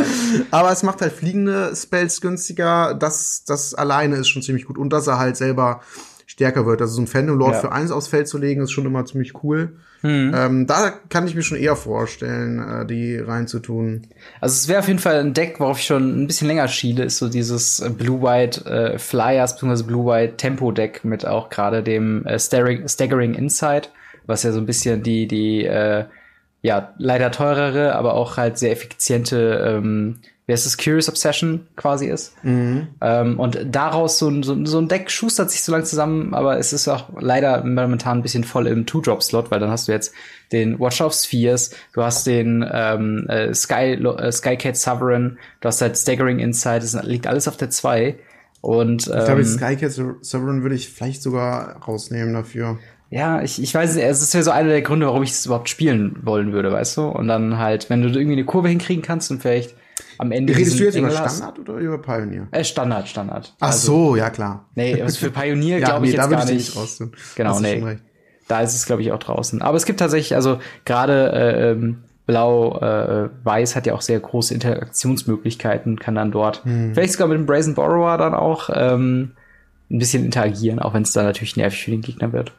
aber 0.52 0.72
es 0.72 0.84
macht 0.84 1.02
halt 1.02 1.12
fliegende 1.12 1.76
Spells 1.76 2.22
günstiger. 2.22 2.94
Das, 2.94 3.44
das 3.46 3.74
alleine 3.74 4.18
ist 4.18 4.30
schon 4.30 4.44
ziemlich 4.44 4.66
gut. 4.66 4.78
Und 4.78 4.92
dass 4.92 5.08
er 5.08 5.18
halt 5.18 5.36
selber 5.36 5.82
stärker 6.34 6.66
wird. 6.66 6.82
Also 6.82 6.96
so 6.96 7.02
ein 7.02 7.08
Phantom 7.08 7.38
Lord 7.38 7.54
ja. 7.54 7.60
für 7.60 7.72
eins 7.72 7.92
aufs 7.92 8.08
Feld 8.08 8.28
zu 8.28 8.40
legen, 8.40 8.64
ist 8.64 8.72
schon 8.72 8.88
immer 8.88 9.06
ziemlich 9.06 9.44
cool. 9.44 9.74
Mhm. 10.02 10.34
Ähm, 10.36 10.68
da 10.68 10.92
kann 11.10 11.28
ich 11.28 11.36
mir 11.36 11.44
schon 11.44 11.60
eher 11.60 11.76
vorstellen, 11.76 12.60
äh, 12.60 12.86
die 12.88 13.18
reinzutun. 13.18 14.08
Also 14.42 14.54
es 14.54 14.68
wäre 14.68 14.80
auf 14.80 14.88
jeden 14.88 15.00
Fall 15.00 15.20
ein 15.20 15.36
Deck, 15.36 15.60
worauf 15.60 15.78
ich 15.78 15.86
schon 15.86 16.24
ein 16.24 16.28
bisschen 16.28 16.48
länger 16.48 16.68
schiele, 16.68 17.04
ist 17.04 17.20
so 17.20 17.30
dieses 17.30 17.80
äh, 17.82 17.90
Blue-White 17.92 18.66
äh, 18.66 18.98
Flyers 18.98 19.56
bzw. 19.60 19.84
Blue-White 19.84 20.38
Tempo-Deck 20.38 21.06
mit 21.06 21.24
auch 21.28 21.52
gerade 21.52 21.84
dem 21.84 22.26
äh, 22.26 22.40
Staggering, 22.40 22.88
Staggering 22.88 23.36
Insight, 23.36 23.92
was 24.26 24.42
ja 24.42 24.52
so 24.52 24.58
ein 24.58 24.66
bisschen 24.66 25.04
die, 25.04 25.28
die 25.28 25.66
äh, 25.66 26.06
ja, 26.64 26.94
leider 26.98 27.30
teurere, 27.30 27.94
aber 27.94 28.16
auch 28.16 28.38
halt 28.38 28.58
sehr 28.58 28.72
effiziente 28.72 29.64
ähm, 29.68 30.20
wie 30.46 30.52
heißt 30.52 30.66
das, 30.66 30.78
Curious 30.78 31.08
Obsession 31.08 31.68
quasi 31.78 32.08
ist. 32.08 32.34
Mhm. 32.44 32.88
Ähm, 33.00 33.40
und 33.40 33.60
daraus 33.72 34.20
so, 34.20 34.44
so, 34.44 34.66
so 34.66 34.78
ein 34.80 34.90
Deck 34.90 35.10
schustert 35.10 35.50
sich 35.50 35.64
so 35.64 35.72
lang 35.72 35.86
zusammen, 35.86 36.34
aber 36.34 36.58
es 36.58 36.74
ist 36.74 36.88
auch 36.90 37.10
leider 37.20 37.64
momentan 37.64 38.20
ein 38.20 38.22
bisschen 38.24 38.44
voll 38.44 38.68
im 38.68 38.86
Two-Drop-Slot, 38.86 39.52
weil 39.52 39.62
dann 39.62 39.70
hast 39.70 39.88
du 39.88 39.94
jetzt 39.94 40.14
den 40.52 40.80
Watch 40.80 41.00
of 41.00 41.14
Spheres, 41.14 41.72
du 41.94 42.04
hast 42.04 42.28
den 42.28 42.66
ähm, 42.70 43.26
äh, 43.30 43.54
Sky, 43.54 43.94
äh, 43.94 44.32
Skycat 44.32 44.76
Sovereign, 44.76 45.38
du 45.62 45.68
hast 45.68 45.82
halt 45.82 45.98
Staggering 45.98 46.40
Insight, 46.40 46.84
das 46.84 47.02
liegt 47.04 47.26
alles 47.26 47.48
auf 47.48 47.56
der 47.56 47.70
2. 47.70 48.16
Und, 48.60 49.08
ähm, 49.08 49.20
ich 49.20 49.26
glaube, 49.26 49.46
Skycat 49.46 49.92
Sovereign 49.92 50.62
würde 50.62 50.76
ich 50.76 50.90
vielleicht 50.90 51.22
sogar 51.22 51.78
rausnehmen 51.84 52.34
dafür. 52.34 52.80
Ja, 53.10 53.44
ich, 53.44 53.62
ich 53.62 53.74
weiß 53.74 53.96
nicht, 53.96 54.06
es 54.06 54.22
ist 54.22 54.34
ja 54.34 54.42
so 54.42 54.52
einer 54.52 54.70
der 54.70 54.82
Gründe, 54.82 55.06
warum 55.06 55.24
ich 55.24 55.32
es 55.32 55.46
überhaupt 55.46 55.70
spielen 55.70 56.18
wollen 56.24 56.52
würde, 56.52 56.72
weißt 56.72 56.98
du? 56.98 57.04
Und 57.04 57.28
dann 57.28 57.60
halt, 57.60 57.90
wenn 57.90 58.02
du 58.02 58.08
irgendwie 58.08 58.34
eine 58.34 58.46
Kurve 58.46 58.70
hinkriegen 58.70 59.04
kannst 59.04 59.30
und 59.32 59.42
vielleicht 59.42 59.76
am 60.18 60.32
Ende. 60.32 60.56
Redest 60.56 60.80
du 60.80 60.84
jetzt 60.84 60.96
über 60.96 61.12
Standard 61.12 61.60
oder 61.60 61.74
über 61.76 61.98
Pioneer? 62.02 62.48
Äh, 62.52 62.64
Standard, 62.64 63.08
Standard. 63.08 63.54
Ach 63.60 63.68
also, 63.68 64.10
so, 64.10 64.16
ja 64.16 64.30
klar. 64.30 64.66
Nee, 64.76 65.02
was 65.04 65.18
für 65.18 65.32
Pioneer 65.32 65.78
ja, 65.80 65.88
glaube 65.88 66.06
ich 66.06 66.14
nee, 66.14 66.18
jetzt 66.18 66.30
gar 66.30 66.46
nicht. 66.46 66.76
nicht 66.76 67.36
genau, 67.36 67.60
nee. 67.60 67.98
Da 68.48 68.62
ist 68.62 68.76
es 68.76 68.86
glaube 68.86 69.02
ich 69.02 69.12
auch 69.12 69.20
draußen. 69.20 69.62
Aber 69.62 69.78
es 69.78 69.86
gibt 69.86 70.00
tatsächlich, 70.00 70.36
also 70.36 70.60
gerade 70.86 71.32
äh, 71.32 71.72
ähm, 71.72 72.04
Blau, 72.26 72.80
äh, 72.80 73.30
hat 73.46 73.86
ja 73.86 73.94
auch 73.94 74.02
sehr 74.02 74.20
große 74.20 74.54
Interaktionsmöglichkeiten, 74.54 76.00
kann 76.00 76.16
dann 76.16 76.32
dort 76.32 76.64
hm. 76.64 76.94
vielleicht 76.94 77.14
sogar 77.14 77.28
mit 77.28 77.38
dem 77.38 77.46
Brazen 77.46 77.76
Borrower 77.76 78.18
dann 78.18 78.34
auch 78.34 78.70
ähm, 78.74 79.32
ein 79.92 80.00
bisschen 80.00 80.26
interagieren, 80.26 80.80
auch 80.80 80.94
wenn 80.94 81.04
es 81.04 81.12
dann 81.12 81.26
natürlich 81.26 81.58
nervig 81.58 81.84
für 81.84 81.92
den 81.92 82.02
Gegner 82.02 82.32
wird. 82.32 82.54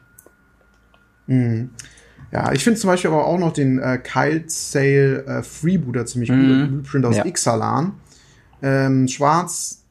Mhm. 1.27 1.71
Ja, 2.31 2.51
ich 2.51 2.63
finde 2.63 2.79
zum 2.79 2.89
Beispiel 2.89 3.11
aber 3.11 3.25
auch 3.25 3.39
noch 3.39 3.53
den 3.53 3.79
äh, 3.79 3.97
Kyle 3.97 4.43
Sale 4.47 5.25
äh, 5.25 5.43
Freebooter 5.43 6.05
ziemlich 6.05 6.29
mhm. 6.29 6.35
cool. 6.35 6.67
Blueprint 6.67 7.05
aus 7.05 7.17
ja. 7.17 7.25
Ixalan. 7.25 7.93
Ähm, 8.61 9.07
schwarz, 9.07 9.83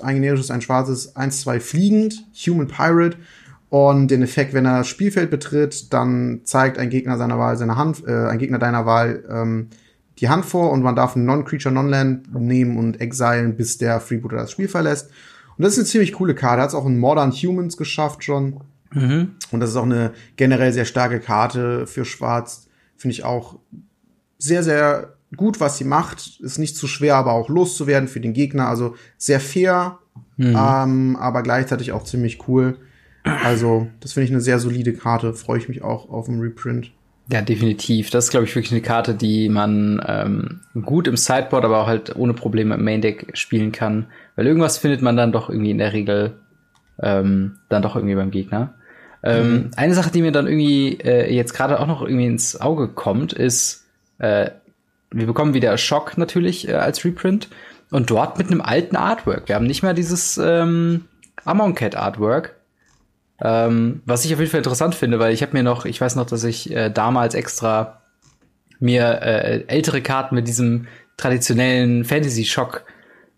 ein 0.00 0.16
generisches, 0.16 0.50
ein 0.50 0.62
schwarzes, 0.62 1.14
1-2 1.16 1.60
fliegend, 1.60 2.26
Human 2.46 2.68
Pirate. 2.68 3.18
Und 3.68 4.10
den 4.10 4.22
Effekt, 4.22 4.52
wenn 4.52 4.66
er 4.66 4.78
das 4.78 4.88
Spielfeld 4.88 5.30
betritt, 5.30 5.92
dann 5.94 6.42
zeigt 6.44 6.78
ein 6.78 6.90
Gegner 6.90 7.16
seiner 7.16 7.38
Wahl 7.38 7.56
seine 7.56 7.76
Hand, 7.76 8.06
äh, 8.06 8.26
ein 8.28 8.38
Gegner 8.38 8.58
deiner 8.58 8.84
Wahl 8.84 9.24
ähm, 9.30 9.68
die 10.18 10.28
Hand 10.28 10.44
vor 10.44 10.70
und 10.70 10.82
man 10.82 10.94
darf 10.94 11.16
einen 11.16 11.24
Non-Creature, 11.24 11.74
Non-Land 11.74 12.34
nehmen 12.34 12.76
und 12.76 13.00
exilen, 13.00 13.56
bis 13.56 13.78
der 13.78 14.00
Freebooter 14.00 14.36
das 14.36 14.52
Spiel 14.52 14.68
verlässt. 14.68 15.10
Und 15.56 15.64
das 15.64 15.72
ist 15.72 15.78
eine 15.78 15.86
ziemlich 15.86 16.12
coole 16.12 16.34
Karte. 16.34 16.62
Hat 16.62 16.68
es 16.68 16.74
auch 16.74 16.86
in 16.86 16.98
Modern 16.98 17.32
Humans 17.32 17.76
geschafft 17.76 18.24
schon. 18.24 18.60
Mhm. 18.92 19.32
Und 19.50 19.60
das 19.60 19.70
ist 19.70 19.76
auch 19.76 19.84
eine 19.84 20.12
generell 20.36 20.72
sehr 20.72 20.84
starke 20.84 21.20
Karte 21.20 21.86
für 21.86 22.04
Schwarz. 22.04 22.68
Finde 22.96 23.12
ich 23.12 23.24
auch 23.24 23.58
sehr, 24.38 24.62
sehr 24.62 25.14
gut, 25.36 25.60
was 25.60 25.78
sie 25.78 25.84
macht. 25.84 26.40
Ist 26.40 26.58
nicht 26.58 26.76
zu 26.76 26.86
schwer, 26.86 27.16
aber 27.16 27.32
auch 27.32 27.48
loszuwerden 27.48 28.08
für 28.08 28.20
den 28.20 28.32
Gegner. 28.32 28.68
Also 28.68 28.96
sehr 29.16 29.40
fair, 29.40 29.98
mhm. 30.36 30.56
ähm, 30.58 31.16
aber 31.16 31.42
gleichzeitig 31.42 31.92
auch 31.92 32.04
ziemlich 32.04 32.48
cool. 32.48 32.78
Also, 33.24 33.88
das 34.00 34.14
finde 34.14 34.24
ich 34.24 34.30
eine 34.32 34.40
sehr 34.40 34.58
solide 34.58 34.94
Karte. 34.94 35.32
Freue 35.34 35.58
ich 35.58 35.68
mich 35.68 35.82
auch 35.82 36.10
auf 36.10 36.26
den 36.26 36.40
Reprint. 36.40 36.90
Ja, 37.30 37.40
definitiv. 37.40 38.10
Das 38.10 38.24
ist, 38.24 38.30
glaube 38.30 38.46
ich, 38.46 38.54
wirklich 38.54 38.72
eine 38.72 38.82
Karte, 38.82 39.14
die 39.14 39.48
man 39.48 40.02
ähm, 40.06 40.60
gut 40.84 41.06
im 41.06 41.16
Sideboard, 41.16 41.64
aber 41.64 41.82
auch 41.82 41.86
halt 41.86 42.16
ohne 42.16 42.34
Probleme 42.34 42.74
im 42.74 42.84
Main 42.84 43.00
Deck 43.00 43.30
spielen 43.34 43.70
kann. 43.70 44.06
Weil 44.34 44.48
irgendwas 44.48 44.78
findet 44.78 45.02
man 45.02 45.16
dann 45.16 45.30
doch 45.30 45.48
irgendwie 45.48 45.70
in 45.70 45.78
der 45.78 45.92
Regel 45.92 46.40
ähm, 47.00 47.58
dann 47.68 47.82
doch 47.82 47.94
irgendwie 47.94 48.16
beim 48.16 48.32
Gegner. 48.32 48.74
Ähm, 49.22 49.52
mhm. 49.52 49.70
Eine 49.76 49.94
Sache, 49.94 50.10
die 50.10 50.22
mir 50.22 50.32
dann 50.32 50.46
irgendwie 50.46 50.98
äh, 51.00 51.32
jetzt 51.32 51.54
gerade 51.54 51.78
auch 51.80 51.86
noch 51.86 52.02
irgendwie 52.02 52.26
ins 52.26 52.60
Auge 52.60 52.88
kommt, 52.88 53.32
ist, 53.32 53.86
äh, 54.18 54.50
wir 55.10 55.26
bekommen 55.26 55.54
wieder 55.54 55.76
Schock 55.78 56.18
natürlich 56.18 56.68
äh, 56.68 56.74
als 56.74 57.04
Reprint 57.04 57.48
und 57.90 58.10
dort 58.10 58.38
mit 58.38 58.48
einem 58.48 58.60
alten 58.60 58.96
Artwork. 58.96 59.48
Wir 59.48 59.54
haben 59.54 59.66
nicht 59.66 59.82
mehr 59.82 59.94
dieses 59.94 60.38
ähm, 60.38 61.04
Amon 61.44 61.74
Cat 61.74 61.94
Artwork, 61.94 62.56
ähm, 63.40 64.02
was 64.06 64.24
ich 64.24 64.32
auf 64.32 64.40
jeden 64.40 64.50
Fall 64.50 64.58
interessant 64.58 64.94
finde, 64.94 65.18
weil 65.18 65.32
ich 65.32 65.42
habe 65.42 65.52
mir 65.52 65.62
noch, 65.62 65.84
ich 65.84 66.00
weiß 66.00 66.16
noch, 66.16 66.26
dass 66.26 66.44
ich 66.44 66.74
äh, 66.74 66.90
damals 66.90 67.34
extra 67.34 68.02
mir 68.80 69.22
äh, 69.22 69.64
ältere 69.68 70.02
Karten 70.02 70.34
mit 70.34 70.48
diesem 70.48 70.88
traditionellen 71.16 72.04
Fantasy-Schock 72.04 72.84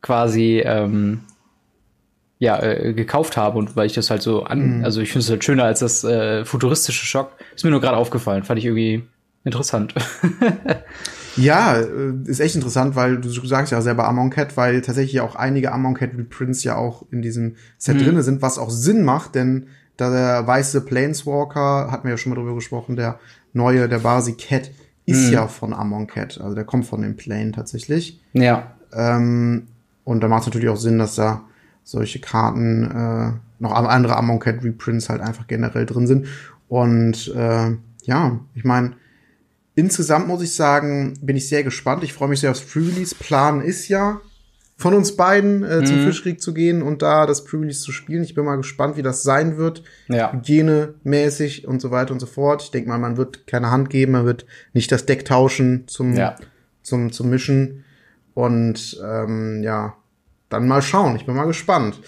quasi 0.01 0.63
ähm, 0.65 1.21
ja, 2.39 2.61
äh, 2.63 2.93
gekauft 2.95 3.37
habe 3.37 3.59
und 3.59 3.77
weil 3.77 3.87
ich 3.87 3.95
das 3.95 4.11
halt 4.11 4.23
so 4.23 4.45
an, 4.45 4.79
mhm. 4.79 4.85
also 4.85 5.01
ich 5.01 5.11
finde 5.11 5.25
es 5.25 5.31
halt 5.31 5.45
schöner 5.45 5.65
als 5.65 5.81
das 5.81 6.05
äh, 6.05 6.45
futuristische 6.45 7.07
Schock. 7.07 7.33
Ist 7.55 7.65
mir 7.65 7.71
nur 7.71 7.81
gerade 7.81 7.97
aufgefallen, 7.97 8.43
fand 8.43 8.59
ich 8.59 8.67
irgendwie 8.67 9.05
interessant. 9.45 9.95
ja, 11.37 11.77
äh, 11.77 12.13
ist 12.25 12.41
echt 12.41 12.57
interessant, 12.57 12.97
weil 12.97 13.19
du 13.19 13.29
sagst 13.29 13.73
ja 13.73 13.81
selber 13.81 14.09
Amon 14.09 14.31
Cat, 14.31 14.57
weil 14.57 14.81
tatsächlich 14.81 15.21
auch 15.21 15.37
einige 15.37 15.73
Amon 15.73 15.95
Cat 15.95 16.11
Reprints 16.17 16.65
ja 16.65 16.77
auch 16.77 17.05
in 17.11 17.23
diesem 17.23 17.57
Set 17.79 17.97
mhm. 17.97 18.05
drinne 18.05 18.23
sind, 18.23 18.43
was 18.43 18.59
auch 18.59 18.71
Sinn 18.71 19.05
macht, 19.05 19.35
denn 19.35 19.69
da 19.97 20.11
der 20.11 20.47
weiße 20.47 20.81
Planeswalker, 20.81 21.91
hatten 21.91 22.05
wir 22.05 22.13
ja 22.13 22.19
schon 22.19 22.31
mal 22.31 22.37
drüber 22.37 22.55
gesprochen, 22.55 22.97
der 22.97 23.21
neue, 23.53 23.89
der 23.89 24.01
Basi 24.01 24.33
Cat, 24.33 24.73
ist 25.07 25.29
mhm. 25.29 25.33
ja 25.35 25.49
von 25.49 25.73
Amon 25.73 26.07
Cat, 26.07 26.41
also 26.41 26.55
der 26.55 26.65
kommt 26.65 26.87
von 26.87 27.03
dem 27.03 27.17
Plane 27.17 27.53
tatsächlich. 27.53 28.21
Ja. 28.33 28.73
Ähm, 28.93 29.69
und 30.03 30.21
da 30.21 30.29
macht 30.29 30.43
es 30.43 30.47
natürlich 30.49 30.69
auch 30.69 30.77
Sinn, 30.77 30.99
dass 30.99 31.15
da 31.15 31.43
solche 31.85 32.19
Karten, 32.19 32.91
äh, 32.91 33.33
noch 33.61 33.73
andere 33.73 34.17
Amon 34.17 34.41
Cat 34.41 34.65
Reprints 34.65 35.09
halt 35.09 35.21
einfach 35.21 35.47
generell 35.47 35.87
drin 35.87 36.07
sind. 36.07 36.27
Und 36.69 37.33
äh, 37.37 37.77
ja, 38.03 38.41
ich 38.55 38.65
meine, 38.65 38.95
insgesamt 39.75 40.27
muss 40.27 40.43
ich 40.43 40.55
sagen, 40.55 41.15
bin 41.21 41.37
ich 41.37 41.49
sehr 41.49 41.63
gespannt. 41.63 42.03
Ich 42.03 42.13
freue 42.13 42.29
mich 42.29 42.41
sehr 42.41 42.51
aufs 42.51 42.63
Pre-Release. 42.63 43.15
Plan 43.15 43.61
ist 43.61 43.89
ja, 43.89 44.21
von 44.77 44.95
uns 44.95 45.17
beiden 45.17 45.63
äh, 45.63 45.81
mhm. 45.81 45.87
zum 45.87 45.97
Fischkrieg 46.01 46.43
zu 46.43 46.53
gehen 46.53 46.83
und 46.83 47.03
da 47.03 47.27
das 47.27 47.45
Pre-Release 47.45 47.83
zu 47.83 47.93
spielen. 47.93 48.25
Ich 48.25 48.35
bin 48.35 48.45
mal 48.45 48.57
gespannt, 48.57 48.97
wie 48.97 49.03
das 49.03 49.23
sein 49.23 49.57
wird. 49.57 49.85
Ja. 50.09 50.33
Hygienemäßig 50.33 51.69
und 51.69 51.81
so 51.81 51.91
weiter 51.91 52.13
und 52.13 52.21
so 52.21 52.27
fort. 52.27 52.63
Ich 52.63 52.71
denke 52.71 52.89
mal, 52.89 52.99
man 52.99 53.17
wird 53.17 53.47
keine 53.47 53.71
Hand 53.71 53.91
geben, 53.91 54.13
man 54.13 54.27
wird 54.27 54.47
nicht 54.73 54.91
das 54.91 55.07
Deck 55.07 55.25
tauschen 55.25 55.85
zum, 55.87 56.15
ja. 56.15 56.37
zum, 56.83 57.13
zum 57.13 57.31
Mischen. 57.31 57.85
Und 58.35 59.01
ähm, 59.05 59.63
ja, 59.63 59.95
dann 60.55 60.69
mal 60.69 60.83
schauen. 60.83 61.17
Ich 61.17 61.27
bin 61.27 61.35
mal 61.35 61.47
gespannt. 61.47 62.01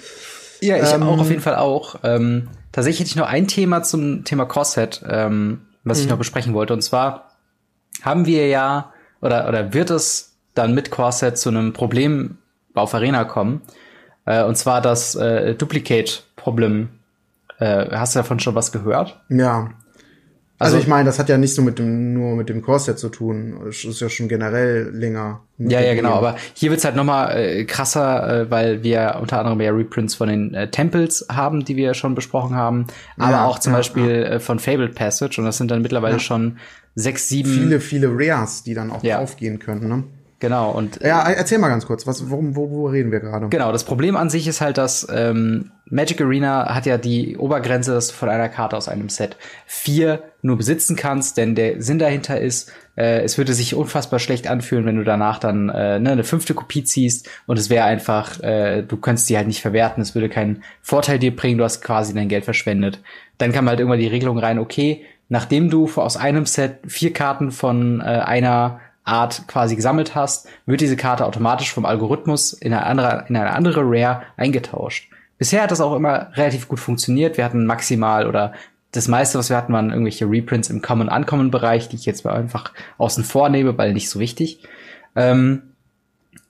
Ja, 0.61 0.77
ich 0.77 0.93
ähm, 0.93 1.03
auch 1.03 1.19
auf 1.19 1.29
jeden 1.29 1.43
Fall 1.43 1.57
auch. 1.57 1.97
Ähm, 2.03 2.49
tatsächlich 2.73 3.01
hätte 3.01 3.11
ich 3.11 3.17
noch 3.17 3.29
ein 3.29 3.47
Thema 3.47 3.83
zum 3.83 4.25
Thema 4.25 4.47
Corset, 4.47 5.03
ähm, 5.09 5.63
was 5.85 5.99
ich 5.99 6.05
mhm. 6.05 6.11
noch 6.11 6.19
besprechen 6.19 6.55
wollte. 6.55 6.73
Und 6.73 6.83
zwar 6.83 7.33
haben 8.03 8.27
wir 8.27 8.49
ja, 8.49 8.93
oder, 9.21 9.49
oder 9.49 9.75
wird 9.75 9.91
es 9.91 10.37
dann 10.55 10.75
mit 10.75 10.91
Corset 10.91 11.39
zu 11.39 11.51
einem 11.51 11.73
Problem 11.73 12.39
auf 12.75 12.95
Arena 12.95 13.25
kommen. 13.25 13.63
Äh, 14.25 14.45
und 14.45 14.57
zwar 14.57 14.81
das 14.81 15.15
äh, 15.15 15.55
Duplicate-Problem. 15.55 16.89
Äh, 17.59 17.87
hast 17.91 18.15
du 18.15 18.19
davon 18.19 18.41
schon 18.41 18.55
was 18.55 18.73
gehört? 18.73 19.21
Ja. 19.29 19.71
Also, 20.59 20.77
also 20.77 20.85
ich 20.85 20.89
meine, 20.89 21.05
das 21.05 21.19
hat 21.19 21.29
ja 21.29 21.37
nicht 21.37 21.55
so 21.55 21.61
mit 21.61 21.79
dem, 21.79 22.15
nur 22.15 22.35
mit 22.35 22.49
dem 22.49 22.63
Core-Set 22.63 22.99
zu 22.99 23.11
tun. 23.11 23.59
Es 23.69 23.85
ist 23.85 24.01
ja 24.01 24.09
schon 24.09 24.27
generell 24.27 24.91
länger. 24.91 25.41
Ja, 25.59 25.81
ja, 25.81 25.95
genau. 25.95 26.15
Aber 26.15 26.37
hier 26.55 26.71
wird's 26.71 26.85
halt 26.85 26.97
noch 26.97 27.05
mal 27.05 27.31
äh, 27.37 27.65
krasser, 27.65 28.43
äh, 28.43 28.51
weil 28.51 28.83
wir 28.83 29.19
unter 29.21 29.39
anderem 29.39 29.61
ja 29.61 29.71
Reprints 29.71 30.15
von 30.15 30.29
den 30.29 30.55
äh, 30.55 30.71
Temples 30.71 31.27
haben, 31.31 31.65
die 31.65 31.77
wir 31.77 31.93
schon 31.93 32.15
besprochen 32.15 32.57
haben. 32.57 32.87
Aber 33.19 33.33
ja, 33.33 33.45
auch 33.45 33.59
zum 33.59 33.73
ja, 33.73 33.79
Beispiel 33.81 34.09
ja. 34.09 34.29
Äh, 34.35 34.41
von 34.41 34.59
Fabled 34.59 34.95
Passage. 34.95 35.39
Und 35.39 35.45
das 35.45 35.59
sind 35.59 35.71
dann 35.71 35.83
mittlerweile 35.83 36.21
schon 36.21 36.57
sechs, 36.95 37.29
sieben. 37.29 37.51
Viele, 37.51 37.81
viele 37.81 38.09
Rares, 38.11 38.63
die 38.63 38.73
dann 38.73 38.91
auch 38.91 39.05
aufgehen 39.05 39.59
können, 39.59 39.89
ne? 39.89 40.05
Genau, 40.39 40.71
und. 40.71 41.01
Ja, 41.03 41.29
erzähl 41.31 41.59
mal 41.59 41.69
ganz 41.69 41.87
kurz, 41.87 42.07
was, 42.07 42.29
worum, 42.29 42.57
wo, 42.57 42.71
wo 42.71 42.87
reden 42.89 43.11
wir 43.11 43.21
gerade? 43.21 43.49
Genau, 43.49 43.73
das 43.73 43.85
Problem 43.85 44.17
an 44.17 44.29
sich 44.29 44.47
ist 44.47 44.61
halt, 44.61 44.77
dass 44.77 45.07
ähm, 45.11 45.71
Magic 45.89 46.21
Arena 46.21 46.75
hat 46.75 46.85
ja 46.85 46.99
die 46.99 47.39
Obergrenze, 47.39 47.95
dass 47.95 48.09
du 48.09 48.15
von 48.15 48.29
einer 48.29 48.49
Karte 48.51 48.77
aus 48.77 48.89
einem 48.89 49.09
Set 49.09 49.37
vier 49.65 50.23
nur 50.43 50.59
besitzen 50.59 50.95
kannst, 50.95 51.39
denn 51.39 51.55
der 51.55 51.81
Sinn 51.81 51.99
dahinter 51.99 52.39
ist, 52.39 52.71
äh, 52.97 53.23
es 53.23 53.39
würde 53.39 53.55
sich 53.55 53.75
unfassbar 53.75 54.19
schlecht 54.19 54.47
anfühlen, 54.47 54.85
wenn 54.85 54.97
du 54.97 55.05
danach 55.05 55.39
dann 55.39 55.71
äh, 55.71 55.99
ne, 56.01 56.13
eine 56.13 56.25
fünfte 56.25 56.53
Kopie 56.53 56.85
ziehst 56.85 57.31
und 57.47 57.59
es 57.59 57.71
wäre 57.71 57.85
einfach, 57.85 58.41
äh, 58.43 58.83
du 58.83 58.99
könntest 58.99 59.31
die 59.31 59.37
halt 59.37 59.47
nicht 59.47 59.63
verwerten, 59.63 60.03
es 60.03 60.15
würde 60.15 60.29
keinen 60.29 60.63
Vorteil 60.83 61.19
dir 61.19 61.35
bringen, 61.35 61.57
du 61.57 61.65
hast 61.65 61.83
quasi 61.83 62.13
dein 62.15 62.29
Geld 62.29 62.45
verschwendet. 62.45 63.01
Dann 63.39 63.53
kam 63.53 63.69
halt 63.69 63.81
irgendwann 63.81 64.01
die 64.01 64.07
Regelung 64.07 64.39
rein, 64.39 64.59
okay, 64.59 65.05
nachdem 65.29 65.71
du 65.71 65.89
aus 65.97 66.17
einem 66.17 66.47
Set 66.47 66.79
vier 66.87 67.13
Karten 67.13 67.53
von 67.53 68.01
äh, 68.01 68.05
einer 68.05 68.81
Art 69.07 69.47
quasi 69.47 69.77
gesammelt 69.77 70.15
hast, 70.15 70.49
wird 70.67 70.81
diese 70.81 70.97
Karte 70.97 71.25
automatisch 71.25 71.73
vom 71.73 71.87
Algorithmus 71.87 72.53
in 72.53 72.73
eine 72.73 72.85
andere, 72.85 73.25
in 73.29 73.37
eine 73.37 73.53
andere 73.53 73.83
Rare 73.85 74.23
eingetauscht. 74.37 75.11
Bisher 75.39 75.63
hat 75.63 75.71
das 75.71 75.81
auch 75.81 75.95
immer 75.95 76.31
relativ 76.35 76.69
gut 76.69 76.81
funktioniert. 76.81 77.37
Wir 77.37 77.45
hatten 77.45 77.67
maximal 77.67 78.27
oder 78.27 78.53
das 78.93 79.09
meiste, 79.09 79.39
was 79.39 79.51
wir 79.51 79.57
hatten, 79.57 79.73
waren 79.73 79.91
irgendwelche 79.91 80.29
Reprints 80.29 80.71
im 80.71 80.81
Common-Uncommon-Bereich, 80.81 81.89
die 81.89 81.97
ich 81.97 82.07
jetzt 82.07 82.25
mal 82.25 82.35
einfach 82.35 82.73
außen 82.99 83.25
vor 83.25 83.49
nehme, 83.49 83.77
weil 83.77 83.93
nicht 83.93 84.09
so 84.09 84.19
wichtig. 84.19 84.61
Ähm, 85.15 85.63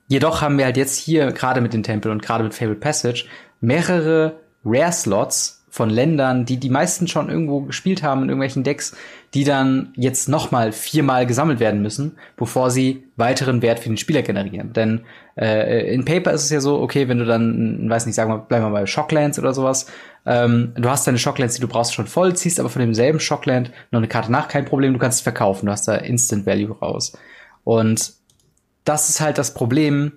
jedoch 0.08 0.42
haben 0.42 0.56
wir 0.56 0.64
halt 0.64 0.76
jetzt 0.76 0.96
hier, 0.96 1.32
gerade 1.32 1.60
mit 1.60 1.72
den 1.72 1.82
Tempel 1.82 2.12
und 2.12 2.22
gerade 2.22 2.44
mit 2.44 2.54
Fable 2.54 2.76
Passage, 2.76 3.26
mehrere 3.60 4.40
Rare-Slots, 4.64 5.65
von 5.76 5.90
Ländern, 5.90 6.46
die 6.46 6.56
die 6.56 6.70
meisten 6.70 7.06
schon 7.06 7.28
irgendwo 7.28 7.60
gespielt 7.60 8.02
haben 8.02 8.22
in 8.22 8.30
irgendwelchen 8.30 8.64
Decks, 8.64 8.96
die 9.34 9.44
dann 9.44 9.92
jetzt 9.94 10.26
noch 10.26 10.50
mal 10.50 10.72
viermal 10.72 11.26
gesammelt 11.26 11.60
werden 11.60 11.82
müssen, 11.82 12.16
bevor 12.38 12.70
sie 12.70 13.04
weiteren 13.16 13.60
Wert 13.60 13.80
für 13.80 13.90
den 13.90 13.98
Spieler 13.98 14.22
generieren. 14.22 14.72
Denn 14.72 15.02
äh, 15.36 15.92
in 15.92 16.06
Paper 16.06 16.32
ist 16.32 16.44
es 16.44 16.50
ja 16.50 16.60
so, 16.60 16.80
okay, 16.80 17.08
wenn 17.08 17.18
du 17.18 17.26
dann, 17.26 17.90
weiß 17.90 18.06
nicht, 18.06 18.14
sagen 18.14 18.30
wir, 18.30 18.38
bleiben 18.38 18.64
wir 18.64 18.70
bei 18.70 18.86
Shocklands 18.86 19.38
oder 19.38 19.52
sowas, 19.52 19.84
ähm, 20.24 20.72
du 20.76 20.88
hast 20.88 21.06
deine 21.06 21.18
Shocklands, 21.18 21.56
die 21.56 21.60
du 21.60 21.68
brauchst, 21.68 21.92
schon 21.92 22.06
voll, 22.06 22.34
ziehst 22.34 22.58
aber 22.58 22.70
von 22.70 22.80
demselben 22.80 23.20
Shockland 23.20 23.70
noch 23.90 24.00
eine 24.00 24.08
Karte 24.08 24.32
nach, 24.32 24.48
kein 24.48 24.64
Problem, 24.64 24.94
du 24.94 24.98
kannst 24.98 25.18
es 25.18 25.22
verkaufen, 25.22 25.66
du 25.66 25.72
hast 25.72 25.86
da 25.86 25.96
Instant 25.96 26.46
Value 26.46 26.74
raus. 26.74 27.12
Und 27.64 28.14
das 28.84 29.10
ist 29.10 29.20
halt 29.20 29.36
das 29.36 29.52
Problem, 29.52 30.12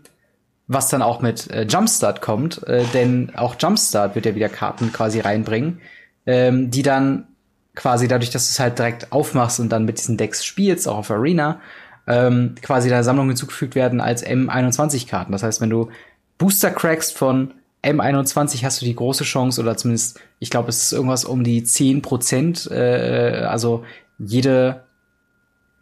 was 0.70 0.88
dann 0.88 1.02
auch 1.02 1.20
mit 1.20 1.50
äh, 1.50 1.64
Jumpstart 1.64 2.22
kommt, 2.22 2.66
äh, 2.68 2.86
denn 2.94 3.32
auch 3.36 3.56
Jumpstart 3.60 4.14
wird 4.14 4.28
ja 4.28 4.36
wieder 4.36 4.50
Karten 4.50 4.94
quasi 4.94 5.20
reinbringen, 5.20 5.82
ähm, 6.28 6.70
die 6.70 6.84
dann 6.84 7.28
quasi 7.76 8.08
dadurch, 8.08 8.30
dass 8.30 8.46
du 8.48 8.52
es 8.52 8.60
halt 8.60 8.78
direkt 8.78 9.12
aufmachst 9.12 9.60
und 9.60 9.70
dann 9.70 9.86
mit 9.86 9.98
diesen 9.98 10.16
Decks 10.16 10.46
spielst, 10.46 10.88
auch 10.88 10.98
auf 10.98 11.10
Arena, 11.10 11.60
ähm, 12.06 12.54
quasi 12.62 12.88
deiner 12.88 13.04
Sammlung 13.04 13.28
hinzugefügt 13.28 13.74
werden 13.74 14.00
als 14.00 14.24
M21-Karten. 14.26 15.32
Das 15.32 15.42
heißt, 15.42 15.60
wenn 15.60 15.72
du 15.72 15.90
Booster 16.38 16.70
crackst 16.70 17.18
von 17.18 17.56
M21 17.84 18.64
hast 18.64 18.82
du 18.82 18.86
die 18.86 18.96
große 18.96 19.24
Chance, 19.24 19.62
oder 19.62 19.76
zumindest, 19.76 20.20
ich 20.38 20.52
glaube, 20.52 20.70
es 20.70 20.84
ist 20.84 20.92
irgendwas 20.92 21.26
um 21.26 21.44
die 21.44 21.64
10 21.64 22.04
Prozent, 22.04 22.70
äh, 22.70 23.44
also 23.48 23.84
jede, 24.20 24.84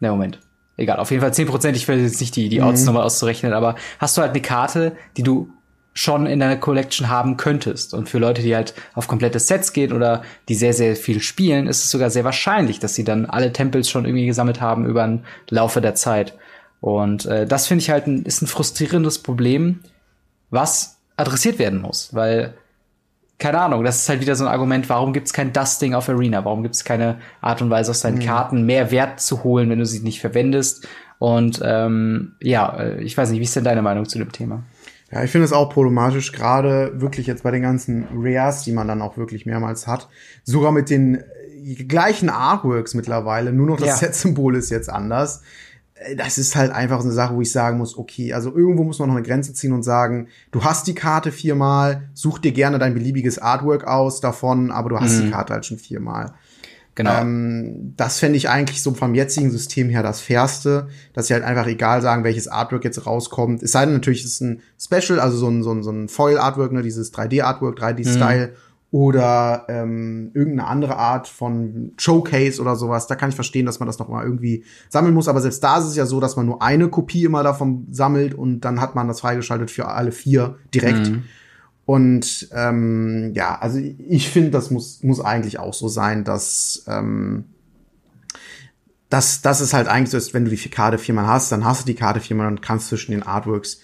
ne, 0.00 0.10
Moment, 0.10 0.40
egal, 0.78 0.98
auf 0.98 1.10
jeden 1.10 1.20
Fall 1.20 1.32
10%, 1.32 1.74
ich 1.74 1.86
will 1.88 2.00
jetzt 2.00 2.20
nicht 2.20 2.34
die, 2.36 2.48
die 2.48 2.62
Odds 2.62 2.80
mhm. 2.80 2.86
nochmal 2.86 3.02
auszurechnen, 3.02 3.52
aber 3.52 3.74
hast 3.98 4.16
du 4.16 4.22
halt 4.22 4.30
eine 4.30 4.40
Karte, 4.40 4.96
die 5.18 5.22
du 5.22 5.50
schon 5.92 6.26
in 6.26 6.38
deiner 6.38 6.56
Collection 6.56 7.08
haben 7.08 7.36
könntest. 7.36 7.92
Und 7.92 8.08
für 8.08 8.18
Leute, 8.18 8.40
die 8.40 8.54
halt 8.54 8.72
auf 8.94 9.08
komplette 9.08 9.40
Sets 9.40 9.72
gehen 9.72 9.92
oder 9.92 10.22
die 10.48 10.54
sehr, 10.54 10.72
sehr 10.72 10.94
viel 10.94 11.20
spielen, 11.20 11.66
ist 11.66 11.84
es 11.84 11.90
sogar 11.90 12.08
sehr 12.10 12.22
wahrscheinlich, 12.22 12.78
dass 12.78 12.94
sie 12.94 13.02
dann 13.02 13.26
alle 13.26 13.52
Tempels 13.52 13.90
schon 13.90 14.04
irgendwie 14.04 14.26
gesammelt 14.26 14.60
haben 14.60 14.86
über 14.86 15.04
den 15.04 15.24
Laufe 15.50 15.80
der 15.80 15.96
Zeit. 15.96 16.34
Und 16.80 17.26
äh, 17.26 17.46
das 17.46 17.66
finde 17.66 17.82
ich 17.82 17.90
halt 17.90 18.06
ein, 18.06 18.22
ist 18.22 18.42
ein 18.42 18.46
frustrierendes 18.46 19.18
Problem, 19.18 19.80
was 20.50 21.00
adressiert 21.16 21.58
werden 21.58 21.80
muss, 21.80 22.14
weil 22.14 22.54
keine 23.38 23.60
Ahnung, 23.60 23.84
das 23.84 24.02
ist 24.02 24.08
halt 24.08 24.20
wieder 24.20 24.34
so 24.34 24.44
ein 24.44 24.50
Argument, 24.50 24.88
warum 24.88 25.12
gibt's 25.12 25.32
kein 25.32 25.52
Dusting 25.52 25.94
auf 25.94 26.08
Arena? 26.08 26.44
Warum 26.44 26.62
gibt's 26.62 26.84
keine 26.84 27.18
Art 27.40 27.62
und 27.62 27.70
Weise 27.70 27.92
aus 27.92 28.00
deinen 28.00 28.18
mhm. 28.18 28.24
Karten 28.24 28.66
mehr 28.66 28.90
Wert 28.90 29.20
zu 29.20 29.44
holen, 29.44 29.70
wenn 29.70 29.78
du 29.78 29.86
sie 29.86 30.00
nicht 30.00 30.20
verwendest? 30.20 30.88
Und 31.18 31.60
ähm, 31.64 32.32
ja, 32.40 32.78
äh, 32.78 33.00
ich 33.02 33.16
weiß 33.16 33.30
nicht, 33.30 33.40
wie 33.40 33.44
ist 33.44 33.54
denn 33.54 33.64
deine 33.64 33.82
Meinung 33.82 34.08
zu 34.08 34.18
dem 34.18 34.32
Thema? 34.32 34.64
Ja, 35.10 35.24
ich 35.24 35.30
finde 35.30 35.44
es 35.44 35.52
auch 35.52 35.70
problematisch, 35.70 36.32
gerade 36.32 37.00
wirklich 37.00 37.26
jetzt 37.26 37.42
bei 37.42 37.50
den 37.50 37.62
ganzen 37.62 38.08
Rares, 38.12 38.64
die 38.64 38.72
man 38.72 38.88
dann 38.88 39.00
auch 39.00 39.16
wirklich 39.16 39.46
mehrmals 39.46 39.86
hat. 39.86 40.08
Sogar 40.44 40.70
mit 40.70 40.90
den 40.90 41.22
gleichen 41.88 42.28
Artworks 42.28 42.94
mittlerweile, 42.94 43.52
nur 43.52 43.66
noch 43.66 43.78
das 43.78 43.88
ja. 43.88 43.96
Set-Symbol 43.96 44.56
ist 44.56 44.70
jetzt 44.70 44.90
anders. 44.90 45.42
Äh, 46.00 46.16
das 46.16 46.38
ist 46.38 46.56
halt 46.56 46.72
einfach 46.72 47.00
eine 47.00 47.12
Sache, 47.12 47.34
wo 47.34 47.40
ich 47.40 47.52
sagen 47.52 47.78
muss, 47.78 47.96
okay, 47.96 48.32
also 48.32 48.54
irgendwo 48.54 48.84
muss 48.84 48.98
man 48.98 49.08
noch 49.08 49.16
eine 49.16 49.26
Grenze 49.26 49.52
ziehen 49.52 49.72
und 49.72 49.82
sagen, 49.82 50.28
du 50.50 50.64
hast 50.64 50.86
die 50.86 50.94
Karte 50.94 51.32
viermal, 51.32 52.08
such 52.14 52.38
dir 52.38 52.52
gerne 52.52 52.78
dein 52.78 52.94
beliebiges 52.94 53.38
Artwork 53.38 53.86
aus 53.86 54.20
davon, 54.20 54.70
aber 54.70 54.88
du 54.90 55.00
hast 55.00 55.18
mhm. 55.18 55.26
die 55.26 55.30
Karte 55.30 55.54
halt 55.54 55.66
schon 55.66 55.78
viermal. 55.78 56.34
Genau. 56.98 57.20
Ähm, 57.20 57.94
das 57.96 58.18
fände 58.18 58.36
ich 58.36 58.48
eigentlich 58.48 58.82
so 58.82 58.92
vom 58.92 59.14
jetzigen 59.14 59.52
System 59.52 59.88
her 59.88 60.02
das 60.02 60.20
Fairste, 60.20 60.88
dass 61.12 61.28
sie 61.28 61.34
halt 61.34 61.44
einfach 61.44 61.68
egal 61.68 62.02
sagen, 62.02 62.24
welches 62.24 62.48
Artwork 62.48 62.82
jetzt 62.82 63.06
rauskommt. 63.06 63.62
Es 63.62 63.70
sei 63.70 63.84
denn 63.84 63.94
natürlich, 63.94 64.24
es 64.24 64.32
ist 64.32 64.40
ein 64.40 64.62
Special, 64.80 65.20
also 65.20 65.36
so 65.36 65.46
ein, 65.46 65.62
so 65.62 65.70
ein, 65.70 65.84
so 65.84 65.92
ein 65.92 66.08
Foil-Artwork, 66.08 66.72
ne, 66.72 66.82
dieses 66.82 67.14
3D-Artwork, 67.14 67.78
3D-Style. 67.78 68.48
Mhm. 68.48 68.52
Oder 68.90 69.66
ähm, 69.68 70.30
irgendeine 70.32 70.66
andere 70.66 70.96
Art 70.96 71.28
von 71.28 71.92
Showcase 71.98 72.60
oder 72.60 72.74
sowas. 72.74 73.06
Da 73.06 73.16
kann 73.16 73.28
ich 73.28 73.34
verstehen, 73.34 73.66
dass 73.66 73.80
man 73.80 73.86
das 73.86 73.98
noch 73.98 74.08
mal 74.08 74.24
irgendwie 74.24 74.64
sammeln 74.88 75.12
muss. 75.12 75.28
Aber 75.28 75.42
selbst 75.42 75.62
da 75.62 75.78
ist 75.78 75.84
es 75.84 75.96
ja 75.96 76.06
so, 76.06 76.20
dass 76.20 76.36
man 76.36 76.46
nur 76.46 76.62
eine 76.62 76.88
Kopie 76.88 77.24
immer 77.24 77.42
davon 77.42 77.86
sammelt 77.90 78.34
und 78.34 78.60
dann 78.60 78.80
hat 78.80 78.94
man 78.94 79.06
das 79.06 79.20
freigeschaltet 79.20 79.70
für 79.70 79.88
alle 79.88 80.10
vier 80.10 80.56
direkt. 80.72 81.10
Mhm. 81.10 81.24
Und 81.84 82.48
ähm, 82.52 83.32
ja, 83.34 83.58
also 83.58 83.78
ich 83.78 84.30
finde, 84.30 84.50
das 84.50 84.70
muss, 84.70 85.02
muss 85.02 85.20
eigentlich 85.20 85.58
auch 85.58 85.74
so 85.74 85.88
sein, 85.88 86.24
dass 86.24 86.84
ähm, 86.86 87.44
das, 89.10 89.42
das 89.42 89.60
ist 89.60 89.72
halt 89.72 89.88
eigentlich 89.88 90.10
so, 90.10 90.18
ist, 90.18 90.34
wenn 90.34 90.44
du 90.44 90.50
die 90.50 90.68
Karte 90.68 90.98
viermal 90.98 91.26
hast, 91.26 91.50
dann 91.50 91.64
hast 91.64 91.82
du 91.82 91.86
die 91.86 91.94
Karte 91.94 92.20
viermal 92.20 92.46
und 92.46 92.62
kannst 92.62 92.88
zwischen 92.88 93.12
den 93.12 93.22
Artworks 93.22 93.80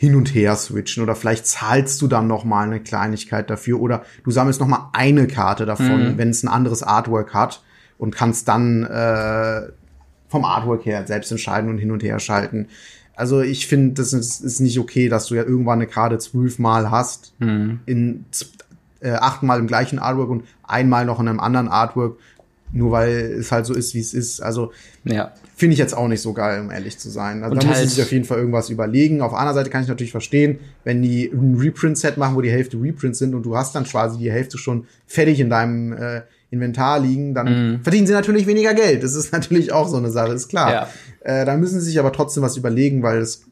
hin 0.00 0.14
und 0.14 0.34
her 0.34 0.56
switchen 0.56 1.02
oder 1.02 1.14
vielleicht 1.14 1.46
zahlst 1.46 2.00
du 2.00 2.06
dann 2.06 2.26
noch 2.26 2.42
mal 2.42 2.64
eine 2.64 2.80
Kleinigkeit 2.80 3.50
dafür 3.50 3.82
oder 3.82 4.02
du 4.24 4.30
sammelst 4.30 4.58
noch 4.58 4.66
mal 4.66 4.88
eine 4.94 5.26
Karte 5.26 5.66
davon, 5.66 6.12
mhm. 6.12 6.18
wenn 6.18 6.30
es 6.30 6.42
ein 6.42 6.48
anderes 6.48 6.82
Artwork 6.82 7.34
hat 7.34 7.62
und 7.98 8.16
kannst 8.16 8.48
dann 8.48 8.84
äh, 8.84 9.60
vom 10.28 10.46
Artwork 10.46 10.86
her 10.86 11.06
selbst 11.06 11.30
entscheiden 11.30 11.68
und 11.68 11.76
hin 11.76 11.90
und 11.90 12.02
her 12.02 12.18
schalten. 12.18 12.68
Also 13.14 13.42
ich 13.42 13.66
finde, 13.66 13.92
das 13.92 14.14
ist, 14.14 14.40
ist, 14.40 14.60
nicht 14.60 14.78
okay, 14.78 15.10
dass 15.10 15.26
du 15.26 15.34
ja 15.34 15.42
irgendwann 15.42 15.80
eine 15.80 15.86
Karte 15.86 16.16
zwölfmal 16.16 16.90
hast 16.90 17.34
mhm. 17.38 17.80
in 17.84 18.24
äh, 19.00 19.10
achtmal 19.10 19.58
im 19.58 19.66
gleichen 19.66 19.98
Artwork 19.98 20.30
und 20.30 20.44
einmal 20.62 21.04
noch 21.04 21.20
in 21.20 21.28
einem 21.28 21.40
anderen 21.40 21.68
Artwork 21.68 22.16
nur 22.72 22.92
weil 22.92 23.34
es 23.38 23.52
halt 23.52 23.66
so 23.66 23.74
ist, 23.74 23.94
wie 23.94 24.00
es 24.00 24.14
ist. 24.14 24.40
Also 24.40 24.72
ja. 25.04 25.32
Finde 25.60 25.74
ich 25.74 25.78
jetzt 25.78 25.94
auch 25.94 26.08
nicht 26.08 26.22
so 26.22 26.32
geil, 26.32 26.62
um 26.62 26.70
ehrlich 26.70 26.98
zu 26.98 27.10
sein. 27.10 27.42
Also 27.42 27.52
und 27.52 27.62
da 27.62 27.66
halt 27.66 27.76
müssen 27.76 27.88
sie 27.90 27.96
sich 27.96 28.02
auf 28.02 28.10
jeden 28.12 28.24
Fall 28.24 28.38
irgendwas 28.38 28.70
überlegen. 28.70 29.20
Auf 29.20 29.34
einer 29.34 29.52
Seite 29.52 29.68
kann 29.68 29.82
ich 29.82 29.88
natürlich 29.88 30.10
verstehen, 30.10 30.58
wenn 30.84 31.02
die 31.02 31.26
ein 31.26 31.54
Reprint-Set 31.54 32.16
machen, 32.16 32.34
wo 32.34 32.40
die 32.40 32.50
Hälfte 32.50 32.78
Reprints 32.80 33.18
sind 33.18 33.34
und 33.34 33.42
du 33.44 33.54
hast 33.58 33.74
dann 33.74 33.84
quasi 33.84 34.18
die 34.18 34.32
Hälfte 34.32 34.56
schon 34.56 34.86
fertig 35.06 35.38
in 35.38 35.50
deinem 35.50 35.92
äh, 35.92 36.22
Inventar 36.50 36.98
liegen, 36.98 37.34
dann 37.34 37.72
mhm. 37.72 37.80
verdienen 37.82 38.06
sie 38.06 38.14
natürlich 38.14 38.46
weniger 38.46 38.72
Geld. 38.72 39.04
Das 39.04 39.14
ist 39.14 39.32
natürlich 39.34 39.70
auch 39.70 39.86
so 39.86 39.98
eine 39.98 40.10
Sache, 40.10 40.32
ist 40.32 40.48
klar. 40.48 40.72
Ja. 40.72 40.88
Äh, 41.20 41.44
da 41.44 41.58
müssen 41.58 41.78
sie 41.78 41.86
sich 41.86 41.98
aber 41.98 42.12
trotzdem 42.12 42.42
was 42.42 42.56
überlegen, 42.56 43.02
weil 43.02 43.18
es 43.18 43.42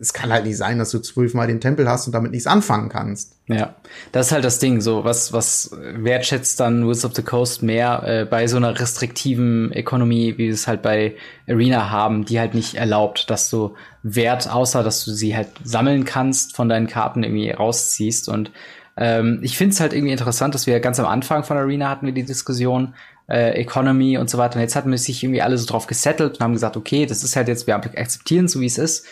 es 0.00 0.12
kann 0.12 0.32
halt 0.32 0.44
nicht 0.44 0.56
sein, 0.56 0.78
dass 0.78 0.90
du 0.90 1.00
zwölfmal 1.00 1.48
den 1.48 1.60
Tempel 1.60 1.88
hast 1.88 2.06
und 2.06 2.12
damit 2.12 2.30
nichts 2.30 2.46
anfangen 2.46 2.88
kannst. 2.88 3.34
Ja, 3.48 3.74
das 4.12 4.26
ist 4.26 4.32
halt 4.32 4.44
das 4.44 4.58
Ding. 4.58 4.80
So, 4.80 5.04
was, 5.04 5.32
was 5.32 5.70
wertschätzt 5.72 6.60
dann 6.60 6.86
Wizards 6.88 7.04
of 7.06 7.16
the 7.16 7.22
Coast 7.22 7.62
mehr 7.62 8.02
äh, 8.04 8.24
bei 8.24 8.46
so 8.46 8.58
einer 8.58 8.78
restriktiven 8.78 9.72
Ökonomie, 9.72 10.34
wie 10.34 10.46
wir 10.46 10.52
es 10.52 10.68
halt 10.68 10.82
bei 10.82 11.16
Arena 11.48 11.90
haben, 11.90 12.24
die 12.24 12.38
halt 12.38 12.54
nicht 12.54 12.74
erlaubt, 12.74 13.30
dass 13.30 13.50
du 13.50 13.74
Wert, 14.02 14.48
außer 14.50 14.82
dass 14.82 15.04
du 15.04 15.12
sie 15.12 15.36
halt 15.36 15.48
sammeln 15.64 16.04
kannst, 16.04 16.54
von 16.54 16.68
deinen 16.68 16.86
Karten 16.86 17.24
irgendwie 17.24 17.50
rausziehst. 17.50 18.28
Und 18.28 18.52
ähm, 18.96 19.40
ich 19.42 19.56
finde 19.56 19.72
es 19.72 19.80
halt 19.80 19.92
irgendwie 19.92 20.12
interessant, 20.12 20.54
dass 20.54 20.66
wir 20.66 20.78
ganz 20.80 21.00
am 21.00 21.06
Anfang 21.06 21.42
von 21.42 21.56
Arena 21.56 21.88
hatten 21.88 22.06
wir 22.06 22.12
die 22.12 22.24
Diskussion, 22.24 22.94
äh, 23.28 23.60
Economy 23.60 24.18
und 24.18 24.30
so 24.30 24.38
weiter. 24.38 24.56
Und 24.56 24.62
jetzt 24.62 24.76
hatten 24.76 24.90
wir 24.90 24.98
sich 24.98 25.22
irgendwie 25.22 25.42
alle 25.42 25.58
so 25.58 25.66
drauf 25.66 25.86
gesettelt 25.86 26.34
und 26.34 26.40
haben 26.40 26.52
gesagt, 26.52 26.76
okay, 26.76 27.06
das 27.06 27.24
ist 27.24 27.36
halt 27.36 27.48
jetzt, 27.48 27.66
wir 27.66 27.76
akzeptieren 27.76 28.48
so 28.48 28.60
wie 28.60 28.66
es 28.66 28.78
ist. 28.78 29.06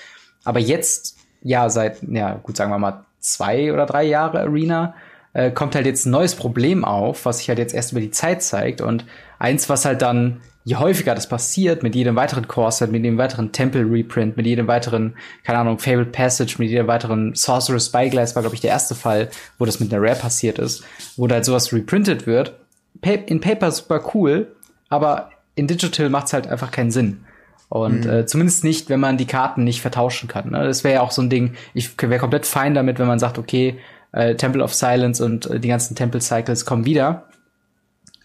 Aber 0.47 0.61
jetzt, 0.61 1.19
ja, 1.43 1.69
seit, 1.69 2.03
ja, 2.03 2.35
gut, 2.43 2.57
sagen 2.57 2.71
wir 2.71 2.79
mal 2.79 3.05
zwei 3.21 3.73
oder 3.73 3.85
drei 3.85 4.05
Jahre 4.05 4.41
Arena, 4.41 4.95
äh, 5.33 5.51
kommt 5.51 5.75
halt 5.75 5.87
jetzt 5.87 6.07
ein 6.07 6.11
neues 6.11 6.35
Problem 6.35 6.85
auf, 6.85 7.27
was 7.27 7.39
sich 7.39 7.49
halt 7.49 7.59
jetzt 7.59 7.75
erst 7.75 7.93
über 7.93 8.01
die 8.01 8.13
Zeit 8.13 8.43
zeigt. 8.43 8.81
Und 8.81 9.05
eins, 9.39 9.69
was 9.69 9.85
halt 9.85 10.03
dann, 10.03 10.41
je 10.65 10.77
häufiger 10.77 11.15
das 11.15 11.29
passiert, 11.29 11.83
mit 11.83 11.95
jedem 11.95 12.17
weiteren 12.17 12.47
Core-Set, 12.47 12.91
mit 12.91 13.03
jedem 13.03 13.19
weiteren 13.19 13.53
Temple-Reprint, 13.53 14.37
mit 14.37 14.47
jedem 14.47 14.69
weiteren, 14.69 15.15
keine 15.45 15.59
Ahnung, 15.59 15.79
Fabled 15.79 16.13
Passage, 16.13 16.57
mit 16.59 16.71
jedem 16.71 16.87
weiteren 16.87 17.35
Sorcerer's 17.35 17.87
Spyglass 17.87 18.35
war, 18.35 18.43
glaube 18.43 18.55
ich, 18.55 18.61
der 18.61 18.71
erste 18.71 18.95
Fall, 18.95 19.29
wo 19.59 19.65
das 19.65 19.81
mit 19.81 19.93
einer 19.93 20.03
Rare 20.03 20.17
passiert 20.17 20.59
ist, 20.59 20.85
wo 21.17 21.27
da 21.27 21.35
halt 21.35 21.45
sowas 21.45 21.73
reprintet 21.73 22.27
wird. 22.27 22.55
In 23.03 23.41
Paper 23.41 23.71
super 23.73 24.03
cool, 24.15 24.55
aber 24.89 25.31
in 25.55 25.67
Digital 25.67 26.09
macht's 26.09 26.33
halt 26.33 26.47
einfach 26.47 26.71
keinen 26.71 26.91
Sinn. 26.91 27.26
Und 27.69 28.05
mhm. 28.05 28.11
äh, 28.11 28.27
zumindest 28.27 28.65
nicht, 28.65 28.89
wenn 28.89 29.01
man 29.01 29.17
die 29.17 29.27
Karten 29.27 29.65
nicht 29.65 29.81
vertauschen 29.81 30.29
kann. 30.29 30.51
Ne? 30.51 30.65
Das 30.65 30.85
wäre 30.85 30.95
ja 30.95 31.01
auch 31.01 31.11
so 31.11 31.23
ein 31.23 31.31
Ding, 31.31 31.55
ich 31.75 32.01
wäre 32.01 32.21
komplett 32.21 32.47
fein 32.47 32.75
damit, 32.75 32.99
wenn 32.99 33.09
man 33.09 33.19
sagt, 33.19 33.39
okay, 33.39 33.79
äh, 34.13 34.35
Temple 34.37 34.63
of 34.63 34.73
Silence 34.73 35.25
und 35.25 35.47
äh, 35.47 35.61
die 35.61 35.69
ganzen 35.69 35.97
Temple 35.97 36.21
Cycles 36.21 36.65
kommen 36.65 36.85
wieder. 36.85 37.25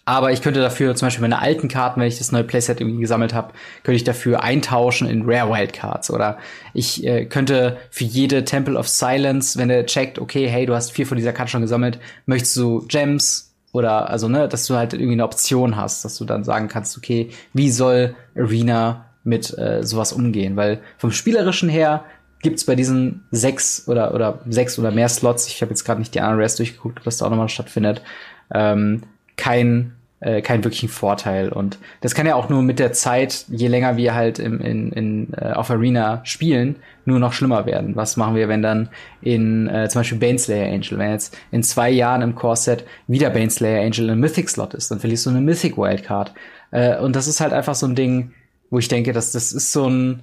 Aber 0.04 0.32
ich 0.32 0.42
könnte 0.42 0.60
dafür 0.60 0.96
zum 0.96 1.06
Beispiel 1.06 1.22
meine 1.22 1.40
alten 1.40 1.68
Karten, 1.68 2.00
wenn 2.00 2.08
ich 2.08 2.18
das 2.18 2.32
neue 2.32 2.42
Playset 2.42 2.80
irgendwie 2.80 3.00
gesammelt 3.00 3.34
habe, 3.34 3.52
könnte 3.84 3.96
ich 3.96 4.04
dafür 4.04 4.42
eintauschen 4.42 5.08
in 5.08 5.22
Rare 5.24 5.48
Wildcards. 5.52 6.10
Oder 6.10 6.38
ich 6.74 7.04
äh, 7.06 7.26
könnte 7.26 7.78
für 7.90 8.04
jede 8.04 8.44
Temple 8.44 8.76
of 8.76 8.88
Silence, 8.88 9.58
wenn 9.58 9.68
der 9.68 9.86
checkt, 9.86 10.18
okay, 10.18 10.48
hey, 10.48 10.66
du 10.66 10.74
hast 10.74 10.90
vier 10.90 11.06
von 11.06 11.16
dieser 11.16 11.32
Karte 11.32 11.52
schon 11.52 11.62
gesammelt, 11.62 12.00
möchtest 12.26 12.56
du 12.56 12.84
Gems 12.88 13.54
oder 13.72 14.10
also 14.10 14.28
ne, 14.28 14.48
dass 14.48 14.66
du 14.66 14.74
halt 14.74 14.92
irgendwie 14.92 15.12
eine 15.12 15.24
Option 15.24 15.76
hast, 15.76 16.04
dass 16.04 16.18
du 16.18 16.24
dann 16.24 16.44
sagen 16.44 16.68
kannst, 16.68 16.96
okay, 16.98 17.30
wie 17.52 17.70
soll 17.70 18.14
Arena 18.36 19.06
mit 19.24 19.56
äh, 19.58 19.82
sowas 19.84 20.12
umgehen, 20.12 20.56
weil 20.56 20.80
vom 20.98 21.12
spielerischen 21.12 21.68
her 21.68 22.04
gibt's 22.42 22.64
bei 22.64 22.74
diesen 22.74 23.24
sechs 23.30 23.88
oder 23.88 24.14
oder 24.14 24.40
sechs 24.48 24.78
oder 24.78 24.90
mehr 24.90 25.08
Slots, 25.08 25.46
ich 25.46 25.62
habe 25.62 25.70
jetzt 25.70 25.84
gerade 25.84 26.00
nicht 26.00 26.14
die 26.14 26.20
anderen 26.20 26.38
Rares 26.38 26.56
durchgeguckt, 26.56 26.98
ob 26.98 27.04
das 27.04 27.18
da 27.18 27.26
auch 27.26 27.30
nochmal 27.30 27.48
stattfindet, 27.48 28.02
ähm, 28.52 29.02
kein 29.36 29.92
äh, 30.20 30.42
keinen 30.42 30.62
wirklichen 30.62 30.88
Vorteil 30.88 31.48
und 31.48 31.78
das 32.00 32.14
kann 32.14 32.26
ja 32.26 32.34
auch 32.34 32.48
nur 32.48 32.62
mit 32.62 32.78
der 32.78 32.92
Zeit, 32.92 33.44
je 33.48 33.68
länger 33.68 33.96
wir 33.96 34.14
halt 34.14 34.38
im, 34.38 34.60
in, 34.60 34.92
in 34.92 35.34
äh, 35.34 35.52
auf 35.52 35.70
Arena 35.70 36.20
spielen, 36.24 36.76
nur 37.04 37.18
noch 37.18 37.32
schlimmer 37.32 37.66
werden. 37.66 37.96
Was 37.96 38.16
machen 38.16 38.36
wir, 38.36 38.48
wenn 38.48 38.62
dann 38.62 38.88
in 39.20 39.68
äh, 39.68 39.88
zum 39.88 40.00
Beispiel 40.00 40.18
Baneslayer 40.18 40.72
Angel, 40.72 40.98
wenn 40.98 41.10
jetzt 41.10 41.36
in 41.50 41.64
zwei 41.64 41.90
Jahren 41.90 42.22
im 42.22 42.36
Core 42.36 42.56
Set 42.56 42.84
wieder 43.08 43.30
Baneslayer 43.30 43.84
Angel 43.84 44.10
ein 44.10 44.20
Mythic 44.20 44.48
Slot 44.48 44.74
ist, 44.74 44.90
dann 44.90 45.00
verlierst 45.00 45.26
du 45.26 45.30
eine 45.30 45.40
Mythic 45.40 45.76
Wildcard 45.76 46.32
äh, 46.70 46.98
und 46.98 47.16
das 47.16 47.26
ist 47.26 47.40
halt 47.40 47.52
einfach 47.52 47.74
so 47.74 47.86
ein 47.86 47.96
Ding 47.96 48.32
wo 48.72 48.78
ich 48.78 48.88
denke, 48.88 49.12
dass 49.12 49.32
das 49.32 49.52
ist 49.52 49.70
so 49.70 49.86
ein, 49.86 50.22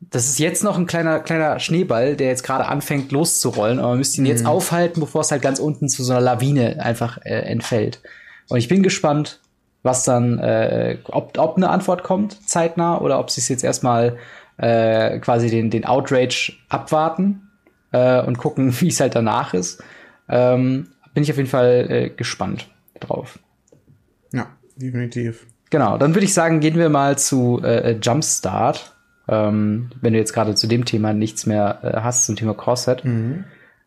das 0.00 0.26
ist 0.26 0.38
jetzt 0.38 0.64
noch 0.64 0.78
ein 0.78 0.86
kleiner, 0.86 1.20
kleiner 1.20 1.60
Schneeball, 1.60 2.16
der 2.16 2.28
jetzt 2.28 2.42
gerade 2.42 2.64
anfängt 2.64 3.12
loszurollen, 3.12 3.78
aber 3.78 3.90
man 3.90 3.98
müsste 3.98 4.16
ihn 4.16 4.24
mhm. 4.24 4.30
jetzt 4.30 4.46
aufhalten, 4.46 4.98
bevor 4.98 5.20
es 5.20 5.30
halt 5.30 5.42
ganz 5.42 5.58
unten 5.58 5.90
zu 5.90 6.02
so 6.02 6.14
einer 6.14 6.22
Lawine 6.22 6.82
einfach 6.82 7.18
äh, 7.18 7.34
entfällt. 7.42 8.00
Und 8.48 8.56
ich 8.56 8.68
bin 8.68 8.82
gespannt, 8.82 9.40
was 9.82 10.04
dann, 10.04 10.38
äh, 10.38 10.96
ob, 11.04 11.36
ob 11.36 11.58
eine 11.58 11.68
Antwort 11.68 12.02
kommt, 12.02 12.48
zeitnah, 12.48 12.98
oder 12.98 13.18
ob 13.18 13.30
sie 13.30 13.42
es 13.42 13.48
jetzt 13.50 13.62
erstmal 13.62 14.16
äh, 14.56 15.18
quasi 15.18 15.50
den, 15.50 15.68
den 15.68 15.84
Outrage 15.84 16.54
abwarten 16.70 17.50
äh, 17.92 18.22
und 18.22 18.38
gucken, 18.38 18.74
wie 18.80 18.88
es 18.88 19.00
halt 19.00 19.14
danach 19.14 19.52
ist. 19.52 19.84
Ähm, 20.30 20.88
bin 21.12 21.24
ich 21.24 21.30
auf 21.30 21.36
jeden 21.36 21.50
Fall 21.50 21.86
äh, 21.90 22.08
gespannt 22.08 22.70
drauf. 23.00 23.38
Ja, 24.32 24.46
definitiv. 24.76 25.46
Genau, 25.72 25.96
dann 25.96 26.14
würde 26.14 26.26
ich 26.26 26.34
sagen, 26.34 26.60
gehen 26.60 26.76
wir 26.76 26.90
mal 26.90 27.16
zu 27.16 27.62
äh, 27.64 27.92
Jumpstart. 27.92 28.94
Ähm, 29.26 29.88
wenn 30.02 30.12
du 30.12 30.18
jetzt 30.18 30.34
gerade 30.34 30.54
zu 30.54 30.66
dem 30.66 30.84
Thema 30.84 31.14
nichts 31.14 31.46
mehr 31.46 31.78
äh, 31.82 32.00
hast, 32.02 32.26
zum 32.26 32.36
Thema 32.36 32.52
Corset. 32.52 33.02
Mhm. 33.06 33.44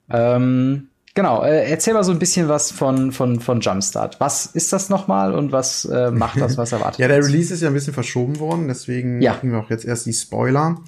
Ähm, 0.09 0.87
genau, 1.13 1.43
äh, 1.43 1.69
erzähl 1.69 1.93
mal 1.93 2.03
so 2.03 2.11
ein 2.11 2.17
bisschen 2.17 2.49
was 2.49 2.71
von, 2.71 3.11
von, 3.11 3.39
von 3.39 3.59
Jumpstart. 3.59 4.19
Was 4.19 4.47
ist 4.47 4.73
das 4.73 4.89
nochmal 4.89 5.35
und 5.35 5.51
was 5.51 5.85
äh, 5.85 6.09
macht 6.09 6.41
das, 6.41 6.57
was 6.57 6.71
erwartet 6.71 6.97
Ja, 6.97 7.07
der 7.07 7.23
Release 7.23 7.53
ist 7.53 7.61
ja 7.61 7.67
ein 7.67 7.75
bisschen 7.75 7.93
verschoben 7.93 8.39
worden, 8.39 8.67
deswegen 8.67 9.21
ja. 9.21 9.33
machen 9.33 9.51
wir 9.51 9.59
auch 9.59 9.69
jetzt 9.69 9.85
erst 9.85 10.07
die 10.07 10.13
Spoiler. 10.13 10.81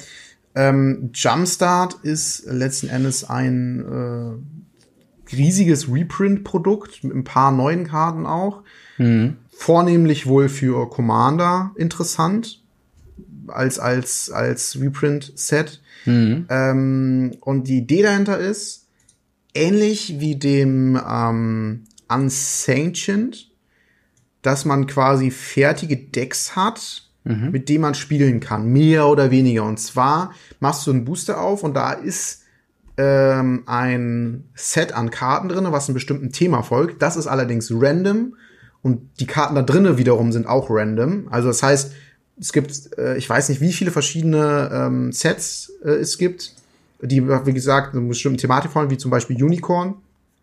Ähm, 0.55 1.11
Jumpstart 1.13 1.93
ist 2.01 2.47
letzten 2.47 2.89
Endes 2.89 3.29
ein 3.29 4.41
äh, 5.29 5.35
riesiges 5.35 5.93
Reprint-Produkt 5.93 7.03
mit 7.03 7.15
ein 7.15 7.23
paar 7.23 7.51
neuen 7.51 7.85
Karten 7.85 8.25
auch. 8.25 8.63
Mhm 8.97 9.37
vornehmlich 9.57 10.27
wohl 10.27 10.49
für 10.49 10.87
Commander 10.87 11.71
interessant 11.75 12.61
als 13.47 13.79
als 13.79 14.29
als 14.29 14.79
Reprint 14.79 15.33
Set. 15.35 15.81
Mhm. 16.05 16.45
Ähm, 16.49 17.37
und 17.41 17.67
die 17.67 17.79
Idee 17.79 18.03
dahinter 18.03 18.37
ist 18.37 18.85
ähnlich 19.55 20.19
wie 20.19 20.35
dem 20.35 21.01
ähm, 21.09 21.85
Unsanctioned, 22.07 23.49
dass 24.43 24.63
man 24.63 24.85
quasi 24.85 25.31
fertige 25.31 25.97
Decks 25.97 26.55
hat, 26.55 27.09
mhm. 27.23 27.49
mit 27.51 27.67
denen 27.67 27.81
man 27.81 27.95
spielen 27.95 28.39
kann, 28.39 28.71
mehr 28.71 29.07
oder 29.07 29.31
weniger. 29.31 29.63
Und 29.63 29.79
zwar 29.79 30.33
machst 30.59 30.85
du 30.85 30.91
einen 30.91 31.03
Booster 31.03 31.41
auf 31.41 31.63
und 31.63 31.73
da 31.73 31.93
ist 31.93 32.43
ähm, 32.97 33.63
ein 33.65 34.43
Set 34.53 34.93
an 34.93 35.09
Karten 35.09 35.49
drin, 35.49 35.65
was 35.71 35.87
einem 35.87 35.95
bestimmten 35.95 36.31
Thema 36.31 36.61
folgt. 36.61 37.01
Das 37.01 37.17
ist 37.17 37.27
allerdings 37.27 37.71
random 37.73 38.35
und 38.87 39.09
die 39.19 39.27
Karten 39.27 39.53
da 39.53 39.63
drinnen 39.63 39.97
wiederum 39.97 40.31
sind 40.31 40.47
auch 40.47 40.69
random. 40.69 41.27
Also 41.29 41.49
das 41.49 41.61
heißt, 41.61 41.91
es 42.39 42.53
gibt, 42.53 42.97
äh, 42.97 43.17
ich 43.17 43.29
weiß 43.29 43.49
nicht, 43.49 43.59
wie 43.59 43.73
viele 43.73 43.91
verschiedene 43.91 44.69
ähm, 44.71 45.11
Sets 45.11 45.73
äh, 45.83 45.89
es 45.89 46.17
gibt, 46.17 46.53
die, 47.01 47.27
wie 47.27 47.53
gesagt, 47.53 47.93
eine 47.93 48.07
bestimmte 48.07 48.39
Thematik 48.39 48.71
folgen, 48.71 48.89
wie 48.89 48.97
zum 48.97 49.11
Beispiel 49.11 49.43
Unicorn, 49.43 49.95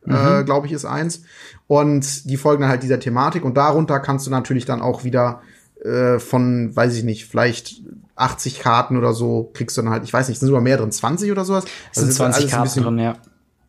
äh, 0.06 0.10
mhm. 0.10 0.40
äh, 0.40 0.44
glaube 0.44 0.66
ich, 0.66 0.74
ist 0.74 0.84
eins. 0.84 1.22
Und 1.68 2.28
die 2.28 2.36
folgen 2.36 2.60
dann 2.60 2.70
halt 2.70 2.82
dieser 2.82 3.00
Thematik. 3.00 3.46
Und 3.46 3.56
darunter 3.56 3.98
kannst 3.98 4.26
du 4.26 4.30
natürlich 4.30 4.66
dann 4.66 4.82
auch 4.82 5.04
wieder 5.04 5.40
äh, 5.82 6.18
von, 6.18 6.76
weiß 6.76 6.94
ich 6.96 7.02
nicht, 7.04 7.24
vielleicht 7.24 7.80
80 8.16 8.60
Karten 8.60 8.98
oder 8.98 9.14
so 9.14 9.50
kriegst 9.54 9.78
du 9.78 9.80
dann 9.80 9.90
halt, 9.90 10.04
ich 10.04 10.12
weiß 10.12 10.28
nicht, 10.28 10.38
sind 10.38 10.48
sogar 10.48 10.60
mehr 10.60 10.76
drin, 10.76 10.92
20 10.92 11.32
oder 11.32 11.46
sowas? 11.46 11.64
Es 11.94 12.02
sind 12.02 12.12
20 12.12 12.44
also 12.44 12.56
Karten 12.56 12.82
drin, 12.82 12.98
ja 12.98 13.16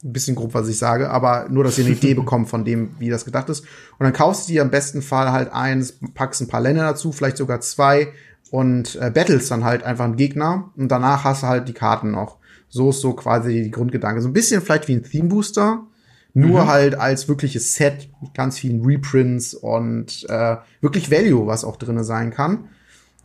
ein 0.05 0.13
bisschen 0.13 0.35
grob, 0.35 0.53
was 0.53 0.69
ich 0.69 0.77
sage, 0.77 1.09
aber 1.09 1.47
nur, 1.49 1.63
dass 1.63 1.77
ihr 1.79 1.85
eine 1.85 1.95
Idee 1.95 2.13
bekommt 2.15 2.47
von 2.47 2.63
dem, 2.63 2.91
wie 2.99 3.09
das 3.09 3.25
gedacht 3.25 3.49
ist. 3.49 3.61
Und 3.61 4.03
dann 4.03 4.13
kaufst 4.13 4.47
du 4.47 4.53
dir 4.53 4.61
im 4.61 4.69
besten 4.69 5.01
Fall 5.01 5.31
halt 5.31 5.51
eins, 5.51 5.97
packst 6.13 6.41
ein 6.41 6.47
paar 6.47 6.61
Länder 6.61 6.83
dazu, 6.83 7.11
vielleicht 7.11 7.37
sogar 7.37 7.59
zwei 7.61 8.09
und 8.51 8.95
äh, 8.95 9.09
battles 9.09 9.49
dann 9.49 9.63
halt 9.63 9.83
einfach 9.83 10.05
einen 10.05 10.15
Gegner 10.15 10.71
und 10.77 10.89
danach 10.89 11.23
hast 11.23 11.43
du 11.43 11.47
halt 11.47 11.67
die 11.67 11.73
Karten 11.73 12.11
noch. 12.11 12.37
So 12.69 12.91
ist 12.91 13.01
so 13.01 13.13
quasi 13.13 13.63
die 13.63 13.71
Grundgedanke. 13.71 14.21
So 14.21 14.29
ein 14.29 14.33
bisschen 14.33 14.61
vielleicht 14.61 14.87
wie 14.87 14.93
ein 14.93 15.03
Theme 15.03 15.29
Booster, 15.29 15.87
nur 16.33 16.63
mhm. 16.63 16.67
halt 16.67 16.95
als 16.95 17.27
wirkliches 17.27 17.73
Set 17.73 18.09
mit 18.21 18.33
ganz 18.33 18.59
vielen 18.59 18.85
Reprints 18.85 19.55
und 19.55 20.25
äh, 20.29 20.57
wirklich 20.81 21.09
Value, 21.09 21.47
was 21.47 21.63
auch 21.63 21.77
drinne 21.77 22.03
sein 22.03 22.31
kann. 22.31 22.69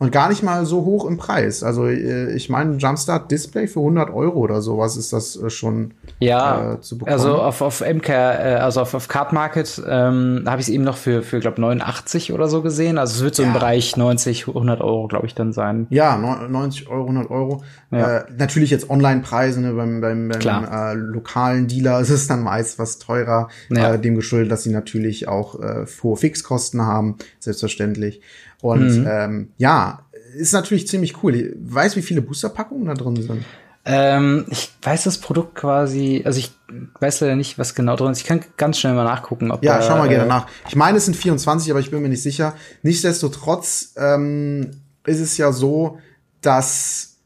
Und 0.01 0.11
gar 0.11 0.29
nicht 0.29 0.41
mal 0.41 0.65
so 0.65 0.83
hoch 0.83 1.05
im 1.05 1.17
Preis. 1.17 1.61
Also 1.61 1.85
äh, 1.85 2.33
ich 2.33 2.49
meine, 2.49 2.77
Jumpstart 2.77 3.29
Display 3.29 3.67
für 3.67 3.81
100 3.81 4.09
Euro 4.09 4.39
oder 4.39 4.63
sowas 4.63 4.97
ist 4.97 5.13
das 5.13 5.35
äh, 5.35 5.51
schon 5.51 5.93
ja, 6.17 6.73
äh, 6.73 6.81
zu 6.81 6.97
bekommen. 6.97 7.13
Also 7.13 7.35
auf, 7.35 7.61
auf 7.61 7.81
MK, 7.81 8.09
äh, 8.09 8.55
also 8.59 8.81
auf, 8.81 8.95
auf 8.95 9.07
Card 9.07 9.31
Market 9.31 9.79
ähm, 9.87 10.41
habe 10.47 10.59
ich 10.59 10.69
es 10.69 10.73
eben 10.73 10.83
noch 10.83 10.97
für, 10.97 11.21
für 11.21 11.39
glaube 11.39 11.61
89 11.61 12.33
oder 12.33 12.47
so 12.47 12.63
gesehen. 12.63 12.97
Also 12.97 13.17
es 13.17 13.23
wird 13.23 13.35
so 13.35 13.43
ja. 13.43 13.49
im 13.49 13.53
Bereich 13.53 13.95
90, 13.95 14.47
100 14.47 14.81
Euro, 14.81 15.07
glaube 15.07 15.27
ich, 15.27 15.35
dann 15.35 15.53
sein. 15.53 15.85
Ja, 15.91 16.17
90 16.17 16.87
Euro, 16.87 17.03
100 17.03 17.29
Euro. 17.29 17.63
Ja. 17.91 18.17
Äh, 18.17 18.23
natürlich 18.35 18.71
jetzt 18.71 18.89
Online-Preise, 18.89 19.61
ne, 19.61 19.73
beim, 19.73 20.01
beim, 20.01 20.29
beim 20.29 20.63
äh, 20.65 20.93
lokalen 20.95 21.67
Dealer 21.67 21.99
ist 21.99 22.09
es 22.09 22.25
dann 22.25 22.41
meist 22.41 22.79
was 22.79 22.97
teurer, 22.97 23.49
ja. 23.69 23.93
äh, 23.93 23.99
dem 23.99 24.15
geschuldet, 24.15 24.51
dass 24.51 24.63
sie 24.63 24.71
natürlich 24.71 25.27
auch 25.27 25.59
äh, 25.59 25.85
hohe 26.01 26.17
Fixkosten 26.17 26.81
haben, 26.81 27.17
selbstverständlich. 27.39 28.19
Und 28.61 29.01
mhm. 29.01 29.07
ähm, 29.09 29.51
ja, 29.57 30.05
ist 30.35 30.53
natürlich 30.53 30.87
ziemlich 30.87 31.23
cool. 31.23 31.55
Weißt 31.59 31.95
wie 31.95 32.01
viele 32.01 32.21
Boosterpackungen 32.21 32.85
da 32.85 32.93
drin 32.93 33.21
sind? 33.21 33.45
Ähm, 33.83 34.45
ich 34.49 34.71
weiß 34.83 35.05
das 35.05 35.17
Produkt 35.17 35.55
quasi, 35.55 36.21
also 36.23 36.37
ich 36.37 36.51
weiß 36.99 37.21
leider 37.21 37.35
nicht, 37.35 37.57
was 37.57 37.73
genau 37.73 37.95
drin 37.95 38.11
ist. 38.11 38.19
Ich 38.19 38.25
kann 38.25 38.41
ganz 38.55 38.79
schnell 38.79 38.93
mal 38.93 39.03
nachgucken, 39.03 39.51
ob 39.51 39.63
Ja, 39.63 39.77
da, 39.77 39.81
schau 39.81 39.97
mal 39.97 40.07
gerne 40.07 40.25
äh, 40.25 40.27
nach. 40.27 40.47
Ich 40.67 40.75
meine, 40.75 40.99
es 40.99 41.05
sind 41.05 41.15
24, 41.15 41.71
aber 41.71 41.79
ich 41.79 41.89
bin 41.89 42.01
mir 42.01 42.09
nicht 42.09 42.21
sicher. 42.21 42.53
Nichtsdestotrotz 42.83 43.93
ähm, 43.97 44.71
ist 45.05 45.19
es 45.19 45.37
ja 45.37 45.51
so, 45.51 45.97
dass 46.41 47.17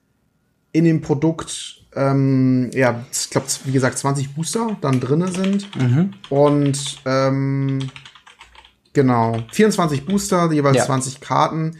in 0.71 0.85
dem 0.85 1.01
Produkt 1.01 1.75
ähm, 1.95 2.69
ja, 2.73 3.05
ich 3.11 3.29
glaube, 3.29 3.47
wie 3.63 3.71
gesagt, 3.71 3.97
20 3.97 4.35
Booster 4.35 4.77
dann 4.81 4.99
drinne 4.99 5.29
sind. 5.29 5.73
Mhm. 5.75 6.13
Und 6.29 6.97
ähm, 7.05 7.79
Genau. 8.95 9.43
24 9.51 10.05
Booster, 10.05 10.51
jeweils 10.51 10.77
ja. 10.77 10.85
20 10.85 11.19
Karten. 11.19 11.77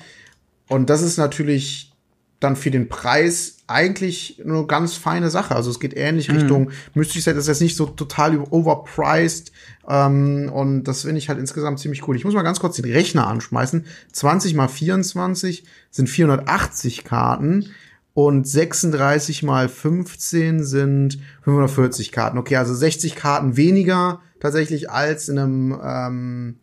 Und 0.68 0.90
das 0.90 1.02
ist 1.02 1.18
natürlich 1.18 1.94
dann 2.42 2.58
für 2.58 2.70
den 2.70 2.90
Preis 2.90 3.60
eigentlich 3.68 4.42
eine 4.44 4.66
ganz 4.66 4.96
feine 4.96 5.30
Sache. 5.30 5.56
Also 5.56 5.72
es 5.72 5.80
geht 5.80 5.96
ähnlich 5.96 6.28
mhm. 6.30 6.36
Richtung 6.36 6.72
Mystery 6.94 7.22
Set, 7.22 7.38
ist 7.38 7.48
jetzt 7.48 7.62
nicht 7.62 7.78
so 7.78 7.86
total 7.86 8.38
overpriced. 8.50 9.54
Ähm, 9.88 10.52
und 10.54 10.84
das 10.84 11.04
finde 11.04 11.18
ich 11.18 11.30
halt 11.30 11.40
insgesamt 11.40 11.80
ziemlich 11.80 12.06
cool. 12.08 12.18
Ich 12.18 12.26
muss 12.26 12.34
mal 12.34 12.44
ganz 12.44 12.60
kurz 12.60 12.76
den 12.76 12.92
Rechner 12.92 13.28
anschmeißen. 13.28 13.86
20 14.12 14.54
mal 14.54 14.68
24 14.68 15.64
sind 15.90 16.10
480 16.10 17.06
Karten 17.06 17.72
und 18.14 18.46
36 18.46 19.42
mal 19.44 19.70
15 19.70 20.66
sind 20.66 21.20
540 21.44 22.12
Karten. 22.12 22.38
Okay, 22.38 22.58
also 22.58 22.76
60 22.76 23.16
Karten 23.16 23.56
weniger 23.56 24.20
tatsächlich 24.42 24.92
als 24.92 25.30
in 25.30 25.40
einem 25.40 25.80
ähm, 25.82 26.56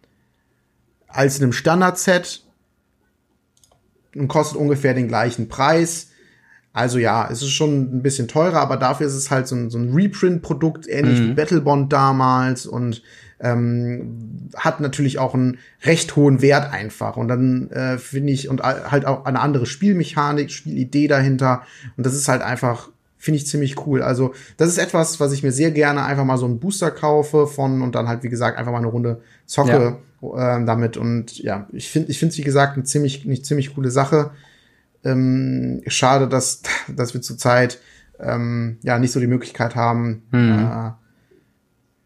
als 1.12 1.38
in 1.38 1.44
einem 1.44 1.52
Standard-Set 1.52 2.42
und 4.16 4.28
kostet 4.28 4.58
ungefähr 4.58 4.94
den 4.94 5.08
gleichen 5.08 5.48
Preis. 5.48 6.08
Also 6.72 6.98
ja, 6.98 7.28
es 7.30 7.42
ist 7.42 7.50
schon 7.50 7.96
ein 7.96 8.02
bisschen 8.02 8.28
teurer, 8.28 8.60
aber 8.60 8.76
dafür 8.76 9.06
ist 9.06 9.14
es 9.14 9.30
halt 9.30 9.46
so 9.46 9.54
ein, 9.56 9.70
so 9.70 9.78
ein 9.78 9.92
Reprint-Produkt, 9.92 10.88
ähnlich 10.88 11.20
mhm. 11.20 11.28
wie 11.28 11.34
Battlebond 11.34 11.92
damals 11.92 12.66
und 12.66 13.02
ähm, 13.40 14.48
hat 14.56 14.80
natürlich 14.80 15.18
auch 15.18 15.34
einen 15.34 15.58
recht 15.82 16.16
hohen 16.16 16.40
Wert 16.40 16.72
einfach. 16.72 17.16
Und 17.16 17.28
dann 17.28 17.70
äh, 17.70 17.98
finde 17.98 18.32
ich, 18.32 18.48
und 18.48 18.62
halt 18.62 19.04
auch 19.04 19.24
eine 19.26 19.40
andere 19.40 19.66
Spielmechanik, 19.66 20.50
Spielidee 20.50 21.08
dahinter. 21.08 21.62
Und 21.96 22.06
das 22.06 22.14
ist 22.14 22.28
halt 22.28 22.40
einfach, 22.40 22.88
finde 23.18 23.38
ich 23.38 23.46
ziemlich 23.46 23.86
cool. 23.86 24.00
Also, 24.00 24.32
das 24.56 24.68
ist 24.68 24.78
etwas, 24.78 25.18
was 25.20 25.32
ich 25.32 25.42
mir 25.42 25.52
sehr 25.52 25.72
gerne 25.72 26.04
einfach 26.04 26.24
mal 26.24 26.38
so 26.38 26.46
einen 26.46 26.60
Booster 26.60 26.90
kaufe 26.90 27.46
von 27.48 27.82
und 27.82 27.94
dann 27.96 28.08
halt, 28.08 28.22
wie 28.22 28.28
gesagt, 28.28 28.58
einfach 28.58 28.72
mal 28.72 28.78
eine 28.78 28.86
Runde 28.86 29.20
zocke. 29.44 29.70
Ja 29.72 29.98
äh, 30.22 30.64
damit. 30.64 30.96
Und 30.96 31.38
ja, 31.38 31.66
ich 31.72 31.90
finde, 31.90 32.10
ich 32.10 32.18
finde 32.18 32.36
wie 32.36 32.42
gesagt, 32.42 32.74
eine 32.76 32.84
ziemlich, 32.84 33.24
eine 33.24 33.40
ziemlich 33.42 33.74
coole 33.74 33.90
Sache. 33.90 34.30
Ähm, 35.04 35.82
schade, 35.86 36.28
dass, 36.28 36.62
dass 36.88 37.14
wir 37.14 37.22
zurzeit 37.22 37.80
ähm, 38.20 38.78
ja 38.82 38.98
nicht 38.98 39.12
so 39.12 39.20
die 39.20 39.26
Möglichkeit 39.26 39.74
haben, 39.74 40.22
mhm. 40.30 40.58
äh, 40.58 40.92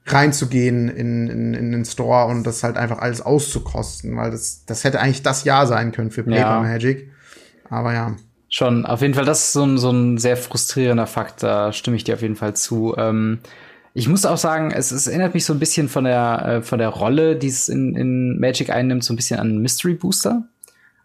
reinzugehen 0.07 0.89
in, 0.89 1.29
in, 1.29 1.55
in 1.55 1.73
den 1.73 1.85
Store 1.85 2.27
und 2.27 2.45
das 2.45 2.63
halt 2.63 2.77
einfach 2.77 2.99
alles 2.99 3.21
auszukosten, 3.21 4.17
weil 4.17 4.31
das, 4.31 4.65
das 4.65 4.85
hätte 4.85 5.01
eigentlich 5.01 5.23
das 5.23 5.45
Jahr 5.45 5.67
sein 5.67 5.93
können 5.93 6.11
für 6.11 6.23
Paper 6.23 6.37
ja. 6.37 6.61
Magic. 6.61 7.11
Aber 7.69 7.93
ja. 7.93 8.17
Schon, 8.49 8.87
auf 8.87 9.03
jeden 9.03 9.15
Fall, 9.15 9.25
das 9.25 9.47
ist 9.47 9.53
so 9.53 9.65
ein, 9.65 9.79
so 9.79 9.91
ein 9.91 10.19
sehr 10.19 10.37
frustrierender 10.37 11.09
Fakt, 11.09 11.43
da 11.43 11.73
stimme 11.73 11.97
ich 11.97 12.05
dir 12.05 12.15
auf 12.15 12.23
jeden 12.23 12.37
Fall 12.37 12.55
zu. 12.55 12.95
Ähm, 12.97 13.41
ich 13.97 14.09
muss 14.09 14.27
auch 14.27 14.37
sagen, 14.37 14.73
es, 14.73 14.91
es 14.91 15.07
erinnert 15.07 15.33
mich 15.33 15.47
so 15.47 15.55
ein 15.55 15.59
bisschen 15.59 15.89
von 15.89 16.05
der, 16.05 16.45
äh, 16.47 16.63
von 16.63 16.79
der 16.79 16.91
Rolle, 16.91 17.35
die 17.35 17.47
es 17.47 17.71
in, 17.71 17.97
in 17.97 18.39
Magic 18.39 18.69
einnimmt, 18.69 19.03
so 19.03 19.15
ein 19.15 19.17
bisschen 19.17 19.41
an 19.41 19.57
Mystery 19.57 19.95
Booster. 19.95 20.47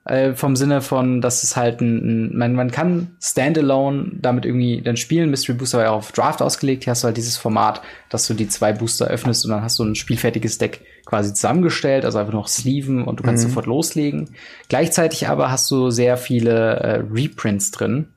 Äh, 0.03 0.33
vom 0.33 0.57
Sinne 0.57 0.81
von, 0.81 1.21
dass 1.21 1.43
es 1.43 1.55
halt 1.55 1.79
ein, 1.79 2.31
ein 2.31 2.37
man, 2.37 2.53
man 2.53 2.69
kann 2.69 3.15
Standalone 3.21 4.11
damit 4.19 4.45
irgendwie 4.45 4.81
dann 4.81 4.97
spielen. 4.97 5.29
Mystery 5.29 5.57
Booster 5.57 5.77
war 5.77 5.85
ja 5.85 5.91
auch 5.91 5.99
auf 5.99 6.11
Draft 6.11 6.41
ausgelegt. 6.41 6.83
Hier 6.83 6.91
hast 6.91 7.03
du 7.03 7.05
halt 7.05 7.15
dieses 7.15 7.37
Format, 7.37 7.81
dass 8.09 8.27
du 8.27 8.33
die 8.33 8.49
zwei 8.49 8.73
Booster 8.73 9.07
öffnest 9.07 9.45
und 9.45 9.51
dann 9.51 9.63
hast 9.63 9.79
du 9.79 9.85
ein 9.85 9.95
spielfertiges 9.95 10.57
Deck 10.57 10.81
quasi 11.05 11.33
zusammengestellt, 11.33 12.03
also 12.03 12.17
einfach 12.17 12.33
noch 12.33 12.49
sleeven 12.49 13.05
und 13.05 13.21
du 13.21 13.23
kannst 13.23 13.45
mhm. 13.45 13.49
sofort 13.49 13.67
loslegen. 13.67 14.31
Gleichzeitig 14.67 15.29
aber 15.29 15.49
hast 15.49 15.71
du 15.71 15.91
sehr 15.91 16.17
viele 16.17 16.75
äh, 16.75 17.03
Reprints 17.09 17.71
drin 17.71 18.07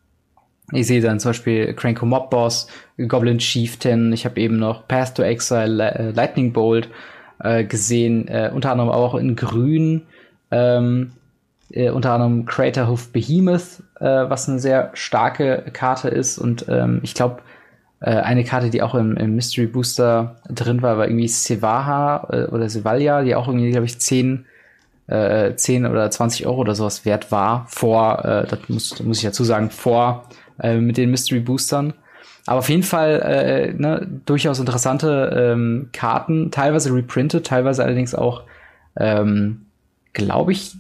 ich 0.73 0.87
sehe 0.87 1.01
dann 1.01 1.21
zum 1.21 1.31
Beispiel 1.31 1.75
Cranko 1.75 2.07
Mob 2.07 2.31
Boss, 2.31 2.69
Goblin 3.09 3.39
Chieftain, 3.39 4.13
ich 4.13 4.25
habe 4.25 4.41
eben 4.41 4.59
noch 4.59 4.89
Path 4.89 5.17
to 5.17 5.23
Exile, 5.23 5.95
äh, 5.95 6.11
Lightning 6.11 6.53
Bolt 6.53 6.89
äh, 7.43 7.65
gesehen, 7.65 8.29
äh, 8.29 8.51
unter 8.53 8.73
anderem 8.73 8.91
auch 8.91 9.15
in 9.15 9.37
Grün, 9.37 10.03
ähm, 10.51 11.13
äh, 11.71 11.91
unter 11.91 12.13
anderem 12.13 12.47
Crater 12.47 12.89
Hoof 12.89 13.13
Behemoth, 13.13 13.83
äh, 14.01 14.07
was 14.07 14.49
eine 14.49 14.59
sehr 14.59 14.91
starke 14.95 15.65
Karte 15.73 16.09
ist. 16.09 16.39
Und 16.39 16.67
ähm, 16.69 17.01
ich 17.03 17.15
glaube, 17.15 17.43
äh, 18.01 18.11
eine 18.11 18.45
Karte, 18.45 18.71
die 18.71 18.83
auch 18.83 18.95
im, 18.95 19.17
im, 19.17 19.35
Mystery 19.35 19.67
Booster 19.67 20.37
drin 20.49 20.81
war, 20.81 20.97
war 20.97 21.07
irgendwie 21.07 21.29
Sevaha 21.29 22.49
oder 22.51 22.69
Sevalia, 22.69 23.23
die 23.23 23.35
auch 23.35 23.49
irgendwie, 23.49 23.71
glaube 23.71 23.87
ich, 23.87 24.01
10 24.01 24.47
äh, 25.07 25.55
10 25.55 25.85
oder 25.85 26.11
20 26.11 26.47
Euro 26.47 26.61
oder 26.61 26.75
sowas 26.75 27.05
wert 27.05 27.31
war, 27.31 27.67
vor, 27.69 28.47
das 28.49 28.59
muss, 28.69 29.03
muss 29.03 29.19
ich 29.19 29.25
dazu 29.25 29.45
sagen, 29.45 29.69
vor 29.69 30.25
äh, 30.61 30.79
mit 30.79 30.97
den 30.97 31.11
Mystery 31.11 31.41
Boostern. 31.41 31.95
Aber 32.47 32.59
auf 32.59 32.69
jeden 32.69 32.83
Fall 32.83 33.21
äh, 33.23 33.73
ne, 33.73 34.07
durchaus 34.27 34.59
interessante 34.59 35.53
ähm, 35.53 35.89
Karten, 35.93 36.51
teilweise 36.51 36.93
reprintet, 36.93 37.47
teilweise 37.47 37.83
allerdings 37.85 38.15
auch, 38.15 38.43
ähm, 38.97 39.63
glaube 40.13 40.53
ich, 40.53 40.77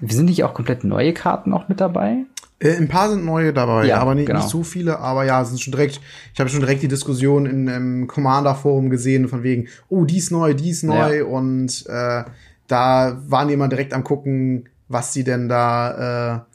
sind 0.00 0.26
nicht 0.26 0.44
auch 0.44 0.54
komplett 0.54 0.84
neue 0.84 1.12
Karten 1.12 1.52
auch 1.52 1.68
mit 1.68 1.80
dabei? 1.80 2.24
Äh, 2.60 2.76
ein 2.76 2.88
paar 2.88 3.08
sind 3.10 3.24
neue 3.24 3.52
dabei, 3.52 3.86
ja, 3.86 3.98
aber 3.98 4.14
nicht, 4.14 4.26
genau. 4.26 4.38
nicht 4.38 4.48
so 4.48 4.62
viele, 4.62 5.00
aber 5.00 5.24
ja, 5.24 5.44
sind 5.44 5.60
schon 5.60 5.72
direkt, 5.72 6.00
ich 6.32 6.40
habe 6.40 6.50
schon 6.50 6.60
direkt 6.60 6.82
die 6.82 6.88
Diskussion 6.88 7.46
in 7.46 7.68
einem 7.68 8.06
Commander-Forum 8.06 8.90
gesehen, 8.90 9.28
von 9.28 9.42
wegen, 9.42 9.68
oh, 9.88 10.04
die 10.04 10.18
ist 10.18 10.30
neu, 10.30 10.54
die 10.54 10.70
ist 10.70 10.84
neu, 10.84 11.18
ja. 11.18 11.24
und 11.24 11.84
äh, 11.88 12.24
da 12.68 13.22
waren 13.26 13.48
die 13.48 13.54
immer 13.54 13.68
direkt 13.68 13.92
am 13.92 14.04
gucken, 14.04 14.68
was 14.88 15.12
sie 15.12 15.24
denn 15.24 15.48
da 15.48 16.46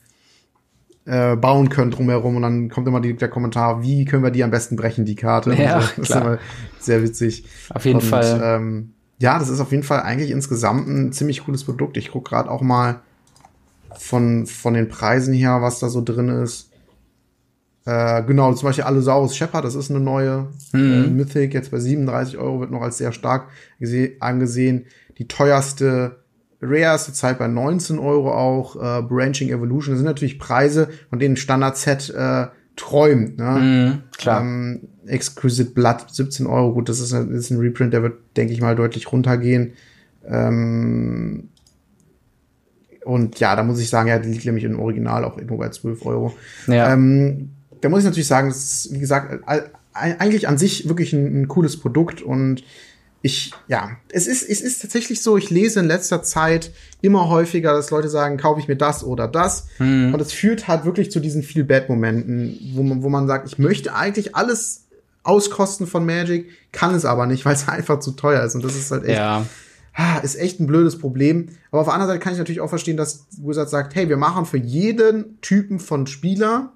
äh, 1.05 1.33
äh, 1.33 1.35
bauen 1.35 1.69
können 1.69 1.91
drumherum 1.91 2.37
und 2.37 2.41
dann 2.43 2.69
kommt 2.69 2.87
immer 2.87 3.01
der 3.01 3.27
Kommentar, 3.27 3.83
wie 3.83 4.05
können 4.05 4.23
wir 4.23 4.31
die 4.31 4.43
am 4.43 4.51
besten 4.51 4.75
brechen, 4.75 5.05
die 5.05 5.15
Karte. 5.15 5.53
Ja, 5.53 5.81
so. 5.81 5.87
Das 5.97 6.07
klar. 6.07 6.19
ist 6.19 6.25
immer 6.25 6.37
sehr 6.79 7.03
witzig. 7.03 7.45
Auf 7.69 7.85
jeden 7.85 7.99
und, 7.99 8.05
Fall. 8.05 8.41
Ähm, 8.43 8.93
ja, 9.19 9.37
das 9.39 9.49
ist 9.49 9.59
auf 9.59 9.71
jeden 9.71 9.83
Fall 9.83 10.01
eigentlich 10.01 10.31
insgesamt 10.31 10.87
ein 10.87 11.11
ziemlich 11.11 11.43
cooles 11.43 11.63
Produkt. 11.63 11.97
Ich 11.97 12.11
guck 12.11 12.27
gerade 12.27 12.49
auch 12.49 12.61
mal 12.61 13.01
von, 13.97 14.47
von 14.47 14.73
den 14.73 14.89
Preisen 14.89 15.33
her, 15.33 15.61
was 15.61 15.79
da 15.79 15.89
so 15.89 16.01
drin 16.01 16.29
ist. 16.29 16.71
Äh, 17.85 18.23
genau, 18.23 18.53
zum 18.53 18.67
Beispiel 18.67 18.85
Allosaurus 18.85 19.35
Shepard, 19.35 19.65
das 19.65 19.75
ist 19.75 19.91
eine 19.91 19.99
neue 19.99 20.47
mhm. 20.71 21.03
äh, 21.05 21.07
Mythic, 21.07 21.53
jetzt 21.53 21.71
bei 21.71 21.79
37 21.79 22.37
Euro, 22.37 22.61
wird 22.61 22.71
noch 22.71 22.81
als 22.81 22.97
sehr 22.97 23.11
stark 23.11 23.49
angesehen. 24.19 24.85
Die 25.17 25.27
teuerste 25.27 26.22
Rare 26.63 26.95
ist 26.95 27.05
zurzeit 27.05 27.37
bei 27.37 27.47
19 27.47 27.99
Euro 27.99 28.31
auch. 28.31 28.75
Äh, 28.75 29.01
Branching 29.03 29.49
Evolution 29.49 29.93
das 29.93 29.99
sind 29.99 30.05
natürlich 30.05 30.39
Preise, 30.39 30.89
von 31.09 31.19
denen 31.19 31.35
Standard-Set 31.35 32.09
äh, 32.09 32.47
träumt. 32.75 33.37
Ne? 33.37 34.03
Mm, 34.03 34.17
klar. 34.17 34.41
Ähm, 34.41 34.87
Exquisite 35.05 35.71
Blood 35.71 36.05
17 36.09 36.47
Euro. 36.47 36.73
Gut, 36.73 36.87
das 36.87 36.99
ist, 36.99 37.13
ein, 37.13 37.29
das 37.29 37.45
ist 37.45 37.49
ein 37.51 37.59
Reprint, 37.59 37.93
der 37.93 38.03
wird, 38.03 38.19
denke 38.37 38.53
ich 38.53 38.61
mal, 38.61 38.75
deutlich 38.75 39.11
runtergehen. 39.11 39.73
Ähm, 40.25 41.49
und 43.03 43.39
ja, 43.39 43.55
da 43.55 43.63
muss 43.63 43.79
ich 43.79 43.89
sagen, 43.89 44.07
ja, 44.07 44.17
die 44.17 44.29
liegt 44.29 44.45
nämlich 44.45 44.63
im 44.63 44.79
Original 44.79 45.25
auch 45.25 45.37
irgendwo 45.37 45.57
bei 45.57 45.69
12 45.69 46.05
Euro. 46.05 46.33
Ja. 46.67 46.93
Ähm, 46.93 47.51
da 47.81 47.89
muss 47.89 47.99
ich 47.99 48.05
natürlich 48.05 48.27
sagen, 48.27 48.47
das 48.47 48.85
ist, 48.85 48.93
wie 48.93 48.99
gesagt, 48.99 49.43
eigentlich 49.93 50.47
an 50.47 50.57
sich 50.57 50.87
wirklich 50.87 51.11
ein, 51.11 51.41
ein 51.41 51.47
cooles 51.49 51.77
Produkt 51.77 52.21
und 52.21 52.63
ich, 53.25 53.53
ja, 53.69 53.91
es 54.09 54.27
ist, 54.27 54.43
es 54.43 54.59
ist 54.59 54.81
tatsächlich 54.81 55.21
so, 55.21 55.37
ich 55.37 55.49
lese 55.49 55.79
in 55.79 55.87
letzter 55.87 56.23
Zeit 56.23 56.71
immer 57.01 57.29
häufiger, 57.29 57.73
dass 57.73 57.89
Leute 57.89 58.09
sagen, 58.09 58.35
kaufe 58.35 58.59
ich 58.59 58.67
mir 58.67 58.75
das 58.75 59.01
oder 59.01 59.29
das. 59.29 59.67
Hm. 59.77 60.13
Und 60.13 60.19
es 60.19 60.33
führt 60.33 60.67
halt 60.67 60.83
wirklich 60.83 61.09
zu 61.09 61.21
diesen 61.21 61.41
viel 61.41 61.63
Bad-Momenten, 61.63 62.73
wo 62.73 62.83
man, 62.83 63.01
wo 63.01 63.07
man 63.07 63.25
sagt, 63.25 63.47
ich 63.47 63.57
möchte 63.57 63.95
eigentlich 63.95 64.35
alles 64.35 64.87
auskosten 65.23 65.87
von 65.87 66.05
Magic, 66.05 66.49
kann 66.73 66.93
es 66.93 67.05
aber 67.05 67.25
nicht, 67.25 67.45
weil 67.45 67.55
es 67.55 67.69
einfach 67.69 68.01
zu 68.01 68.11
teuer 68.11 68.43
ist. 68.43 68.55
Und 68.55 68.65
das 68.65 68.75
ist 68.75 68.91
halt 68.91 69.05
echt, 69.05 69.17
ja. 69.17 69.45
ist 70.21 70.35
echt 70.35 70.59
ein 70.59 70.67
blödes 70.67 70.99
Problem. 70.99 71.47
Aber 71.71 71.79
auf 71.79 71.87
der 71.87 71.93
anderen 71.93 72.09
Seite 72.09 72.19
kann 72.19 72.33
ich 72.33 72.39
natürlich 72.39 72.59
auch 72.59 72.69
verstehen, 72.69 72.97
dass 72.97 73.25
Wizard 73.41 73.69
sagt, 73.69 73.95
hey, 73.95 74.09
wir 74.09 74.17
machen 74.17 74.45
für 74.45 74.57
jeden 74.57 75.39
Typen 75.39 75.79
von 75.79 76.07
Spieler 76.07 76.73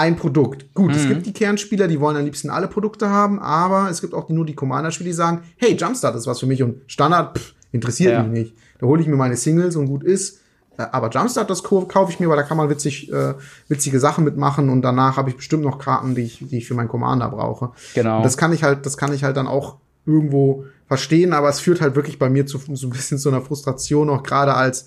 ein 0.00 0.16
Produkt. 0.16 0.72
Gut, 0.74 0.92
mhm. 0.92 0.96
es 0.96 1.06
gibt 1.06 1.26
die 1.26 1.32
Kernspieler, 1.32 1.86
die 1.86 2.00
wollen 2.00 2.16
am 2.16 2.24
liebsten 2.24 2.48
alle 2.48 2.68
Produkte 2.68 3.10
haben, 3.10 3.38
aber 3.38 3.90
es 3.90 4.00
gibt 4.00 4.14
auch 4.14 4.26
die, 4.26 4.32
nur 4.32 4.46
die 4.46 4.54
Commander-Spieler, 4.54 5.10
die 5.10 5.14
sagen, 5.14 5.42
hey, 5.58 5.76
Jumpstart 5.76 6.16
ist 6.16 6.26
was 6.26 6.40
für 6.40 6.46
mich 6.46 6.62
und 6.62 6.80
Standard 6.86 7.38
pff, 7.38 7.54
interessiert 7.70 8.14
ja. 8.14 8.22
mich 8.22 8.32
nicht. 8.32 8.56
Da 8.78 8.86
hole 8.86 9.02
ich 9.02 9.06
mir 9.06 9.16
meine 9.16 9.36
Singles 9.36 9.76
und 9.76 9.86
gut 9.86 10.02
ist. 10.02 10.40
Äh, 10.78 10.86
aber 10.90 11.10
Jumpstart, 11.10 11.50
das 11.50 11.62
kaufe 11.62 12.10
ich 12.10 12.18
mir, 12.18 12.30
weil 12.30 12.36
da 12.38 12.44
kann 12.44 12.56
man 12.56 12.70
witzig, 12.70 13.12
äh, 13.12 13.34
witzige 13.68 14.00
Sachen 14.00 14.24
mitmachen 14.24 14.70
und 14.70 14.80
danach 14.80 15.18
habe 15.18 15.28
ich 15.28 15.36
bestimmt 15.36 15.64
noch 15.64 15.78
Karten, 15.78 16.14
die 16.14 16.22
ich, 16.22 16.38
die 16.40 16.58
ich 16.58 16.66
für 16.66 16.74
meinen 16.74 16.88
Commander 16.88 17.28
brauche. 17.28 17.72
Genau. 17.94 18.18
Und 18.18 18.24
das 18.24 18.38
kann 18.38 18.54
ich 18.54 18.62
halt, 18.62 18.86
das 18.86 18.96
kann 18.96 19.12
ich 19.12 19.22
halt 19.22 19.36
dann 19.36 19.46
auch 19.46 19.76
irgendwo 20.06 20.64
verstehen, 20.86 21.34
aber 21.34 21.50
es 21.50 21.60
führt 21.60 21.82
halt 21.82 21.94
wirklich 21.94 22.18
bei 22.18 22.30
mir 22.30 22.46
zu 22.46 22.58
so 22.72 22.86
ein 22.86 22.90
bisschen 22.90 23.18
zu 23.18 23.28
einer 23.28 23.42
Frustration, 23.42 24.08
auch 24.08 24.22
gerade 24.22 24.54
als 24.54 24.86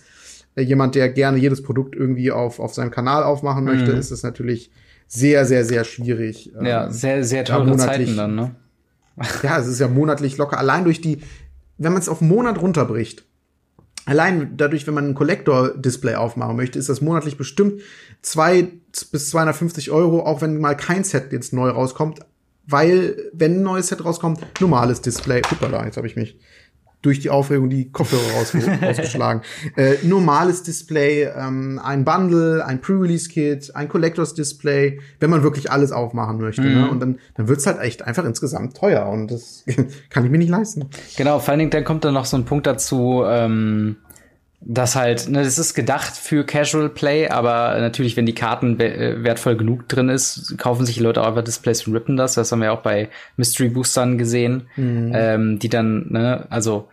äh, 0.55 0.64
jemand, 0.64 0.95
der 0.95 1.09
gerne 1.09 1.38
jedes 1.38 1.61
Produkt 1.61 1.95
irgendwie 1.95 2.32
auf, 2.32 2.59
auf 2.59 2.74
seinem 2.74 2.89
Kanal 2.89 3.22
aufmachen 3.24 3.64
möchte, 3.64 3.93
mhm. 3.93 3.99
ist 3.99 4.09
es 4.09 4.24
natürlich 4.24 4.72
sehr, 5.14 5.45
sehr, 5.45 5.64
sehr 5.64 5.84
schwierig. 5.84 6.51
Ja, 6.61 6.86
ähm, 6.86 6.91
sehr, 6.91 7.24
sehr 7.24 7.45
teure 7.45 7.78
Zeiten 7.78 8.18
dann, 8.18 8.36
ne? 8.36 8.55
ja, 9.43 9.59
es 9.59 9.68
ist 9.68 9.80
ja 9.80 9.88
monatlich 9.88 10.38
locker. 10.38 10.57
Allein 10.57 10.86
durch 10.86 11.01
die, 11.01 11.22
wenn 11.78 11.93
man 11.93 12.01
es 12.01 12.09
auf 12.09 12.22
einen 12.22 12.32
Monat 12.32 12.59
runterbricht, 12.59 13.24
allein 14.05 14.57
dadurch, 14.57 14.88
wenn 14.88 14.95
man 14.95 15.09
ein 15.09 15.14
Collector-Display 15.14 16.16
aufmachen 16.16 16.55
möchte, 16.55 16.80
ist 16.80 16.89
das 16.89 17.01
monatlich 17.01 17.38
bestimmt 17.38 17.82
zwei 18.24 18.70
bis 19.11 19.30
250 19.30 19.91
Euro, 19.91 20.26
auch 20.26 20.41
wenn 20.41 20.59
mal 20.59 20.76
kein 20.76 21.03
Set 21.03 21.32
jetzt 21.32 21.53
neu 21.53 21.70
rauskommt, 21.70 22.22
weil, 22.66 23.30
wenn 23.34 23.59
ein 23.59 23.64
neues 23.64 23.89
Set 23.89 24.03
rauskommt, 24.03 24.39
normales 24.59 25.01
Display. 25.01 25.41
Hoppala, 25.49 25.86
jetzt 25.86 25.97
habe 25.97 26.07
ich 26.07 26.16
mich 26.16 26.39
durch 27.04 27.20
die 27.20 27.30
Aufregung 27.30 27.70
die 27.70 27.91
Kopfhörer 27.91 28.39
raus, 28.39 28.56
rausgeschlagen. 28.82 29.43
Äh, 29.76 29.95
normales 30.04 30.64
Display, 30.64 31.26
ähm, 31.26 31.80
ein 31.84 32.04
Bundle, 32.04 32.66
ein 32.66 32.82
Pre-Release-Kit, 32.82 33.76
ein 33.76 33.88
Collectors 33.88 34.34
Display, 34.34 34.99
wenn 35.20 35.30
man 35.30 35.43
wirklich 35.43 35.70
alles 35.70 35.91
aufmachen 35.91 36.39
möchte. 36.39 36.62
Ne? 36.62 36.70
Mhm. 36.70 36.76
Ne? 36.76 36.89
Und 36.89 36.99
dann, 37.01 37.20
dann 37.36 37.47
wird's 37.47 37.68
halt 37.68 37.80
echt 37.80 38.01
einfach 38.01 38.26
insgesamt 38.26 38.76
teuer 38.76 39.06
und 39.06 39.30
das 39.30 39.66
kann 40.10 40.26
ich 40.26 40.32
mir 40.32 40.38
nicht 40.39 40.49
leisten. 40.49 40.89
Genau, 41.18 41.39
vor 41.39 41.51
allen 41.51 41.60
Dingen, 41.60 41.72
dann 41.72 41.84
kommt 41.84 42.06
dann 42.06 42.14
noch 42.14 42.26
so 42.26 42.38
ein 42.38 42.45
Punkt 42.45 42.66
dazu, 42.66 43.24
ähm, 43.28 43.97
dass 44.66 44.95
halt, 44.95 45.30
ne, 45.30 45.43
das 45.43 45.59
ist 45.59 45.74
gedacht 45.74 46.16
für 46.16 46.45
Casual 46.45 46.89
Play, 46.89 47.28
aber 47.28 47.80
natürlich, 47.80 48.16
wenn 48.16 48.26
die 48.26 48.36
Karten 48.36 48.80
äh, 48.80 49.24
wertvoll 49.24 49.57
genug 49.57 49.89
drin 49.89 50.09
ist, 50.09 50.57
kaufen 50.57 50.86
sich 50.86 50.95
die 50.95 51.03
Leute 51.03 51.22
auch 51.22 51.28
einfach 51.28 51.43
Displays 51.43 51.86
und 51.86 51.93
rippen 51.93 52.16
das. 52.16 52.36
Das 52.36 52.51
haben 52.51 52.61
wir 52.61 52.72
auch 52.72 52.82
bei 52.82 53.09
Mystery 53.36 53.70
Boostern 53.70 54.18
gesehen, 54.18 54.68
mhm. 54.76 55.11
ähm, 55.14 55.59
die 55.59 55.70
dann, 55.70 56.07
ne, 56.09 56.47
also 56.49 56.88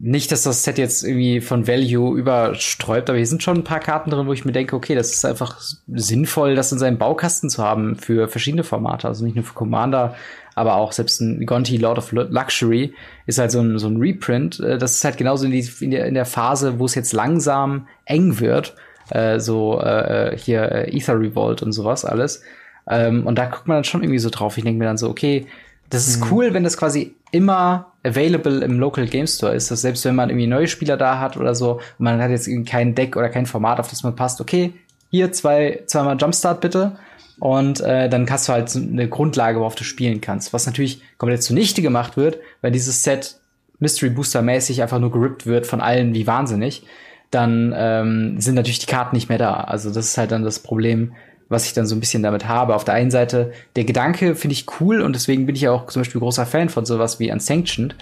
nicht, 0.00 0.30
dass 0.30 0.44
das 0.44 0.62
Set 0.62 0.78
jetzt 0.78 1.02
irgendwie 1.02 1.40
von 1.40 1.66
Value 1.66 2.16
übersträubt, 2.16 3.10
aber 3.10 3.16
hier 3.16 3.26
sind 3.26 3.42
schon 3.42 3.58
ein 3.58 3.64
paar 3.64 3.80
Karten 3.80 4.10
drin, 4.10 4.26
wo 4.26 4.32
ich 4.32 4.44
mir 4.44 4.52
denke, 4.52 4.76
okay, 4.76 4.94
das 4.94 5.12
ist 5.12 5.24
einfach 5.24 5.60
sinnvoll, 5.88 6.54
das 6.54 6.70
in 6.70 6.78
seinem 6.78 6.98
Baukasten 6.98 7.50
zu 7.50 7.64
haben 7.64 7.96
für 7.96 8.28
verschiedene 8.28 8.62
Formate. 8.62 9.08
Also 9.08 9.24
nicht 9.24 9.34
nur 9.34 9.44
für 9.44 9.54
Commander, 9.54 10.14
aber 10.58 10.76
auch 10.76 10.92
selbst 10.92 11.20
ein 11.20 11.46
Gonti 11.46 11.76
Lord 11.76 11.98
of 11.98 12.12
Luxury 12.12 12.94
ist 13.26 13.38
halt 13.38 13.50
so 13.50 13.60
ein, 13.60 13.78
so 13.78 13.88
ein 13.88 13.96
Reprint. 13.96 14.60
Äh, 14.60 14.78
das 14.78 14.96
ist 14.96 15.04
halt 15.04 15.16
genauso 15.16 15.46
in, 15.46 15.52
die, 15.52 15.66
in, 15.80 15.90
der, 15.90 16.06
in 16.06 16.14
der 16.14 16.26
Phase, 16.26 16.78
wo 16.78 16.84
es 16.84 16.94
jetzt 16.94 17.12
langsam 17.12 17.86
eng 18.04 18.40
wird. 18.40 18.74
Äh, 19.10 19.40
so 19.40 19.80
äh, 19.80 20.36
hier 20.36 20.70
äh, 20.70 20.96
Ether 20.96 21.18
Revolt 21.18 21.62
und 21.62 21.72
sowas 21.72 22.04
alles. 22.04 22.42
Ähm, 22.90 23.26
und 23.26 23.38
da 23.38 23.46
guckt 23.46 23.66
man 23.66 23.78
dann 23.78 23.84
schon 23.84 24.02
irgendwie 24.02 24.18
so 24.18 24.30
drauf. 24.30 24.58
Ich 24.58 24.64
denke 24.64 24.78
mir 24.78 24.84
dann 24.84 24.98
so, 24.98 25.08
okay, 25.08 25.46
das 25.90 26.08
ist 26.08 26.24
mhm. 26.24 26.32
cool, 26.32 26.54
wenn 26.54 26.64
das 26.64 26.76
quasi 26.76 27.14
immer 27.30 27.92
available 28.04 28.60
im 28.60 28.78
Local 28.78 29.06
Game 29.06 29.26
Store 29.26 29.54
ist, 29.54 29.70
dass 29.70 29.80
selbst 29.80 30.04
wenn 30.04 30.14
man 30.14 30.30
irgendwie 30.30 30.46
neue 30.46 30.68
Spieler 30.68 30.96
da 30.96 31.18
hat 31.18 31.36
oder 31.36 31.54
so, 31.54 31.74
und 31.74 32.04
man 32.04 32.20
hat 32.20 32.30
jetzt 32.30 32.46
irgendwie 32.46 32.70
kein 32.70 32.94
Deck 32.94 33.16
oder 33.16 33.28
kein 33.28 33.46
Format, 33.46 33.80
auf 33.80 33.88
das 33.88 34.02
man 34.02 34.16
passt, 34.16 34.40
okay, 34.40 34.72
hier 35.10 35.32
zwei, 35.32 35.82
zweimal 35.86 36.16
Jumpstart 36.18 36.60
bitte. 36.60 36.98
Und 37.40 37.80
äh, 37.80 38.08
dann 38.08 38.28
hast 38.28 38.48
du 38.48 38.52
halt 38.52 38.74
eine 38.74 39.08
Grundlage, 39.08 39.60
worauf 39.60 39.74
du 39.74 39.84
spielen 39.84 40.20
kannst. 40.20 40.52
Was 40.52 40.66
natürlich 40.66 41.02
komplett 41.18 41.42
zunichte 41.42 41.82
gemacht 41.82 42.16
wird, 42.16 42.38
weil 42.62 42.72
dieses 42.72 43.02
Set 43.02 43.36
Mystery 43.78 44.10
Booster 44.10 44.42
mäßig 44.42 44.82
einfach 44.82 44.98
nur 44.98 45.12
gerippt 45.12 45.46
wird 45.46 45.66
von 45.66 45.80
allen 45.80 46.14
wie 46.14 46.26
wahnsinnig. 46.26 46.84
Dann 47.30 47.72
ähm, 47.76 48.40
sind 48.40 48.54
natürlich 48.54 48.80
die 48.80 48.86
Karten 48.86 49.14
nicht 49.14 49.28
mehr 49.28 49.38
da. 49.38 49.54
Also 49.54 49.92
das 49.92 50.06
ist 50.06 50.18
halt 50.18 50.32
dann 50.32 50.42
das 50.42 50.58
Problem, 50.58 51.12
was 51.48 51.66
ich 51.66 51.74
dann 51.74 51.86
so 51.86 51.94
ein 51.94 52.00
bisschen 52.00 52.22
damit 52.22 52.48
habe. 52.48 52.74
Auf 52.74 52.84
der 52.84 52.94
einen 52.94 53.10
Seite, 53.10 53.52
der 53.76 53.84
Gedanke 53.84 54.34
finde 54.34 54.54
ich 54.54 54.66
cool 54.80 55.00
und 55.00 55.14
deswegen 55.14 55.46
bin 55.46 55.54
ich 55.54 55.62
ja 55.62 55.72
auch 55.72 55.86
zum 55.86 56.00
Beispiel 56.00 56.20
großer 56.20 56.46
Fan 56.46 56.68
von 56.68 56.86
sowas 56.86 57.20
wie 57.20 57.30
Unsanctioned. 57.30 57.94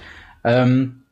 Ähm, 0.45 1.03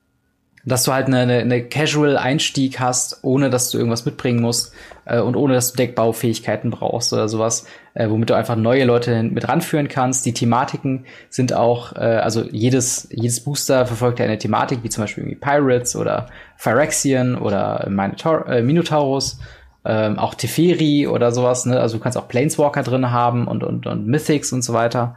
dass 0.64 0.84
du 0.84 0.92
halt 0.92 1.06
eine, 1.06 1.18
eine, 1.18 1.38
eine 1.38 1.62
Casual-Einstieg 1.62 2.80
hast, 2.80 3.18
ohne 3.22 3.50
dass 3.50 3.70
du 3.70 3.78
irgendwas 3.78 4.06
mitbringen 4.06 4.40
musst 4.40 4.72
äh, 5.04 5.20
und 5.20 5.36
ohne 5.36 5.54
dass 5.54 5.72
du 5.72 5.76
Deckbaufähigkeiten 5.76 6.70
brauchst 6.70 7.12
oder 7.12 7.28
sowas, 7.28 7.66
äh, 7.92 8.08
womit 8.08 8.30
du 8.30 8.34
einfach 8.34 8.56
neue 8.56 8.84
Leute 8.84 9.22
mit 9.22 9.46
ranführen 9.48 9.88
kannst. 9.88 10.24
Die 10.24 10.32
Thematiken 10.32 11.04
sind 11.28 11.52
auch, 11.52 11.94
äh, 11.96 11.98
also 11.98 12.44
jedes, 12.50 13.08
jedes 13.10 13.40
Booster 13.40 13.86
verfolgt 13.86 14.18
ja 14.18 14.24
eine 14.24 14.38
Thematik, 14.38 14.80
wie 14.82 14.88
zum 14.88 15.04
Beispiel 15.04 15.24
irgendwie 15.24 15.40
Pirates 15.40 15.96
oder 15.96 16.28
Phyrexian 16.56 17.36
oder 17.36 17.86
Minotaur 17.88 18.48
äh, 18.48 18.62
Minotaurus 18.62 19.38
ähm, 19.84 20.18
auch 20.18 20.34
Teferi 20.34 21.06
oder 21.06 21.30
sowas, 21.32 21.66
ne? 21.66 21.78
Also 21.78 21.98
du 21.98 22.02
kannst 22.02 22.16
auch 22.16 22.26
Planeswalker 22.26 22.82
drin 22.82 23.10
haben 23.10 23.46
und, 23.46 23.62
und, 23.62 23.86
und 23.86 24.06
Mythics 24.06 24.52
und 24.52 24.62
so 24.62 24.72
weiter. 24.72 25.14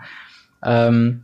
Ähm, 0.62 1.24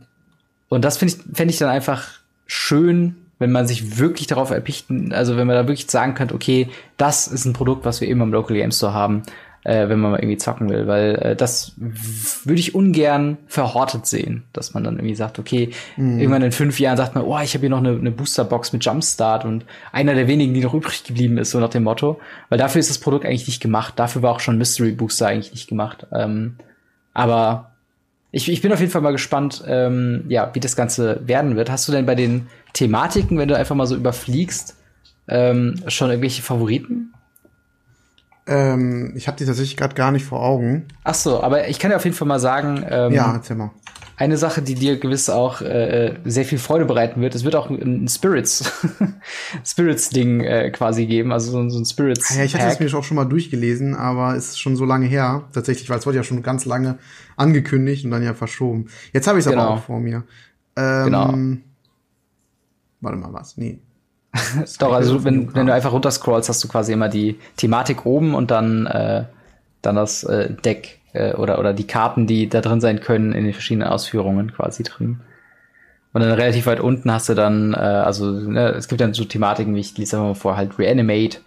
und 0.70 0.84
das 0.84 0.96
finde 0.96 1.14
ich, 1.14 1.36
fände 1.36 1.52
ich 1.52 1.58
dann 1.58 1.68
einfach 1.68 2.08
schön, 2.46 3.16
wenn 3.38 3.52
man 3.52 3.66
sich 3.66 3.98
wirklich 3.98 4.26
darauf 4.26 4.50
erpichten, 4.50 5.12
also 5.12 5.36
wenn 5.36 5.46
man 5.46 5.56
da 5.56 5.66
wirklich 5.66 5.90
sagen 5.90 6.14
könnte, 6.14 6.34
okay, 6.34 6.68
das 6.96 7.26
ist 7.26 7.44
ein 7.44 7.52
Produkt, 7.52 7.84
was 7.84 8.00
wir 8.00 8.08
immer 8.08 8.24
im 8.24 8.32
Local 8.32 8.56
Game 8.56 8.72
Store 8.72 8.94
haben 8.94 9.22
äh, 9.64 9.88
wenn 9.88 9.98
man 9.98 10.12
mal 10.12 10.20
irgendwie 10.20 10.36
zocken 10.36 10.68
will, 10.68 10.86
weil 10.86 11.14
äh, 11.16 11.36
das 11.36 11.72
würde 11.76 12.60
ich 12.60 12.74
ungern 12.74 13.38
verhortet 13.46 14.06
sehen, 14.06 14.44
dass 14.52 14.74
man 14.74 14.84
dann 14.84 14.96
irgendwie 14.96 15.14
sagt, 15.14 15.38
okay, 15.38 15.70
mhm. 15.96 16.20
irgendwann 16.20 16.42
in 16.42 16.52
fünf 16.52 16.78
Jahren 16.78 16.98
sagt 16.98 17.14
man, 17.14 17.24
oh, 17.24 17.38
ich 17.40 17.54
habe 17.54 17.62
hier 17.62 17.70
noch 17.70 17.78
eine, 17.78 17.90
eine 17.92 18.10
Boosterbox 18.10 18.74
mit 18.74 18.84
Jumpstart 18.84 19.44
und 19.44 19.64
einer 19.90 20.14
der 20.14 20.28
wenigen, 20.28 20.52
die 20.54 20.60
noch 20.60 20.74
übrig 20.74 21.04
geblieben 21.04 21.38
ist, 21.38 21.50
so 21.50 21.60
nach 21.60 21.70
dem 21.70 21.84
Motto, 21.84 22.20
weil 22.50 22.58
dafür 22.58 22.78
ist 22.78 22.90
das 22.90 22.98
Produkt 22.98 23.24
eigentlich 23.24 23.46
nicht 23.46 23.62
gemacht, 23.62 23.94
dafür 23.96 24.22
war 24.22 24.32
auch 24.32 24.40
schon 24.40 24.58
Mystery 24.58 24.92
Booster 24.92 25.26
eigentlich 25.26 25.52
nicht 25.52 25.68
gemacht, 25.68 26.06
ähm, 26.12 26.56
aber 27.14 27.70
ich, 28.34 28.50
ich 28.50 28.60
bin 28.60 28.72
auf 28.72 28.80
jeden 28.80 28.90
Fall 28.90 29.00
mal 29.00 29.12
gespannt, 29.12 29.62
ähm, 29.66 30.24
ja, 30.28 30.50
wie 30.54 30.60
das 30.60 30.74
Ganze 30.74 31.20
werden 31.24 31.54
wird. 31.54 31.70
Hast 31.70 31.86
du 31.86 31.92
denn 31.92 32.04
bei 32.04 32.16
den 32.16 32.48
Thematiken, 32.72 33.38
wenn 33.38 33.48
du 33.48 33.56
einfach 33.56 33.76
mal 33.76 33.86
so 33.86 33.94
überfliegst, 33.94 34.76
ähm, 35.28 35.76
schon 35.86 36.10
irgendwelche 36.10 36.42
Favoriten? 36.42 37.14
Ähm, 38.46 39.12
ich 39.16 39.26
habe 39.26 39.38
die 39.38 39.46
tatsächlich 39.46 39.76
gerade 39.76 39.94
gar 39.94 40.12
nicht 40.12 40.24
vor 40.24 40.42
Augen. 40.42 40.86
Ach 41.02 41.14
so, 41.14 41.42
aber 41.42 41.68
ich 41.68 41.78
kann 41.78 41.90
dir 41.90 41.96
auf 41.96 42.04
jeden 42.04 42.16
Fall 42.16 42.28
mal 42.28 42.40
sagen. 42.40 42.84
Ähm, 42.88 43.12
ja, 43.12 43.32
erzähl 43.32 43.56
mal. 43.56 43.70
Eine 44.16 44.36
Sache, 44.36 44.62
die 44.62 44.74
dir 44.74 45.00
gewiss 45.00 45.28
auch 45.28 45.60
äh, 45.60 46.14
sehr 46.24 46.44
viel 46.44 46.58
Freude 46.58 46.84
bereiten 46.84 47.20
wird, 47.20 47.34
es 47.34 47.42
wird 47.42 47.56
auch 47.56 47.68
ein 47.68 48.06
Spirits 48.06 48.70
Spirits 49.64 50.10
Ding 50.10 50.40
äh, 50.40 50.70
quasi 50.70 51.06
geben, 51.06 51.32
also 51.32 51.50
so, 51.50 51.68
so 51.68 51.78
ein 51.80 51.84
Spirits. 51.84 52.32
Ja, 52.36 52.44
ich 52.44 52.54
hatte 52.54 52.66
es 52.66 52.78
mir 52.78 52.96
auch 52.96 53.02
schon 53.02 53.16
mal 53.16 53.24
durchgelesen, 53.24 53.96
aber 53.96 54.36
es 54.36 54.50
ist 54.50 54.60
schon 54.60 54.76
so 54.76 54.84
lange 54.84 55.06
her, 55.06 55.48
tatsächlich, 55.52 55.90
weil 55.90 55.98
es 55.98 56.06
wurde 56.06 56.18
ja 56.18 56.22
schon 56.22 56.42
ganz 56.42 56.64
lange 56.64 56.98
angekündigt 57.36 58.04
und 58.04 58.12
dann 58.12 58.22
ja 58.22 58.34
verschoben. 58.34 58.86
Jetzt 59.12 59.26
habe 59.26 59.40
ich 59.40 59.46
es 59.46 59.50
genau. 59.50 59.64
aber 59.64 59.74
auch 59.74 59.82
vor 59.82 59.98
mir. 59.98 60.22
Ähm, 60.76 61.04
genau. 61.06 61.34
Warte 63.00 63.18
mal, 63.18 63.32
was? 63.32 63.56
Nee. 63.56 63.80
Doch, 64.78 64.92
also 64.92 65.24
wenn, 65.24 65.54
wenn 65.54 65.66
du 65.66 65.72
einfach 65.72 65.92
runterscrollst, 65.92 66.48
hast 66.48 66.62
du 66.64 66.68
quasi 66.68 66.92
immer 66.92 67.08
die 67.08 67.38
Thematik 67.56 68.04
oben 68.06 68.34
und 68.34 68.50
dann, 68.50 68.86
äh, 68.86 69.24
dann 69.82 69.96
das 69.96 70.24
äh, 70.24 70.52
Deck 70.52 71.00
äh, 71.12 71.34
oder, 71.34 71.58
oder 71.58 71.72
die 71.72 71.86
Karten, 71.86 72.26
die 72.26 72.48
da 72.48 72.60
drin 72.60 72.80
sein 72.80 73.00
können, 73.00 73.32
in 73.32 73.44
den 73.44 73.52
verschiedenen 73.52 73.88
Ausführungen 73.88 74.52
quasi 74.52 74.82
drin. 74.82 75.20
Und 76.12 76.20
dann 76.20 76.32
relativ 76.32 76.66
weit 76.66 76.80
unten 76.80 77.10
hast 77.12 77.28
du 77.28 77.34
dann, 77.34 77.74
äh, 77.74 77.76
also 77.76 78.30
ne, 78.30 78.70
es 78.70 78.88
gibt 78.88 79.00
dann 79.00 79.14
so 79.14 79.24
Thematiken, 79.24 79.74
wie 79.74 79.80
ich 79.80 79.96
lese 79.98 80.16
mal 80.18 80.34
vor, 80.34 80.56
halt 80.56 80.78
Reanimate, 80.78 81.38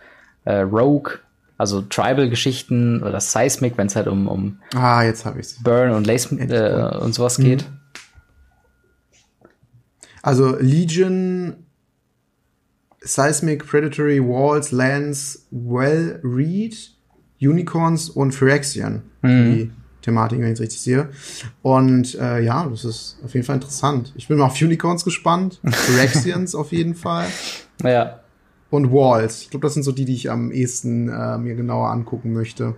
äh, 0.45 0.59
Rogue, 0.59 1.19
also 1.57 1.81
Tribal-Geschichten 1.81 3.01
oder 3.01 3.19
Seismic, 3.19 3.77
wenn 3.77 3.88
es 3.88 3.95
halt 3.95 4.07
um, 4.07 4.27
um 4.27 4.59
ah, 4.75 5.03
jetzt 5.03 5.25
hab 5.25 5.38
ich's. 5.38 5.61
Burn 5.63 5.91
und 5.91 6.05
Lace 6.05 6.31
äh, 6.31 6.97
und 7.01 7.13
sowas 7.13 7.38
geht. 7.38 7.63
Mhm. 7.63 7.77
Also 10.21 10.57
Legion 10.59 11.66
Seismic, 13.01 13.65
Predatory, 13.65 14.19
Walls, 14.19 14.71
Lands, 14.71 15.47
Well 15.51 16.19
Read, 16.23 16.75
Unicorns 17.39 18.09
und 18.09 18.31
Phyrexian. 18.31 19.03
Mhm. 19.21 19.53
Die 19.53 19.71
Thematik, 20.01 20.39
wenn 20.39 20.47
ich 20.47 20.53
es 20.53 20.61
richtig 20.61 20.81
sehe. 20.81 21.09
Und 21.61 22.15
äh, 22.15 22.41
ja, 22.41 22.65
das 22.65 22.85
ist 22.85 23.17
auf 23.23 23.33
jeden 23.33 23.45
Fall 23.45 23.55
interessant. 23.55 24.13
Ich 24.15 24.27
bin 24.27 24.37
mal 24.37 24.45
auf 24.45 24.61
Unicorns 24.61 25.03
gespannt, 25.03 25.59
Rexians 25.97 26.55
auf 26.55 26.71
jeden 26.71 26.95
Fall. 26.95 27.27
Ja. 27.83 28.21
Und 28.69 28.91
Walls. 28.91 29.43
Ich 29.43 29.49
glaube, 29.49 29.65
das 29.65 29.73
sind 29.73 29.83
so 29.83 29.91
die, 29.91 30.05
die 30.05 30.13
ich 30.13 30.29
am 30.29 30.51
ehesten 30.51 31.09
äh, 31.09 31.37
mir 31.37 31.55
genauer 31.55 31.89
angucken 31.89 32.33
möchte. 32.33 32.75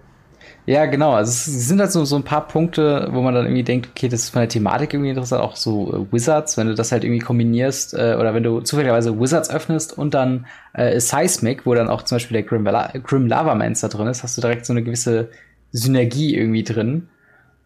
Ja, 0.65 0.85
genau. 0.85 1.13
Also 1.13 1.29
es 1.29 1.45
sind 1.67 1.79
halt 1.79 1.91
so, 1.91 2.05
so 2.05 2.15
ein 2.15 2.23
paar 2.23 2.47
Punkte, 2.47 3.09
wo 3.11 3.21
man 3.21 3.33
dann 3.33 3.45
irgendwie 3.45 3.63
denkt, 3.63 3.89
okay, 3.91 4.07
das 4.07 4.21
ist 4.21 4.29
von 4.29 4.41
der 4.41 4.49
Thematik 4.49 4.93
irgendwie 4.93 5.09
interessant. 5.09 5.41
Auch 5.41 5.55
so 5.55 5.93
äh, 5.93 6.13
Wizards, 6.13 6.57
wenn 6.57 6.67
du 6.67 6.75
das 6.75 6.91
halt 6.91 7.03
irgendwie 7.03 7.19
kombinierst 7.19 7.93
äh, 7.93 8.15
oder 8.19 8.33
wenn 8.33 8.43
du 8.43 8.61
zufälligerweise 8.61 9.19
Wizards 9.19 9.49
öffnest 9.49 9.97
und 9.97 10.13
dann 10.13 10.45
äh, 10.73 10.99
Seismic, 10.99 11.65
wo 11.65 11.73
dann 11.73 11.89
auch 11.89 12.03
zum 12.03 12.17
Beispiel 12.17 12.35
der 12.35 12.43
Grim, 12.43 12.65
La 12.65 12.91
Grim 13.03 13.27
Lava 13.27 13.55
Mancer 13.55 13.89
drin 13.89 14.07
ist, 14.07 14.23
hast 14.23 14.37
du 14.37 14.41
direkt 14.41 14.65
so 14.65 14.73
eine 14.73 14.83
gewisse 14.83 15.29
Synergie 15.71 16.35
irgendwie 16.35 16.63
drin. 16.63 17.07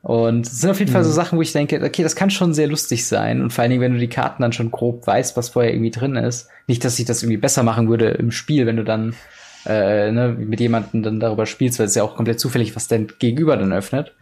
Und 0.02 0.48
es 0.48 0.60
sind 0.60 0.70
auf 0.70 0.80
jeden 0.80 0.92
mhm. 0.92 0.96
Fall 0.96 1.04
so 1.06 1.12
mhm. 1.12 1.16
Sachen, 1.16 1.38
wo 1.38 1.42
ich 1.42 1.54
denke, 1.54 1.82
okay, 1.82 2.04
das 2.04 2.16
kann 2.16 2.30
schon 2.30 2.54
sehr 2.54 2.68
lustig 2.68 3.06
sein. 3.06 3.42
Und 3.42 3.52
vor 3.54 3.62
allen 3.62 3.72
Dingen, 3.72 3.82
wenn 3.82 3.94
du 3.94 4.00
die 4.00 4.10
Karten 4.10 4.42
dann 4.42 4.52
schon 4.52 4.70
grob 4.70 5.08
weißt, 5.08 5.38
was 5.38 5.50
vorher 5.50 5.74
irgendwie 5.74 5.92
drin 5.92 6.16
ist. 6.16 6.50
Nicht, 6.68 6.84
dass 6.84 6.98
sich 6.98 7.06
das 7.06 7.24
irgendwie 7.24 7.38
besser 7.38 7.64
machen 7.64 7.88
würde 7.88 8.10
im 8.10 8.32
Spiel, 8.32 8.66
wenn 8.66 8.76
du 8.76 8.84
dann 8.84 9.16
äh, 9.66 10.12
ne, 10.12 10.36
mit 10.38 10.60
jemandem 10.60 11.04
dann 11.04 11.20
darüber 11.20 11.46
spielst, 11.46 11.80
weil 11.80 11.88
es 11.88 11.96
ja 11.96 12.04
auch 12.04 12.16
komplett 12.16 12.40
zufällig, 12.40 12.76
was 12.76 12.88
dein 12.88 13.08
Gegenüber 13.20 13.58
dann 13.58 13.74
öffnet. 13.74 14.14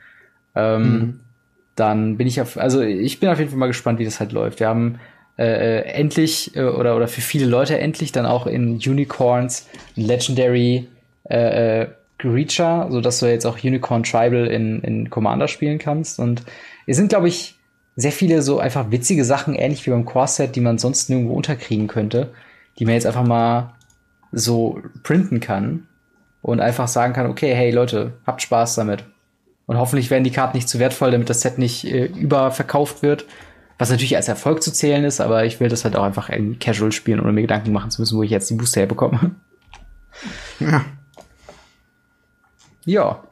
Ähm, 0.56 0.84
mhm. 0.84 1.20
Dann 1.76 2.18
bin 2.18 2.28
ich 2.28 2.42
auf, 2.42 2.58
also 2.58 2.82
ich 2.82 3.20
bin 3.20 3.30
auf 3.30 3.40
jeden 3.40 3.50
Fall 3.50 3.60
mal 3.60 3.68
gespannt, 3.68 4.00
wie 4.00 4.06
das 4.06 4.20
halt 4.20 4.32
läuft. 4.34 4.60
Wir 4.60 4.68
haben 4.68 5.00
äh, 5.38 5.80
äh 5.80 5.82
endlich 5.94 6.56
äh, 6.56 6.64
oder 6.64 6.96
oder 6.96 7.08
für 7.08 7.22
viele 7.22 7.46
Leute 7.46 7.80
endlich 7.80 8.12
dann 8.12 8.26
auch 8.26 8.46
in 8.46 8.76
Unicorns 8.76 9.68
Legendary 9.96 10.88
äh, 11.30 11.82
äh, 11.82 11.88
Creature, 12.18 12.88
so 12.92 13.02
dass 13.02 13.20
du 13.20 13.26
jetzt 13.26 13.46
auch 13.46 13.64
Unicorn 13.64 14.04
Tribal 14.04 14.46
in, 14.48 14.82
in 14.82 15.10
Commander 15.10 15.48
spielen 15.48 15.80
kannst. 15.80 16.20
Und 16.20 16.44
es 16.86 16.98
sind, 16.98 17.10
glaube 17.10 17.28
ich, 17.28 17.56
sehr 17.96 18.12
viele 18.12 18.42
so 18.42 18.60
einfach 18.60 18.92
witzige 18.92 19.26
Sachen, 19.26 19.56
ähnlich 19.56 19.86
wie 19.86 19.92
beim 19.92 20.06
Core-Set, 20.06 20.56
die 20.56 20.62
man 20.62 20.78
sonst 20.78 21.10
nirgendwo 21.10 21.34
unterkriegen 21.34 21.88
könnte, 21.88 22.32
die 22.78 22.86
man 22.86 22.94
jetzt 22.94 23.06
einfach 23.06 23.26
mal 23.26 23.74
so 24.32 24.82
printen 25.04 25.40
kann 25.40 25.88
und 26.42 26.60
einfach 26.60 26.88
sagen 26.88 27.14
kann, 27.14 27.28
okay, 27.28 27.54
hey 27.54 27.72
Leute, 27.72 28.14
habt 28.26 28.42
Spaß 28.42 28.76
damit. 28.76 29.04
Und 29.66 29.78
hoffentlich 29.78 30.10
werden 30.10 30.24
die 30.24 30.32
Karten 30.32 30.58
nicht 30.58 30.68
zu 30.68 30.80
wertvoll, 30.80 31.12
damit 31.12 31.30
das 31.30 31.42
Set 31.42 31.58
nicht 31.58 31.86
äh, 31.86 32.06
überverkauft 32.06 33.04
wird. 33.04 33.26
Was 33.78 33.90
natürlich 33.90 34.16
als 34.16 34.28
Erfolg 34.28 34.62
zu 34.62 34.72
zählen 34.72 35.04
ist, 35.04 35.22
aber 35.22 35.46
ich 35.46 35.60
will 35.60 35.70
das 35.70 35.86
halt 35.86 35.96
auch 35.96 36.04
einfach 36.04 36.30
in 36.30 36.60
Casual 36.60 36.92
spielen, 36.92 37.20
ohne 37.20 37.32
mir 37.32 37.42
Gedanken 37.42 37.72
machen 37.72 37.90
zu 37.90 38.02
müssen, 38.02 38.18
wo 38.18 38.24
ich 38.24 38.30
jetzt 38.30 38.50
die 38.50 38.56
Booster 38.56 38.82
herbekomme. 38.82 39.32
Ja. 40.60 40.86
Ja. 42.86 43.24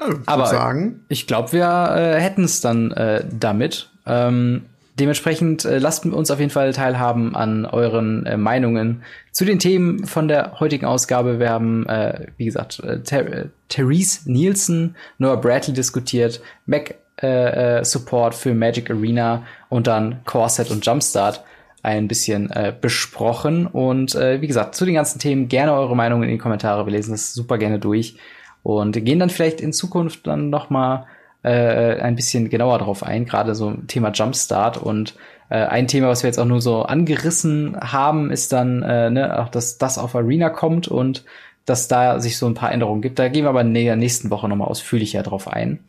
Ich 0.00 0.28
aber 0.28 0.46
sagen. 0.46 1.04
ich 1.08 1.26
glaube, 1.26 1.52
wir 1.52 1.94
äh, 1.96 2.20
hätten 2.20 2.44
es 2.44 2.60
dann 2.60 2.92
äh, 2.92 3.24
damit. 3.30 3.90
Ähm, 4.06 4.66
dementsprechend 4.98 5.64
äh, 5.64 5.78
lasst 5.78 6.04
uns 6.04 6.30
auf 6.30 6.38
jeden 6.38 6.50
Fall 6.50 6.72
teilhaben 6.72 7.34
an 7.34 7.64
euren 7.66 8.26
äh, 8.26 8.36
Meinungen 8.36 9.02
zu 9.32 9.44
den 9.44 9.58
Themen 9.58 10.06
von 10.06 10.28
der 10.28 10.60
heutigen 10.60 10.86
Ausgabe. 10.86 11.38
Wir 11.38 11.50
haben, 11.50 11.86
äh, 11.86 12.26
wie 12.36 12.44
gesagt, 12.44 12.80
äh, 12.80 13.00
äh, 13.16 13.46
Therese 13.68 14.30
Nielsen, 14.30 14.96
Noah 15.18 15.40
Bradley 15.40 15.74
diskutiert, 15.74 16.40
Mac 16.66 16.96
äh, 17.20 17.78
äh, 17.78 17.84
Support 17.84 18.34
für 18.34 18.54
Magic 18.54 18.90
Arena 18.90 19.44
und 19.68 19.86
dann 19.86 20.24
Core 20.24 20.50
und 20.70 20.86
Jumpstart 20.86 21.42
ein 21.82 22.06
bisschen 22.06 22.50
äh, 22.50 22.72
besprochen. 22.78 23.66
Und 23.66 24.14
äh, 24.14 24.40
wie 24.40 24.46
gesagt, 24.46 24.74
zu 24.74 24.84
den 24.84 24.94
ganzen 24.94 25.18
Themen 25.18 25.48
gerne 25.48 25.72
eure 25.72 25.96
Meinungen 25.96 26.24
in 26.24 26.30
die 26.30 26.38
Kommentare. 26.38 26.86
Wir 26.86 26.92
lesen 26.92 27.12
das 27.12 27.34
super 27.34 27.58
gerne 27.58 27.78
durch 27.78 28.16
und 28.62 28.92
gehen 29.04 29.18
dann 29.18 29.30
vielleicht 29.30 29.60
in 29.60 29.72
Zukunft 29.72 30.26
dann 30.26 30.50
noch 30.50 30.70
mal 30.70 31.06
äh, 31.42 32.00
ein 32.00 32.16
bisschen 32.16 32.48
genauer 32.48 32.78
drauf 32.78 33.02
ein, 33.02 33.24
gerade 33.24 33.54
so 33.54 33.72
Thema 33.86 34.10
Jumpstart 34.10 34.76
und 34.76 35.14
äh, 35.50 35.64
ein 35.64 35.88
Thema, 35.88 36.08
was 36.08 36.22
wir 36.22 36.28
jetzt 36.28 36.38
auch 36.38 36.44
nur 36.44 36.60
so 36.60 36.82
angerissen 36.82 37.76
haben, 37.80 38.30
ist 38.30 38.52
dann 38.52 38.82
äh, 38.82 39.10
ne, 39.10 39.38
auch, 39.38 39.48
dass 39.48 39.78
das 39.78 39.98
auf 39.98 40.14
Arena 40.14 40.50
kommt 40.50 40.88
und 40.88 41.24
dass 41.64 41.88
da 41.88 42.20
sich 42.20 42.38
so 42.38 42.46
ein 42.46 42.54
paar 42.54 42.72
Änderungen 42.72 43.02
gibt. 43.02 43.18
Da 43.18 43.28
gehen 43.28 43.44
wir 43.44 43.50
aber 43.50 43.60
in 43.60 43.74
der 43.74 43.96
nächsten 43.96 44.30
Woche 44.30 44.48
nochmal 44.48 44.68
ausführlicher 44.68 45.22
drauf 45.22 45.48
ein. 45.48 45.80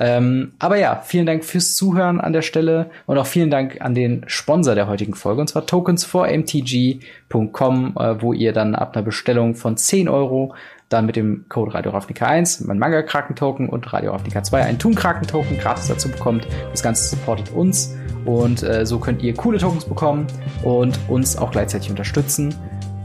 Ähm, 0.00 0.52
aber 0.58 0.78
ja, 0.78 1.02
vielen 1.04 1.26
Dank 1.26 1.44
fürs 1.44 1.74
Zuhören 1.74 2.20
an 2.20 2.32
der 2.32 2.42
Stelle 2.42 2.88
und 3.06 3.18
auch 3.18 3.26
vielen 3.26 3.50
Dank 3.50 3.80
an 3.80 3.96
den 3.96 4.22
Sponsor 4.28 4.76
der 4.76 4.86
heutigen 4.86 5.14
Folge, 5.14 5.40
und 5.40 5.48
zwar 5.48 5.64
tokens4mtg.com, 5.64 7.96
äh, 7.98 8.22
wo 8.22 8.32
ihr 8.32 8.52
dann 8.52 8.76
ab 8.76 8.94
einer 8.94 9.04
Bestellung 9.04 9.56
von 9.56 9.76
10 9.76 10.08
Euro 10.08 10.54
dann 10.88 11.06
mit 11.06 11.16
dem 11.16 11.44
Code 11.48 11.74
Radio 11.74 11.92
Ravnica 11.92 12.26
1, 12.26 12.62
mein 12.62 12.78
Manga 12.78 13.02
Kraken 13.02 13.36
Token 13.36 13.68
und 13.68 13.92
Radio 13.92 14.12
Ravnica 14.12 14.42
2 14.42 14.62
einen 14.62 14.78
Toon 14.78 14.94
Kraken 14.94 15.26
Token 15.26 15.58
gratis 15.58 15.88
dazu 15.88 16.10
bekommt. 16.10 16.46
Das 16.70 16.82
Ganze 16.82 17.08
supportet 17.08 17.50
uns 17.50 17.94
und 18.24 18.62
äh, 18.62 18.86
so 18.86 18.98
könnt 18.98 19.22
ihr 19.22 19.34
coole 19.34 19.58
Tokens 19.58 19.84
bekommen 19.84 20.26
und 20.62 20.98
uns 21.08 21.36
auch 21.36 21.50
gleichzeitig 21.50 21.90
unterstützen. 21.90 22.54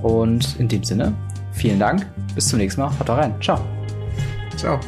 Und 0.02 0.60
in 0.60 0.68
dem 0.68 0.84
Sinne, 0.84 1.14
vielen 1.52 1.80
Dank, 1.80 2.06
bis 2.36 2.48
zum 2.50 2.60
nächsten 2.60 2.82
Mal, 2.82 2.92
haut 3.00 3.10
rein, 3.10 3.34
ciao. 3.42 3.60
Ciao. 4.58 4.80